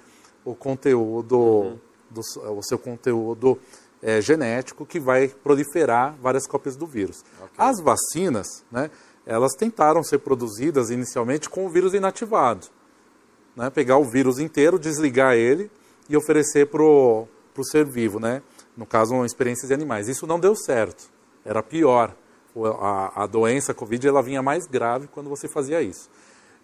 o 0.51 0.55
conteúdo, 0.55 1.37
uhum. 1.37 1.79
do, 2.09 2.21
o 2.57 2.63
seu 2.63 2.77
conteúdo 2.77 3.59
é, 4.01 4.21
genético 4.21 4.85
que 4.85 4.99
vai 4.99 5.27
proliferar 5.27 6.15
várias 6.21 6.47
cópias 6.47 6.75
do 6.75 6.85
vírus. 6.85 7.23
Okay. 7.37 7.49
As 7.57 7.81
vacinas, 7.81 8.63
né, 8.71 8.89
elas 9.25 9.53
tentaram 9.53 10.03
ser 10.03 10.19
produzidas 10.19 10.89
inicialmente 10.89 11.49
com 11.49 11.65
o 11.65 11.69
vírus 11.69 11.93
inativado 11.93 12.67
né, 13.59 13.69
pegar 13.69 13.97
o 13.97 14.05
vírus 14.05 14.39
inteiro, 14.39 14.79
desligar 14.79 15.35
ele 15.35 15.69
e 16.07 16.15
oferecer 16.15 16.67
para 16.67 16.81
o 16.81 17.27
ser 17.63 17.85
vivo, 17.85 18.19
né? 18.19 18.41
no 18.77 18.85
caso, 18.85 19.25
experiências 19.25 19.69
em 19.69 19.73
animais. 19.73 20.07
Isso 20.07 20.25
não 20.25 20.39
deu 20.39 20.55
certo, 20.55 21.11
era 21.43 21.61
pior. 21.61 22.15
A, 22.79 23.23
a 23.23 23.27
doença 23.27 23.73
a 23.73 23.75
Covid 23.75 24.07
ela 24.07 24.23
vinha 24.23 24.41
mais 24.41 24.65
grave 24.65 25.07
quando 25.07 25.29
você 25.29 25.47
fazia 25.47 25.81
isso. 25.81 26.09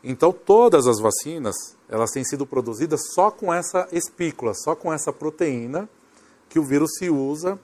Então, 0.07 0.31
todas 0.31 0.85
as 0.85 0.99
vacinas, 0.99 1.55
elas 1.89 2.11
têm 2.11 2.23
sido 2.23 2.45
produzidas 2.45 3.01
só 3.13 3.31
com 3.31 3.51
essa 3.51 3.87
espícula, 3.91 4.53
só 4.53 4.75
com 4.75 4.93
essa 4.93 5.11
proteína 5.11 5.89
que 6.47 6.59
o 6.59 6.63
vírus 6.63 6.91
se 6.99 7.09
usa 7.09 7.59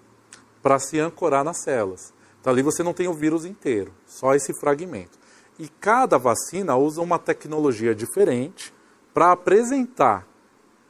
para 0.62 0.80
se 0.80 1.00
ancorar 1.00 1.44
nas 1.44 1.62
células. 1.62 2.12
Então, 2.40 2.52
ali 2.52 2.64
você 2.64 2.82
não 2.82 2.94
tem 2.94 3.08
o 3.08 3.14
vírus 3.14 3.46
inteiro, 3.46 3.94
só 4.08 4.34
esse 4.34 4.54
fragmento. 4.60 5.20
E 5.60 5.68
cada 5.68 6.18
vacina 6.18 6.76
usa 6.76 7.00
uma 7.02 7.20
tecnologia 7.20 7.94
diferente 7.94 8.74
para 9.14 9.32
apresentar 9.32 10.28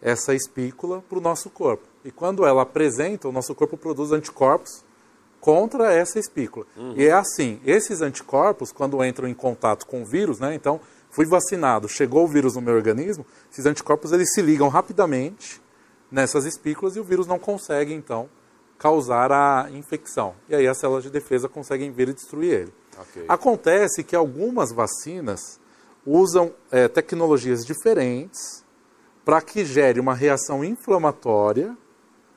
essa 0.02 0.34
espícula 0.34 1.04
para 1.10 1.18
o 1.18 1.22
nosso 1.22 1.50
corpo. 1.50 1.84
E 2.06 2.12
quando 2.12 2.46
ela 2.46 2.62
apresenta, 2.62 3.28
o 3.28 3.32
nosso 3.32 3.54
corpo 3.54 3.76
produz 3.76 4.14
anticorpos 4.14 4.86
contra 5.42 5.92
essa 5.92 6.18
espícula. 6.18 6.66
Uhum. 6.78 6.94
E 6.96 7.06
é 7.06 7.12
assim, 7.12 7.60
esses 7.66 8.02
anticorpos, 8.02 8.72
quando 8.72 9.04
entram 9.04 9.28
em 9.28 9.34
contato 9.34 9.86
com 9.86 10.04
o 10.04 10.06
vírus, 10.06 10.40
né, 10.40 10.56
então, 10.56 10.80
fui 11.12 11.26
vacinado, 11.26 11.88
chegou 11.88 12.24
o 12.24 12.28
vírus 12.28 12.56
no 12.56 12.62
meu 12.62 12.74
organismo, 12.74 13.26
esses 13.52 13.66
anticorpos 13.66 14.12
eles 14.12 14.34
se 14.34 14.42
ligam 14.42 14.70
rapidamente 14.70 15.62
nessas 16.10 16.46
espículas 16.46 16.96
e 16.96 17.00
o 17.00 17.04
vírus 17.04 17.28
não 17.28 17.38
consegue, 17.38 17.94
então, 17.94 18.30
causar 18.80 19.32
a 19.32 19.70
infecção. 19.72 20.34
E 20.50 20.56
aí 20.56 20.68
as 20.68 20.80
células 20.80 21.04
de 21.04 21.10
defesa 21.10 21.48
conseguem 21.48 21.92
vir 21.92 22.10
e 22.10 22.14
destruir 22.14 22.54
ele. 22.54 22.74
Okay. 23.00 23.26
Acontece 23.28 24.04
que 24.04 24.16
algumas 24.16 24.72
vacinas 24.72 25.60
usam 26.06 26.52
é, 26.72 26.88
tecnologias 26.88 27.64
diferentes 27.66 28.66
para 29.24 29.42
que 29.42 29.64
gere 29.64 30.00
uma 30.00 30.16
reação 30.16 30.66
inflamatória, 30.66 31.78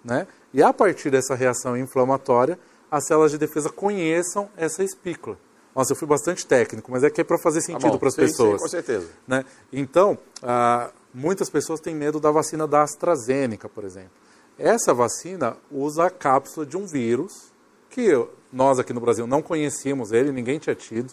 né? 0.05 0.27
E 0.53 0.62
a 0.62 0.72
partir 0.72 1.11
dessa 1.11 1.35
reação 1.35 1.77
inflamatória, 1.77 2.59
as 2.91 3.07
células 3.07 3.33
de 3.33 3.39
defesa 3.39 3.70
conheçam 3.70 4.49
essa 4.57 4.85
espícula. 4.85 5.39
Nossa, 5.75 5.93
eu 5.93 5.97
fui 5.97 6.07
bastante 6.07 6.47
técnico, 6.47 6.91
mas 6.91 7.03
é 7.03 7.11
que 7.11 7.20
é 7.20 7.25
para 7.25 7.39
fazer 7.39 7.61
tá 7.61 7.66
sentido 7.66 7.99
para 7.99 8.09
as 8.09 8.14
pessoas. 8.14 8.61
Sim, 8.61 8.64
com 8.64 8.68
certeza. 8.68 9.09
Né? 9.27 9.45
Então, 9.72 10.16
ah, 10.43 10.91
muitas 11.12 11.51
pessoas 11.51 11.81
têm 11.81 11.95
medo 11.95 12.20
da 12.20 12.31
vacina 12.31 12.66
da 12.66 12.83
AstraZeneca, 12.83 13.68
por 13.68 13.85
exemplo. 13.85 14.12
Essa 14.59 14.95
vacina 14.95 15.57
usa 15.70 16.07
a 16.07 16.11
cápsula 16.11 16.64
de 16.64 16.77
um 16.77 16.87
vírus 16.87 17.53
que 17.91 18.11
nós 18.53 18.79
aqui 18.79 18.93
no 18.93 19.01
Brasil 19.01 19.27
não 19.27 19.43
conhecíamos 19.43 20.12
ele, 20.12 20.31
ninguém 20.31 20.59
tinha 20.59 20.75
tido, 20.75 21.12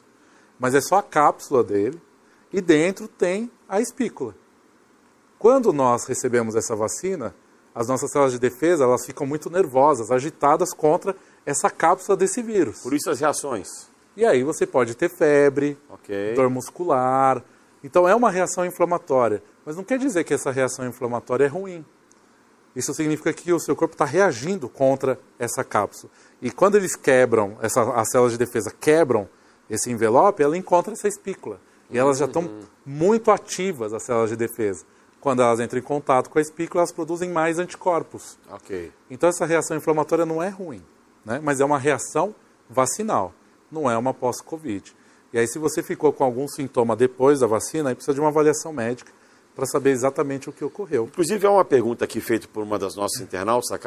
mas 0.59 0.75
é 0.75 0.81
só 0.81 0.97
a 0.97 1.03
cápsula 1.03 1.63
dele 1.63 1.99
e 2.53 2.61
dentro 2.61 3.07
tem 3.07 3.51
a 3.67 3.81
espícula. 3.81 4.35
Quando 5.39 5.73
nós 5.73 6.05
recebemos 6.05 6.55
essa 6.55 6.75
vacina, 6.75 7.33
as 7.73 7.87
nossas 7.87 8.11
células 8.11 8.33
de 8.33 8.39
defesa 8.39 8.83
elas 8.83 9.05
ficam 9.05 9.25
muito 9.25 9.49
nervosas, 9.49 10.11
agitadas 10.11 10.71
contra 10.71 11.15
essa 11.45 11.69
cápsula 11.69 12.15
desse 12.15 12.43
vírus. 12.43 12.81
Por 12.81 12.93
isso 12.93 13.09
as 13.09 13.19
reações. 13.19 13.90
E 14.15 14.25
aí 14.25 14.43
você 14.43 14.65
pode 14.65 14.95
ter 14.95 15.09
febre, 15.09 15.77
okay. 15.89 16.33
dor 16.33 16.49
muscular. 16.49 17.43
Então 17.83 18.07
é 18.07 18.15
uma 18.15 18.29
reação 18.29 18.65
inflamatória. 18.65 19.41
Mas 19.65 19.75
não 19.75 19.83
quer 19.83 19.97
dizer 19.97 20.23
que 20.23 20.33
essa 20.33 20.51
reação 20.51 20.85
inflamatória 20.85 21.45
é 21.45 21.47
ruim. 21.47 21.85
Isso 22.75 22.93
significa 22.93 23.33
que 23.33 23.51
o 23.51 23.59
seu 23.59 23.75
corpo 23.75 23.95
está 23.95 24.05
reagindo 24.05 24.69
contra 24.69 25.19
essa 25.37 25.63
cápsula. 25.63 26.11
E 26.41 26.49
quando 26.49 26.75
eles 26.75 26.95
quebram, 26.95 27.57
essa, 27.61 27.81
as 27.93 28.09
células 28.09 28.31
de 28.31 28.37
defesa 28.37 28.73
quebram 28.79 29.27
esse 29.69 29.91
envelope, 29.91 30.41
ela 30.41 30.57
encontra 30.57 30.93
essa 30.93 31.07
espícula. 31.07 31.59
E 31.89 31.97
elas 31.97 32.17
já 32.17 32.25
estão 32.25 32.49
muito 32.85 33.31
ativas, 33.31 33.93
as 33.93 34.03
células 34.03 34.29
de 34.29 34.37
defesa. 34.37 34.85
Quando 35.19 35.41
elas 35.41 35.59
entram 35.59 35.79
em 35.79 35.83
contato 35.83 36.29
com 36.29 36.39
a 36.39 36.41
espícula, 36.41 36.81
elas 36.81 36.91
produzem 36.91 37.29
mais 37.29 37.59
anticorpos. 37.59 38.39
Okay. 38.49 38.91
Então 39.09 39.29
essa 39.29 39.45
reação 39.45 39.75
inflamatória 39.75 40.25
não 40.25 40.41
é 40.41 40.49
ruim, 40.49 40.81
né? 41.25 41.39
mas 41.43 41.59
é 41.59 41.65
uma 41.65 41.77
reação 41.77 42.33
vacinal, 42.69 43.33
não 43.71 43.89
é 43.89 43.97
uma 43.97 44.13
pós-Covid. 44.13 44.93
E 45.33 45.39
aí 45.39 45.47
se 45.47 45.57
você 45.57 45.81
ficou 45.81 46.11
com 46.11 46.23
algum 46.23 46.47
sintoma 46.47 46.95
depois 46.95 47.39
da 47.39 47.47
vacina, 47.47 47.89
aí 47.89 47.95
precisa 47.95 48.13
de 48.13 48.19
uma 48.19 48.29
avaliação 48.29 48.73
médica 48.73 49.11
para 49.55 49.65
saber 49.65 49.91
exatamente 49.91 50.49
o 50.49 50.53
que 50.53 50.63
ocorreu. 50.63 51.05
Inclusive, 51.05 51.45
há 51.45 51.51
uma 51.51 51.65
pergunta 51.65 52.05
aqui 52.05 52.21
feita 52.21 52.47
por 52.47 52.63
uma 52.63 52.79
das 52.79 52.95
nossas 52.95 53.21
internautas, 53.21 53.69
a 53.71 53.77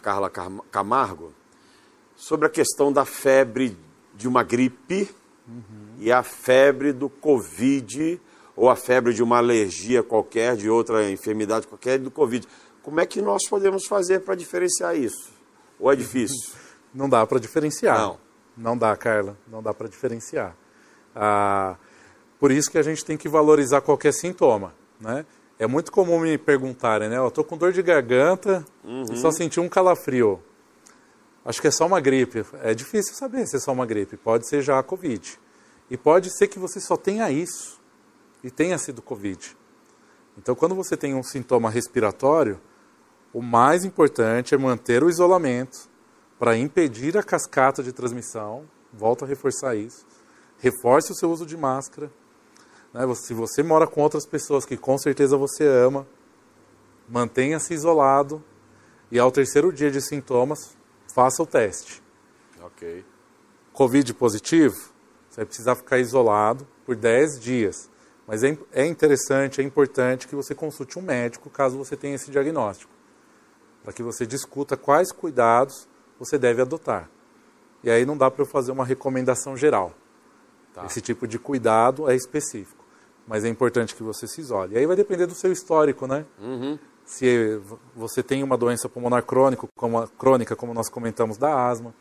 Carla 0.00 0.30
Camargo, 0.70 1.32
sobre 2.16 2.46
a 2.46 2.50
questão 2.50 2.92
da 2.92 3.04
febre 3.04 3.76
de 4.14 4.28
uma 4.28 4.42
gripe 4.42 5.08
uhum 5.46 5.84
e 5.98 6.12
a 6.12 6.22
febre 6.22 6.92
do 6.92 7.08
Covid 7.08 8.20
ou 8.56 8.68
a 8.68 8.76
febre 8.76 9.12
de 9.12 9.22
uma 9.22 9.38
alergia 9.38 10.02
qualquer, 10.02 10.56
de 10.56 10.68
outra 10.68 11.10
enfermidade 11.10 11.66
qualquer, 11.66 11.98
do 11.98 12.10
Covid. 12.10 12.46
Como 12.82 13.00
é 13.00 13.06
que 13.06 13.20
nós 13.20 13.48
podemos 13.48 13.86
fazer 13.86 14.20
para 14.20 14.34
diferenciar 14.34 14.96
isso? 14.96 15.32
Ou 15.78 15.90
é 15.90 15.96
difícil? 15.96 16.52
Não 16.94 17.08
dá 17.08 17.26
para 17.26 17.40
diferenciar. 17.40 17.98
Não. 17.98 18.23
Não 18.56 18.76
dá, 18.76 18.96
Carla. 18.96 19.36
Não 19.48 19.62
dá 19.62 19.74
para 19.74 19.88
diferenciar. 19.88 20.56
Ah, 21.14 21.76
por 22.38 22.50
isso 22.50 22.70
que 22.70 22.78
a 22.78 22.82
gente 22.82 23.04
tem 23.04 23.16
que 23.16 23.28
valorizar 23.28 23.80
qualquer 23.80 24.12
sintoma. 24.12 24.74
Né? 25.00 25.24
É 25.58 25.66
muito 25.66 25.90
comum 25.92 26.20
me 26.20 26.36
perguntarem, 26.36 27.08
né? 27.08 27.16
Eu 27.16 27.28
estou 27.28 27.44
com 27.44 27.56
dor 27.56 27.72
de 27.72 27.82
garganta 27.82 28.64
uhum. 28.84 29.04
e 29.10 29.16
só 29.16 29.30
senti 29.30 29.60
um 29.60 29.68
calafrio. 29.68 30.42
Acho 31.44 31.60
que 31.60 31.68
é 31.68 31.70
só 31.70 31.86
uma 31.86 32.00
gripe. 32.00 32.44
É 32.62 32.74
difícil 32.74 33.14
saber 33.14 33.46
se 33.46 33.56
é 33.56 33.60
só 33.60 33.72
uma 33.72 33.84
gripe. 33.84 34.16
Pode 34.16 34.48
ser 34.48 34.62
já 34.62 34.78
a 34.78 34.82
Covid. 34.82 35.38
E 35.90 35.96
pode 35.96 36.30
ser 36.36 36.48
que 36.48 36.58
você 36.58 36.80
só 36.80 36.96
tenha 36.96 37.30
isso 37.30 37.80
e 38.42 38.50
tenha 38.50 38.78
sido 38.78 39.02
Covid. 39.02 39.56
Então, 40.38 40.54
quando 40.54 40.74
você 40.74 40.96
tem 40.96 41.14
um 41.14 41.22
sintoma 41.22 41.70
respiratório, 41.70 42.60
o 43.32 43.42
mais 43.42 43.84
importante 43.84 44.54
é 44.54 44.58
manter 44.58 45.04
o 45.04 45.10
isolamento 45.10 45.88
para 46.38 46.56
impedir 46.56 47.16
a 47.16 47.22
cascata 47.22 47.82
de 47.82 47.92
transmissão. 47.92 48.64
Volto 48.92 49.24
a 49.24 49.28
reforçar 49.28 49.74
isso. 49.74 50.06
Reforce 50.58 51.12
o 51.12 51.14
seu 51.14 51.30
uso 51.30 51.46
de 51.46 51.56
máscara. 51.56 52.10
Né? 52.92 53.02
Se 53.14 53.34
você 53.34 53.62
mora 53.62 53.86
com 53.86 54.00
outras 54.02 54.26
pessoas 54.26 54.64
que 54.64 54.76
com 54.76 54.96
certeza 54.98 55.36
você 55.36 55.66
ama, 55.66 56.06
mantenha-se 57.08 57.74
isolado 57.74 58.42
e 59.10 59.18
ao 59.18 59.30
terceiro 59.30 59.72
dia 59.72 59.90
de 59.90 60.00
sintomas, 60.00 60.76
faça 61.14 61.42
o 61.42 61.46
teste. 61.46 62.02
Ok. 62.62 63.04
Covid 63.72 64.14
positivo, 64.14 64.74
você 65.28 65.36
vai 65.38 65.46
precisar 65.46 65.74
ficar 65.74 65.98
isolado 65.98 66.66
por 66.86 66.96
10 66.96 67.40
dias. 67.40 67.90
Mas 68.26 68.42
é, 68.42 68.56
é 68.72 68.86
interessante, 68.86 69.60
é 69.60 69.64
importante 69.64 70.26
que 70.26 70.34
você 70.34 70.54
consulte 70.54 70.98
um 70.98 71.02
médico 71.02 71.50
caso 71.50 71.76
você 71.76 71.96
tenha 71.96 72.14
esse 72.14 72.30
diagnóstico, 72.30 72.90
para 73.82 73.92
que 73.92 74.02
você 74.02 74.24
discuta 74.24 74.76
quais 74.76 75.12
cuidados 75.12 75.86
você 76.18 76.38
deve 76.38 76.62
adotar. 76.62 77.08
E 77.82 77.90
aí 77.90 78.04
não 78.06 78.16
dá 78.16 78.30
para 78.30 78.42
eu 78.42 78.46
fazer 78.46 78.72
uma 78.72 78.84
recomendação 78.84 79.56
geral. 79.56 79.92
Tá. 80.72 80.86
Esse 80.86 81.00
tipo 81.00 81.26
de 81.26 81.38
cuidado 81.38 82.10
é 82.10 82.14
específico. 82.14 82.84
Mas 83.26 83.44
é 83.44 83.48
importante 83.48 83.94
que 83.94 84.02
você 84.02 84.26
se 84.26 84.40
isole. 84.40 84.74
E 84.74 84.78
aí 84.78 84.86
vai 84.86 84.96
depender 84.96 85.26
do 85.26 85.34
seu 85.34 85.52
histórico, 85.52 86.06
né? 86.06 86.24
Uhum 86.38 86.78
se 87.04 87.60
você 87.94 88.22
tem 88.22 88.42
uma 88.42 88.56
doença 88.56 88.88
pulmonar 88.88 89.22
crônica, 89.22 89.68
como, 89.76 89.98
a, 89.98 90.08
crônica, 90.08 90.56
como 90.56 90.72
nós 90.72 90.88
comentamos 90.88 91.36
da 91.36 91.68
asma, 91.68 91.94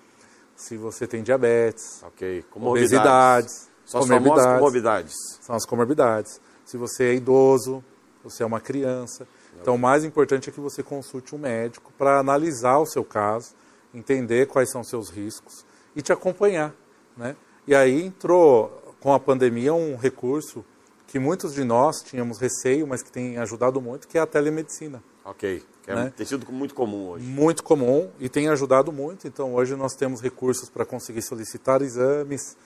se 0.55 0.77
você 0.77 1.05
tem 1.05 1.21
diabetes, 1.23 2.01
okay. 2.03 2.43
obesidades, 2.55 3.69
São 3.85 4.01
comorbidades, 4.01 4.45
as 4.45 4.57
comorbidades. 4.57 5.13
São 5.41 5.55
as 5.55 5.65
comorbidades. 5.65 6.41
Se 6.63 6.77
você 6.77 7.05
é 7.05 7.13
idoso, 7.15 7.83
você 8.23 8.43
é 8.43 8.45
uma 8.45 8.61
criança. 8.61 9.23
Okay. 9.23 9.61
Então, 9.61 9.75
o 9.75 9.79
mais 9.79 10.05
importante 10.05 10.49
é 10.49 10.53
que 10.53 10.61
você 10.61 10.81
consulte 10.81 11.35
um 11.35 11.37
médico 11.37 11.91
para 11.97 12.19
analisar 12.19 12.77
o 12.77 12.85
seu 12.85 13.03
caso, 13.03 13.53
entender 13.93 14.47
quais 14.47 14.71
são 14.71 14.81
os 14.81 14.87
seus 14.87 15.09
riscos 15.09 15.65
e 15.95 16.01
te 16.01 16.11
acompanhar. 16.11 16.73
Né? 17.15 17.35
E 17.67 17.75
aí 17.75 18.03
entrou 18.03 18.95
com 18.99 19.13
a 19.13 19.19
pandemia 19.19 19.73
um 19.73 19.95
recurso 19.95 20.65
que 21.07 21.19
muitos 21.19 21.53
de 21.53 21.63
nós 21.63 22.01
tínhamos 22.01 22.39
receio, 22.39 22.87
mas 22.87 23.03
que 23.03 23.11
tem 23.11 23.37
ajudado 23.37 23.79
muito, 23.79 24.07
que 24.07 24.17
é 24.17 24.21
a 24.21 24.25
telemedicina. 24.25 25.03
Ok, 25.23 25.63
que 25.83 25.91
é, 25.91 25.95
né? 25.95 26.13
tem 26.15 26.25
sido 26.25 26.51
muito 26.51 26.73
comum 26.73 27.09
hoje. 27.09 27.25
Muito 27.25 27.63
comum 27.63 28.09
e 28.19 28.27
tem 28.27 28.49
ajudado 28.49 28.91
muito. 28.91 29.27
Então, 29.27 29.53
hoje 29.53 29.75
nós 29.75 29.93
temos 29.93 30.21
recursos 30.21 30.69
para 30.69 30.85
conseguir 30.85 31.21
solicitar 31.21 31.81
exames, 31.81 32.57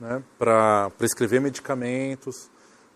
né? 0.00 0.22
para 0.38 0.90
prescrever 0.96 1.40
medicamentos, 1.40 2.48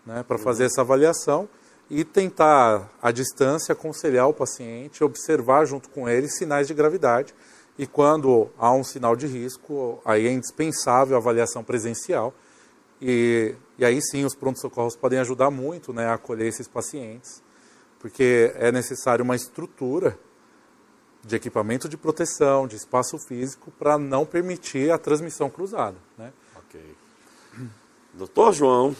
né? 0.05 0.23
para 0.23 0.37
uhum. 0.37 0.43
fazer 0.43 0.65
essa 0.65 0.81
avaliação 0.81 1.49
e 1.89 2.05
tentar, 2.05 2.89
à 3.01 3.11
distância, 3.11 3.73
aconselhar 3.73 4.29
o 4.29 4.33
paciente, 4.33 5.03
observar 5.03 5.65
junto 5.65 5.89
com 5.89 6.07
ele 6.07 6.29
sinais 6.29 6.67
de 6.67 6.73
gravidade. 6.73 7.35
E 7.77 7.87
quando 7.87 8.49
há 8.57 8.71
um 8.71 8.83
sinal 8.83 9.15
de 9.15 9.27
risco, 9.27 10.01
aí 10.05 10.27
é 10.27 10.31
indispensável 10.31 11.15
a 11.15 11.19
avaliação 11.19 11.63
presencial 11.63 12.33
e, 13.01 13.55
e 13.79 13.83
aí 13.83 13.99
sim 14.01 14.23
os 14.23 14.35
prontos-socorros 14.35 14.95
podem 14.95 15.19
ajudar 15.19 15.49
muito 15.49 15.91
né, 15.91 16.05
a 16.05 16.13
acolher 16.13 16.47
esses 16.47 16.67
pacientes, 16.67 17.41
porque 17.99 18.53
é 18.55 18.71
necessário 18.71 19.23
uma 19.23 19.35
estrutura 19.35 20.17
de 21.23 21.35
equipamento 21.35 21.89
de 21.89 21.97
proteção, 21.97 22.67
de 22.67 22.75
espaço 22.75 23.17
físico, 23.17 23.71
para 23.71 23.97
não 23.97 24.25
permitir 24.25 24.91
a 24.91 24.97
transmissão 24.97 25.49
cruzada. 25.49 25.97
Né? 26.17 26.31
Ok. 26.55 26.79
Doutor 28.13 28.53
João, 28.53 28.95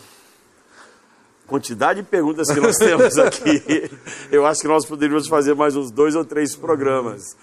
quantidade 1.47 2.01
de 2.01 2.07
perguntas 2.07 2.47
que 2.49 2.59
nós 2.59 2.77
temos 2.77 3.17
aqui, 3.19 3.91
eu 4.31 4.45
acho 4.45 4.61
que 4.61 4.67
nós 4.67 4.85
poderíamos 4.85 5.27
fazer 5.27 5.53
mais 5.53 5.75
uns 5.75 5.91
dois 5.91 6.15
ou 6.15 6.23
três 6.23 6.55
programas. 6.55 7.35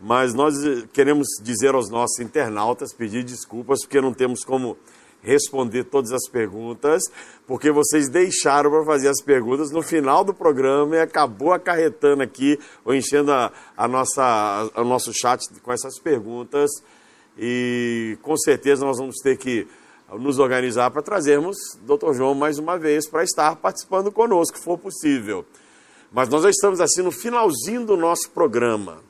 Mas 0.00 0.34
nós 0.34 0.54
queremos 0.92 1.26
dizer 1.42 1.74
aos 1.74 1.88
nossos 1.88 2.18
internautas, 2.20 2.92
pedir 2.92 3.24
desculpas, 3.24 3.80
porque 3.80 4.00
não 4.00 4.12
temos 4.12 4.44
como 4.44 4.76
responder 5.24 5.84
todas 5.84 6.12
as 6.12 6.28
perguntas, 6.28 7.02
porque 7.46 7.72
vocês 7.72 8.10
deixaram 8.10 8.70
para 8.70 8.84
fazer 8.84 9.08
as 9.08 9.22
perguntas 9.22 9.70
no 9.70 9.82
final 9.82 10.22
do 10.22 10.34
programa 10.34 10.96
e 10.96 11.00
acabou 11.00 11.52
acarretando 11.52 12.22
aqui, 12.22 12.58
ou 12.84 12.94
enchendo 12.94 13.32
a, 13.32 13.50
a 13.76 13.88
nossa, 13.88 14.70
o 14.76 14.84
nosso 14.84 15.12
chat 15.14 15.42
com 15.62 15.72
essas 15.72 15.98
perguntas. 15.98 16.70
E 17.36 18.16
com 18.22 18.36
certeza 18.36 18.84
nós 18.84 18.98
vamos 18.98 19.16
ter 19.22 19.36
que 19.36 19.66
nos 20.12 20.38
organizar 20.38 20.90
para 20.90 21.02
trazermos 21.02 21.56
Dr. 21.82 22.12
João 22.12 22.34
mais 22.34 22.58
uma 22.58 22.78
vez 22.78 23.08
para 23.08 23.24
estar 23.24 23.56
participando 23.56 24.12
conosco, 24.12 24.58
se 24.58 24.64
for 24.64 24.78
possível. 24.78 25.44
Mas 26.12 26.28
nós 26.28 26.42
já 26.42 26.50
estamos 26.50 26.80
assim 26.80 27.02
no 27.02 27.10
finalzinho 27.10 27.84
do 27.84 27.96
nosso 27.96 28.30
programa. 28.30 29.02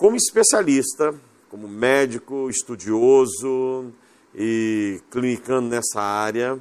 Como 0.00 0.16
especialista, 0.16 1.14
como 1.50 1.68
médico, 1.68 2.48
estudioso, 2.48 3.92
e 4.34 4.98
clinicando 5.10 5.68
nessa 5.68 6.00
área. 6.00 6.58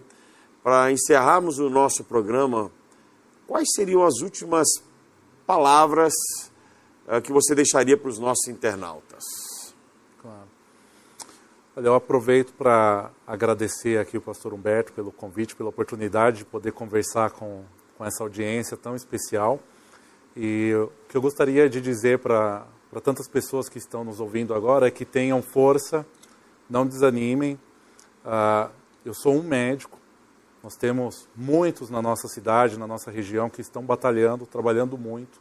Para 0.62 0.92
encerrarmos 0.92 1.58
o 1.58 1.70
nosso 1.70 2.04
programa, 2.04 2.70
quais 3.48 3.70
seriam 3.74 4.04
as 4.04 4.20
últimas 4.20 4.68
palavras 5.48 6.12
uh, 7.08 7.22
que 7.22 7.32
você 7.32 7.56
deixaria 7.56 7.96
para 7.96 8.10
os 8.10 8.20
nossos 8.20 8.46
internautas? 8.50 9.24
Claro. 10.22 10.50
Olha, 11.78 11.88
eu 11.88 11.96
aproveito 11.96 12.52
para 12.56 13.10
agradecer 13.26 14.00
aqui 14.00 14.18
o 14.18 14.22
pastor 14.22 14.54
Humberto 14.54 14.92
pelo 14.92 15.14
convite, 15.14 15.56
pela 15.56 15.70
oportunidade 15.70 16.40
de 16.40 16.46
poder 16.46 16.74
conversar 16.74 17.32
com, 17.32 17.64
com 17.98 18.06
essa 18.06 18.22
audiência 18.22 18.76
tão 18.76 18.98
especial. 18.98 19.62
E 20.36 20.74
o 20.76 20.92
que 21.08 21.16
eu 21.16 21.22
gostaria 21.22 21.70
de 21.70 21.80
dizer 21.80 22.20
para 22.20 22.68
tantas 23.00 23.28
pessoas 23.28 23.70
que 23.70 23.78
estão 23.78 24.04
nos 24.04 24.20
ouvindo 24.20 24.54
agora 24.54 24.88
é 24.88 24.92
que 24.92 25.06
tenham 25.06 25.42
força, 25.44 26.06
não 26.68 26.88
desanimem. 26.88 27.54
Uh, 28.26 28.72
eu 29.06 29.14
sou 29.14 29.36
um 29.36 29.44
médico, 29.44 30.00
nós 30.64 30.76
temos 30.76 31.28
muitos 31.36 31.90
na 31.90 32.02
nossa 32.02 32.28
cidade, 32.28 32.80
na 32.80 32.88
nossa 32.88 33.12
região, 33.12 33.50
que 33.50 33.62
estão 33.62 33.84
batalhando, 33.84 34.46
trabalhando 34.46 34.98
muito, 34.98 35.40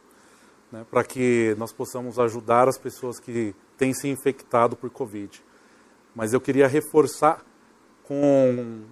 né, 0.71 0.85
para 0.89 1.03
que 1.03 1.55
nós 1.57 1.73
possamos 1.73 2.19
ajudar 2.19 2.67
as 2.69 2.77
pessoas 2.77 3.19
que 3.19 3.55
têm 3.77 3.93
se 3.93 4.07
infectado 4.07 4.75
por 4.75 4.89
Covid. 4.89 5.43
Mas 6.15 6.33
eu 6.33 6.39
queria 6.39 6.67
reforçar 6.67 7.43
com, 8.03 8.83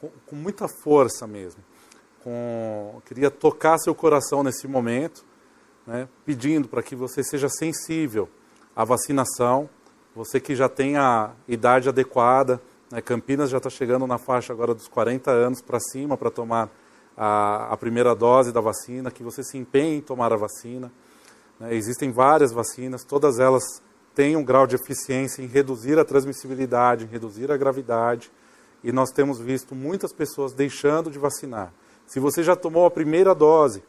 com, 0.00 0.10
com 0.26 0.36
muita 0.36 0.66
força 0.82 1.26
mesmo. 1.26 1.62
Com, 2.24 3.00
queria 3.04 3.30
tocar 3.30 3.78
seu 3.78 3.94
coração 3.94 4.42
nesse 4.42 4.66
momento, 4.66 5.24
né, 5.86 6.08
pedindo 6.24 6.68
para 6.68 6.82
que 6.82 6.94
você 6.94 7.22
seja 7.22 7.48
sensível 7.48 8.28
à 8.74 8.84
vacinação, 8.84 9.68
você 10.14 10.38
que 10.40 10.54
já 10.54 10.68
tem 10.68 10.96
a 10.96 11.32
idade 11.48 11.88
adequada, 11.88 12.60
né, 12.90 13.00
Campinas 13.00 13.50
já 13.50 13.58
está 13.58 13.70
chegando 13.70 14.06
na 14.06 14.18
faixa 14.18 14.52
agora 14.52 14.74
dos 14.74 14.88
40 14.88 15.30
anos 15.30 15.62
para 15.62 15.80
cima 15.80 16.16
para 16.16 16.30
tomar 16.30 16.70
a, 17.16 17.72
a, 17.72 17.76
primeira 17.76 18.14
dose 18.14 18.52
da 18.52 18.60
vacina, 18.60 19.10
que 19.10 19.22
você 19.22 19.42
se 19.42 19.56
empenhe 19.58 19.98
em 19.98 20.00
tomar 20.00 20.32
a 20.32 20.36
vacina. 20.36 20.92
Né, 21.58 21.74
existem 21.74 22.10
várias 22.10 22.52
vacinas, 22.52 23.04
todas 23.04 23.38
elas 23.38 23.62
têm 24.14 24.36
um 24.36 24.44
grau 24.44 24.66
de 24.66 24.76
eficiência 24.76 25.42
em 25.42 25.46
reduzir 25.46 25.98
a 25.98 26.04
transmissibilidade, 26.04 27.04
em 27.04 27.08
reduzir 27.08 27.50
a 27.50 27.56
gravidade, 27.56 28.30
e 28.84 28.92
nós 28.92 29.10
temos 29.10 29.38
visto 29.38 29.74
muitas 29.74 30.12
pessoas 30.12 30.52
deixando 30.52 31.10
de 31.10 31.18
vacinar. 31.18 31.72
Se 32.06 32.20
você 32.20 32.42
já 32.42 32.54
tomou 32.54 32.84
a 32.84 32.90
primeira 32.90 33.34
dose, 33.34 33.82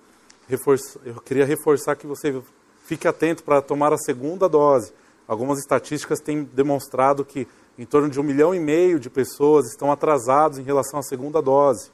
eu 0.49 1.21
queria 1.21 1.45
reforçar 1.45 1.95
que 1.95 2.05
você 2.05 2.41
fique 2.85 3.07
atento 3.07 3.43
para 3.43 3.61
tomar 3.61 3.93
a 3.93 3.97
segunda 3.97 4.47
dose 4.47 4.93
Algumas 5.27 5.59
estatísticas 5.59 6.19
têm 6.19 6.43
demonstrado 6.43 7.23
que 7.23 7.47
em 7.77 7.85
torno 7.85 8.09
de 8.09 8.19
um 8.19 8.23
milhão 8.23 8.53
e 8.53 8.59
meio 8.59 8.99
de 8.99 9.09
pessoas 9.09 9.67
estão 9.67 9.91
atrasados 9.91 10.59
em 10.59 10.63
relação 10.63 10.99
à 10.99 11.03
segunda 11.03 11.41
dose. 11.41 11.91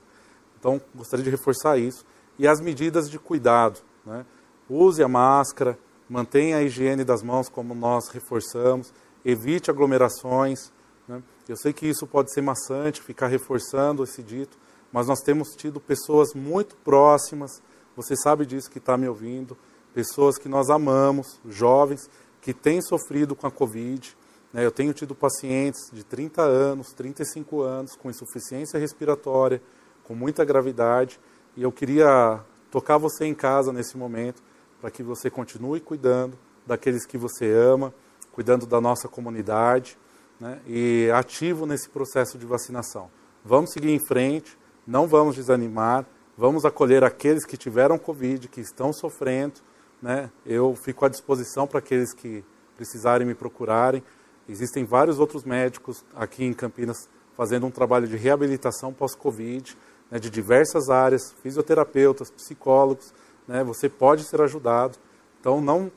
Então, 0.60 0.82
gostaria 0.95 1.24
de 1.24 1.30
reforçar 1.30 1.78
isso. 1.78 2.06
E 2.38 2.47
as 2.47 2.60
medidas 2.60 3.10
de 3.10 3.20
cuidado. 3.20 3.80
Né? 4.06 4.26
Use 4.70 5.02
a 5.04 5.08
máscara, 5.08 5.78
mantenha 6.10 6.58
a 6.58 6.64
higiene 6.64 7.04
das 7.04 7.22
mãos, 7.22 7.47
como 7.47 7.76
nós 7.76 8.10
reforçamos, 8.10 8.91
evite 9.24 9.70
aglomerações, 9.70 10.72
Né? 11.08 11.24
Eu 11.47 11.58
sei 11.58 11.74
que 11.74 11.88
isso 11.88 12.06
pode 12.06 12.32
ser 12.32 12.41
maçante, 12.41 13.02
ficar 13.02 13.28
reforçando 13.28 14.04
esse 14.04 14.22
dito, 14.22 14.56
mas 14.91 15.08
nós 15.08 15.20
temos 15.22 15.56
tido 15.56 15.80
pessoas 15.80 16.36
muito 16.36 16.76
próximas, 16.76 17.62
você 17.95 18.15
sabe 18.15 18.45
disso 18.45 18.69
que 18.69 18.77
está 18.77 18.97
me 18.97 19.07
ouvindo, 19.07 19.57
pessoas 19.93 20.37
que 20.37 20.47
nós 20.47 20.69
amamos, 20.69 21.39
jovens, 21.45 22.09
que 22.41 22.53
têm 22.53 22.81
sofrido 22.81 23.35
com 23.35 23.47
a 23.47 23.51
Covid. 23.51 24.15
Né? 24.53 24.65
Eu 24.65 24.71
tenho 24.71 24.93
tido 24.93 25.13
pacientes 25.13 25.89
de 25.91 26.03
30 26.03 26.41
anos, 26.41 26.93
35 26.93 27.61
anos, 27.61 27.95
com 27.95 28.09
insuficiência 28.09 28.79
respiratória, 28.79 29.61
com 30.03 30.15
muita 30.15 30.43
gravidade, 30.43 31.19
e 31.55 31.63
eu 31.63 31.71
queria 31.71 32.39
tocar 32.71 32.97
você 32.97 33.25
em 33.25 33.33
casa 33.33 33.73
nesse 33.73 33.97
momento, 33.97 34.41
para 34.79 34.89
que 34.89 35.03
você 35.03 35.29
continue 35.29 35.79
cuidando 35.79 36.37
daqueles 36.65 37.05
que 37.05 37.17
você 37.17 37.51
ama, 37.51 37.93
cuidando 38.31 38.65
da 38.65 38.79
nossa 38.79 39.07
comunidade 39.07 39.97
né? 40.39 40.59
e 40.65 41.09
ativo 41.13 41.65
nesse 41.65 41.89
processo 41.89 42.37
de 42.37 42.45
vacinação. 42.45 43.09
Vamos 43.43 43.71
seguir 43.71 43.91
em 43.91 44.05
frente, 44.07 44.57
não 44.87 45.07
vamos 45.07 45.35
desanimar, 45.35 46.05
vamos 46.39 46.63
acolher 46.63 47.03
aqueles 47.03 47.45
que 47.45 47.57
tiveram 47.57 47.99
Covid, 47.99 48.47
que 48.47 48.61
estão 48.61 48.93
sofrendo. 48.93 49.55
Né? 50.01 50.31
Eu 50.45 50.73
fico 50.73 51.03
à 51.03 51.09
disposição 51.09 51.67
para 51.67 51.79
aqueles 51.79 52.13
que 52.13 52.45
precisarem 52.77 53.27
me 53.27 53.35
procurarem. 53.35 54.01
Existem 54.47 54.85
vários 54.85 55.19
outros 55.19 55.43
médicos 55.43 56.05
aqui 56.15 56.45
em 56.45 56.53
Campinas 56.53 57.09
fazendo 57.35 57.65
um 57.65 57.71
trabalho 57.71 58.07
de 58.07 58.15
reabilitação 58.15 58.93
pós-Covid, 58.93 59.77
né, 60.09 60.17
de 60.17 60.29
diversas 60.29 60.89
áreas, 60.89 61.33
fisioterapeutas, 61.43 62.31
psicólogos. 62.31 63.13
Né, 63.45 63.61
você 63.61 63.89
pode 63.89 64.23
ser 64.23 64.41
ajudado. 64.41 64.97
Então, 65.41 65.59
não 65.59 65.91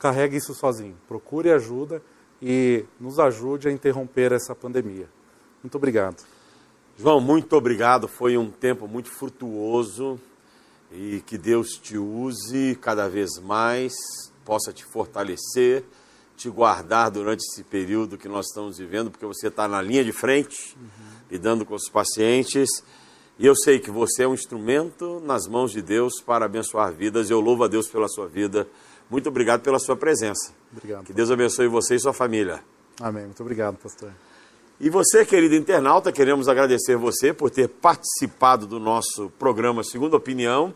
carregue 0.00 0.36
isso 0.36 0.52
sozinho. 0.52 0.96
Procure 1.06 1.52
ajuda 1.52 2.02
e 2.42 2.84
nos 2.98 3.20
ajude 3.20 3.68
a 3.68 3.72
interromper 3.72 4.32
essa 4.32 4.54
pandemia. 4.54 5.08
Muito 5.62 5.76
obrigado. 5.76 6.35
João, 6.98 7.20
muito 7.20 7.54
obrigado. 7.54 8.08
Foi 8.08 8.38
um 8.38 8.50
tempo 8.50 8.88
muito 8.88 9.10
frutuoso 9.10 10.18
e 10.90 11.22
que 11.26 11.36
Deus 11.36 11.72
te 11.72 11.98
use 11.98 12.78
cada 12.80 13.08
vez 13.08 13.38
mais, 13.38 13.92
possa 14.44 14.72
te 14.72 14.84
fortalecer, 14.84 15.84
te 16.36 16.48
guardar 16.48 17.10
durante 17.10 17.40
esse 17.40 17.62
período 17.62 18.16
que 18.16 18.28
nós 18.28 18.46
estamos 18.46 18.78
vivendo, 18.78 19.10
porque 19.10 19.26
você 19.26 19.48
está 19.48 19.68
na 19.68 19.82
linha 19.82 20.04
de 20.04 20.12
frente, 20.12 20.76
uhum. 20.76 20.88
lidando 21.30 21.66
com 21.66 21.74
os 21.74 21.88
pacientes. 21.88 22.68
E 23.38 23.44
eu 23.44 23.54
sei 23.54 23.78
que 23.78 23.90
você 23.90 24.22
é 24.22 24.28
um 24.28 24.32
instrumento 24.34 25.20
nas 25.20 25.46
mãos 25.46 25.72
de 25.72 25.82
Deus 25.82 26.22
para 26.22 26.46
abençoar 26.46 26.92
vidas. 26.94 27.28
Eu 27.28 27.40
louvo 27.40 27.64
a 27.64 27.68
Deus 27.68 27.88
pela 27.88 28.08
sua 28.08 28.26
vida. 28.26 28.66
Muito 29.10 29.28
obrigado 29.28 29.60
pela 29.60 29.78
sua 29.78 29.96
presença. 29.96 30.52
Obrigado. 30.72 31.04
Que 31.04 31.12
Deus 31.12 31.30
abençoe 31.30 31.68
você 31.68 31.96
e 31.96 32.00
sua 32.00 32.14
família. 32.14 32.62
Amém. 32.98 33.24
Muito 33.24 33.42
obrigado, 33.42 33.76
pastor. 33.76 34.10
E 34.78 34.90
você, 34.90 35.24
querido 35.24 35.54
internauta, 35.54 36.12
queremos 36.12 36.48
agradecer 36.48 36.98
você 36.98 37.32
por 37.32 37.48
ter 37.50 37.66
participado 37.66 38.66
do 38.66 38.78
nosso 38.78 39.30
programa 39.38 39.82
Segunda 39.82 40.18
Opinião. 40.18 40.74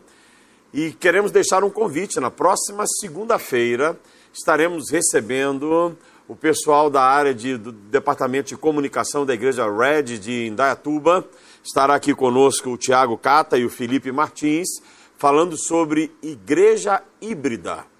E 0.73 0.91
queremos 0.93 1.31
deixar 1.31 1.63
um 1.63 1.69
convite. 1.69 2.19
Na 2.19 2.31
próxima 2.31 2.83
segunda-feira 2.99 3.95
estaremos 4.33 4.89
recebendo 4.89 5.95
o 6.27 6.35
pessoal 6.35 6.89
da 6.89 7.03
área 7.03 7.31
de, 7.31 7.57
do 7.57 7.71
Departamento 7.71 8.49
de 8.49 8.57
Comunicação 8.57 9.23
da 9.23 9.35
Igreja 9.35 9.71
Red 9.71 10.17
de 10.17 10.47
Indaiatuba. 10.47 11.23
Estará 11.63 11.93
aqui 11.93 12.15
conosco 12.15 12.71
o 12.71 12.77
Tiago 12.77 13.15
Cata 13.19 13.55
e 13.55 13.65
o 13.65 13.69
Felipe 13.69 14.11
Martins, 14.11 14.67
falando 15.15 15.55
sobre 15.55 16.11
igreja 16.23 17.03
híbrida. 17.21 17.90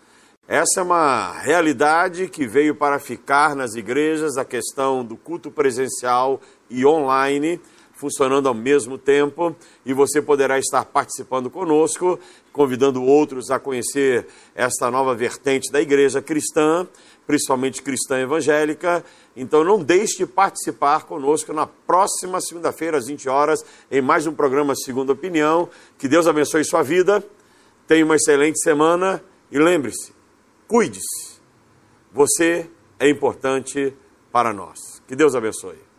Essa 0.54 0.82
é 0.82 0.84
uma 0.84 1.32
realidade 1.40 2.28
que 2.28 2.46
veio 2.46 2.76
para 2.76 3.00
ficar 3.00 3.56
nas 3.56 3.74
igrejas, 3.76 4.36
a 4.36 4.44
questão 4.44 5.02
do 5.02 5.16
culto 5.16 5.50
presencial 5.50 6.42
e 6.70 6.86
online 6.86 7.58
funcionando 7.94 8.50
ao 8.50 8.54
mesmo 8.54 8.98
tempo 8.98 9.56
e 9.86 9.94
você 9.94 10.22
poderá 10.22 10.60
estar 10.60 10.84
participando 10.84 11.50
conosco, 11.50 12.20
convidando 12.52 13.02
outros 13.02 13.50
a 13.50 13.60
conhecer 13.60 14.28
esta 14.54 14.92
nova 14.92 15.16
vertente 15.16 15.72
da 15.72 15.80
igreja 15.80 16.22
cristã, 16.22 16.86
principalmente 17.26 17.82
cristã 17.82 18.20
evangélica. 18.20 19.06
Então 19.38 19.64
não 19.64 19.82
deixe 19.82 20.18
de 20.18 20.26
participar 20.26 21.06
conosco 21.06 21.54
na 21.54 21.66
próxima 21.66 22.42
segunda-feira 22.42 22.98
às 22.98 23.08
20 23.08 23.30
horas 23.30 23.64
em 23.90 24.02
mais 24.02 24.28
um 24.28 24.34
programa 24.34 24.76
Segunda 24.76 25.14
Opinião. 25.14 25.70
Que 25.98 26.10
Deus 26.10 26.28
abençoe 26.28 26.66
sua 26.66 26.84
vida. 26.84 27.24
Tenha 27.88 28.04
uma 28.04 28.18
excelente 28.18 28.60
semana 28.60 29.24
e 29.50 29.58
lembre-se, 29.58 30.20
cuide-se. 30.72 31.42
Você 32.14 32.72
é 32.98 33.10
importante 33.10 33.94
para 34.32 34.54
nós. 34.54 35.04
Que 35.06 35.18
Deus 35.18 35.36
abençoe. 35.36 35.91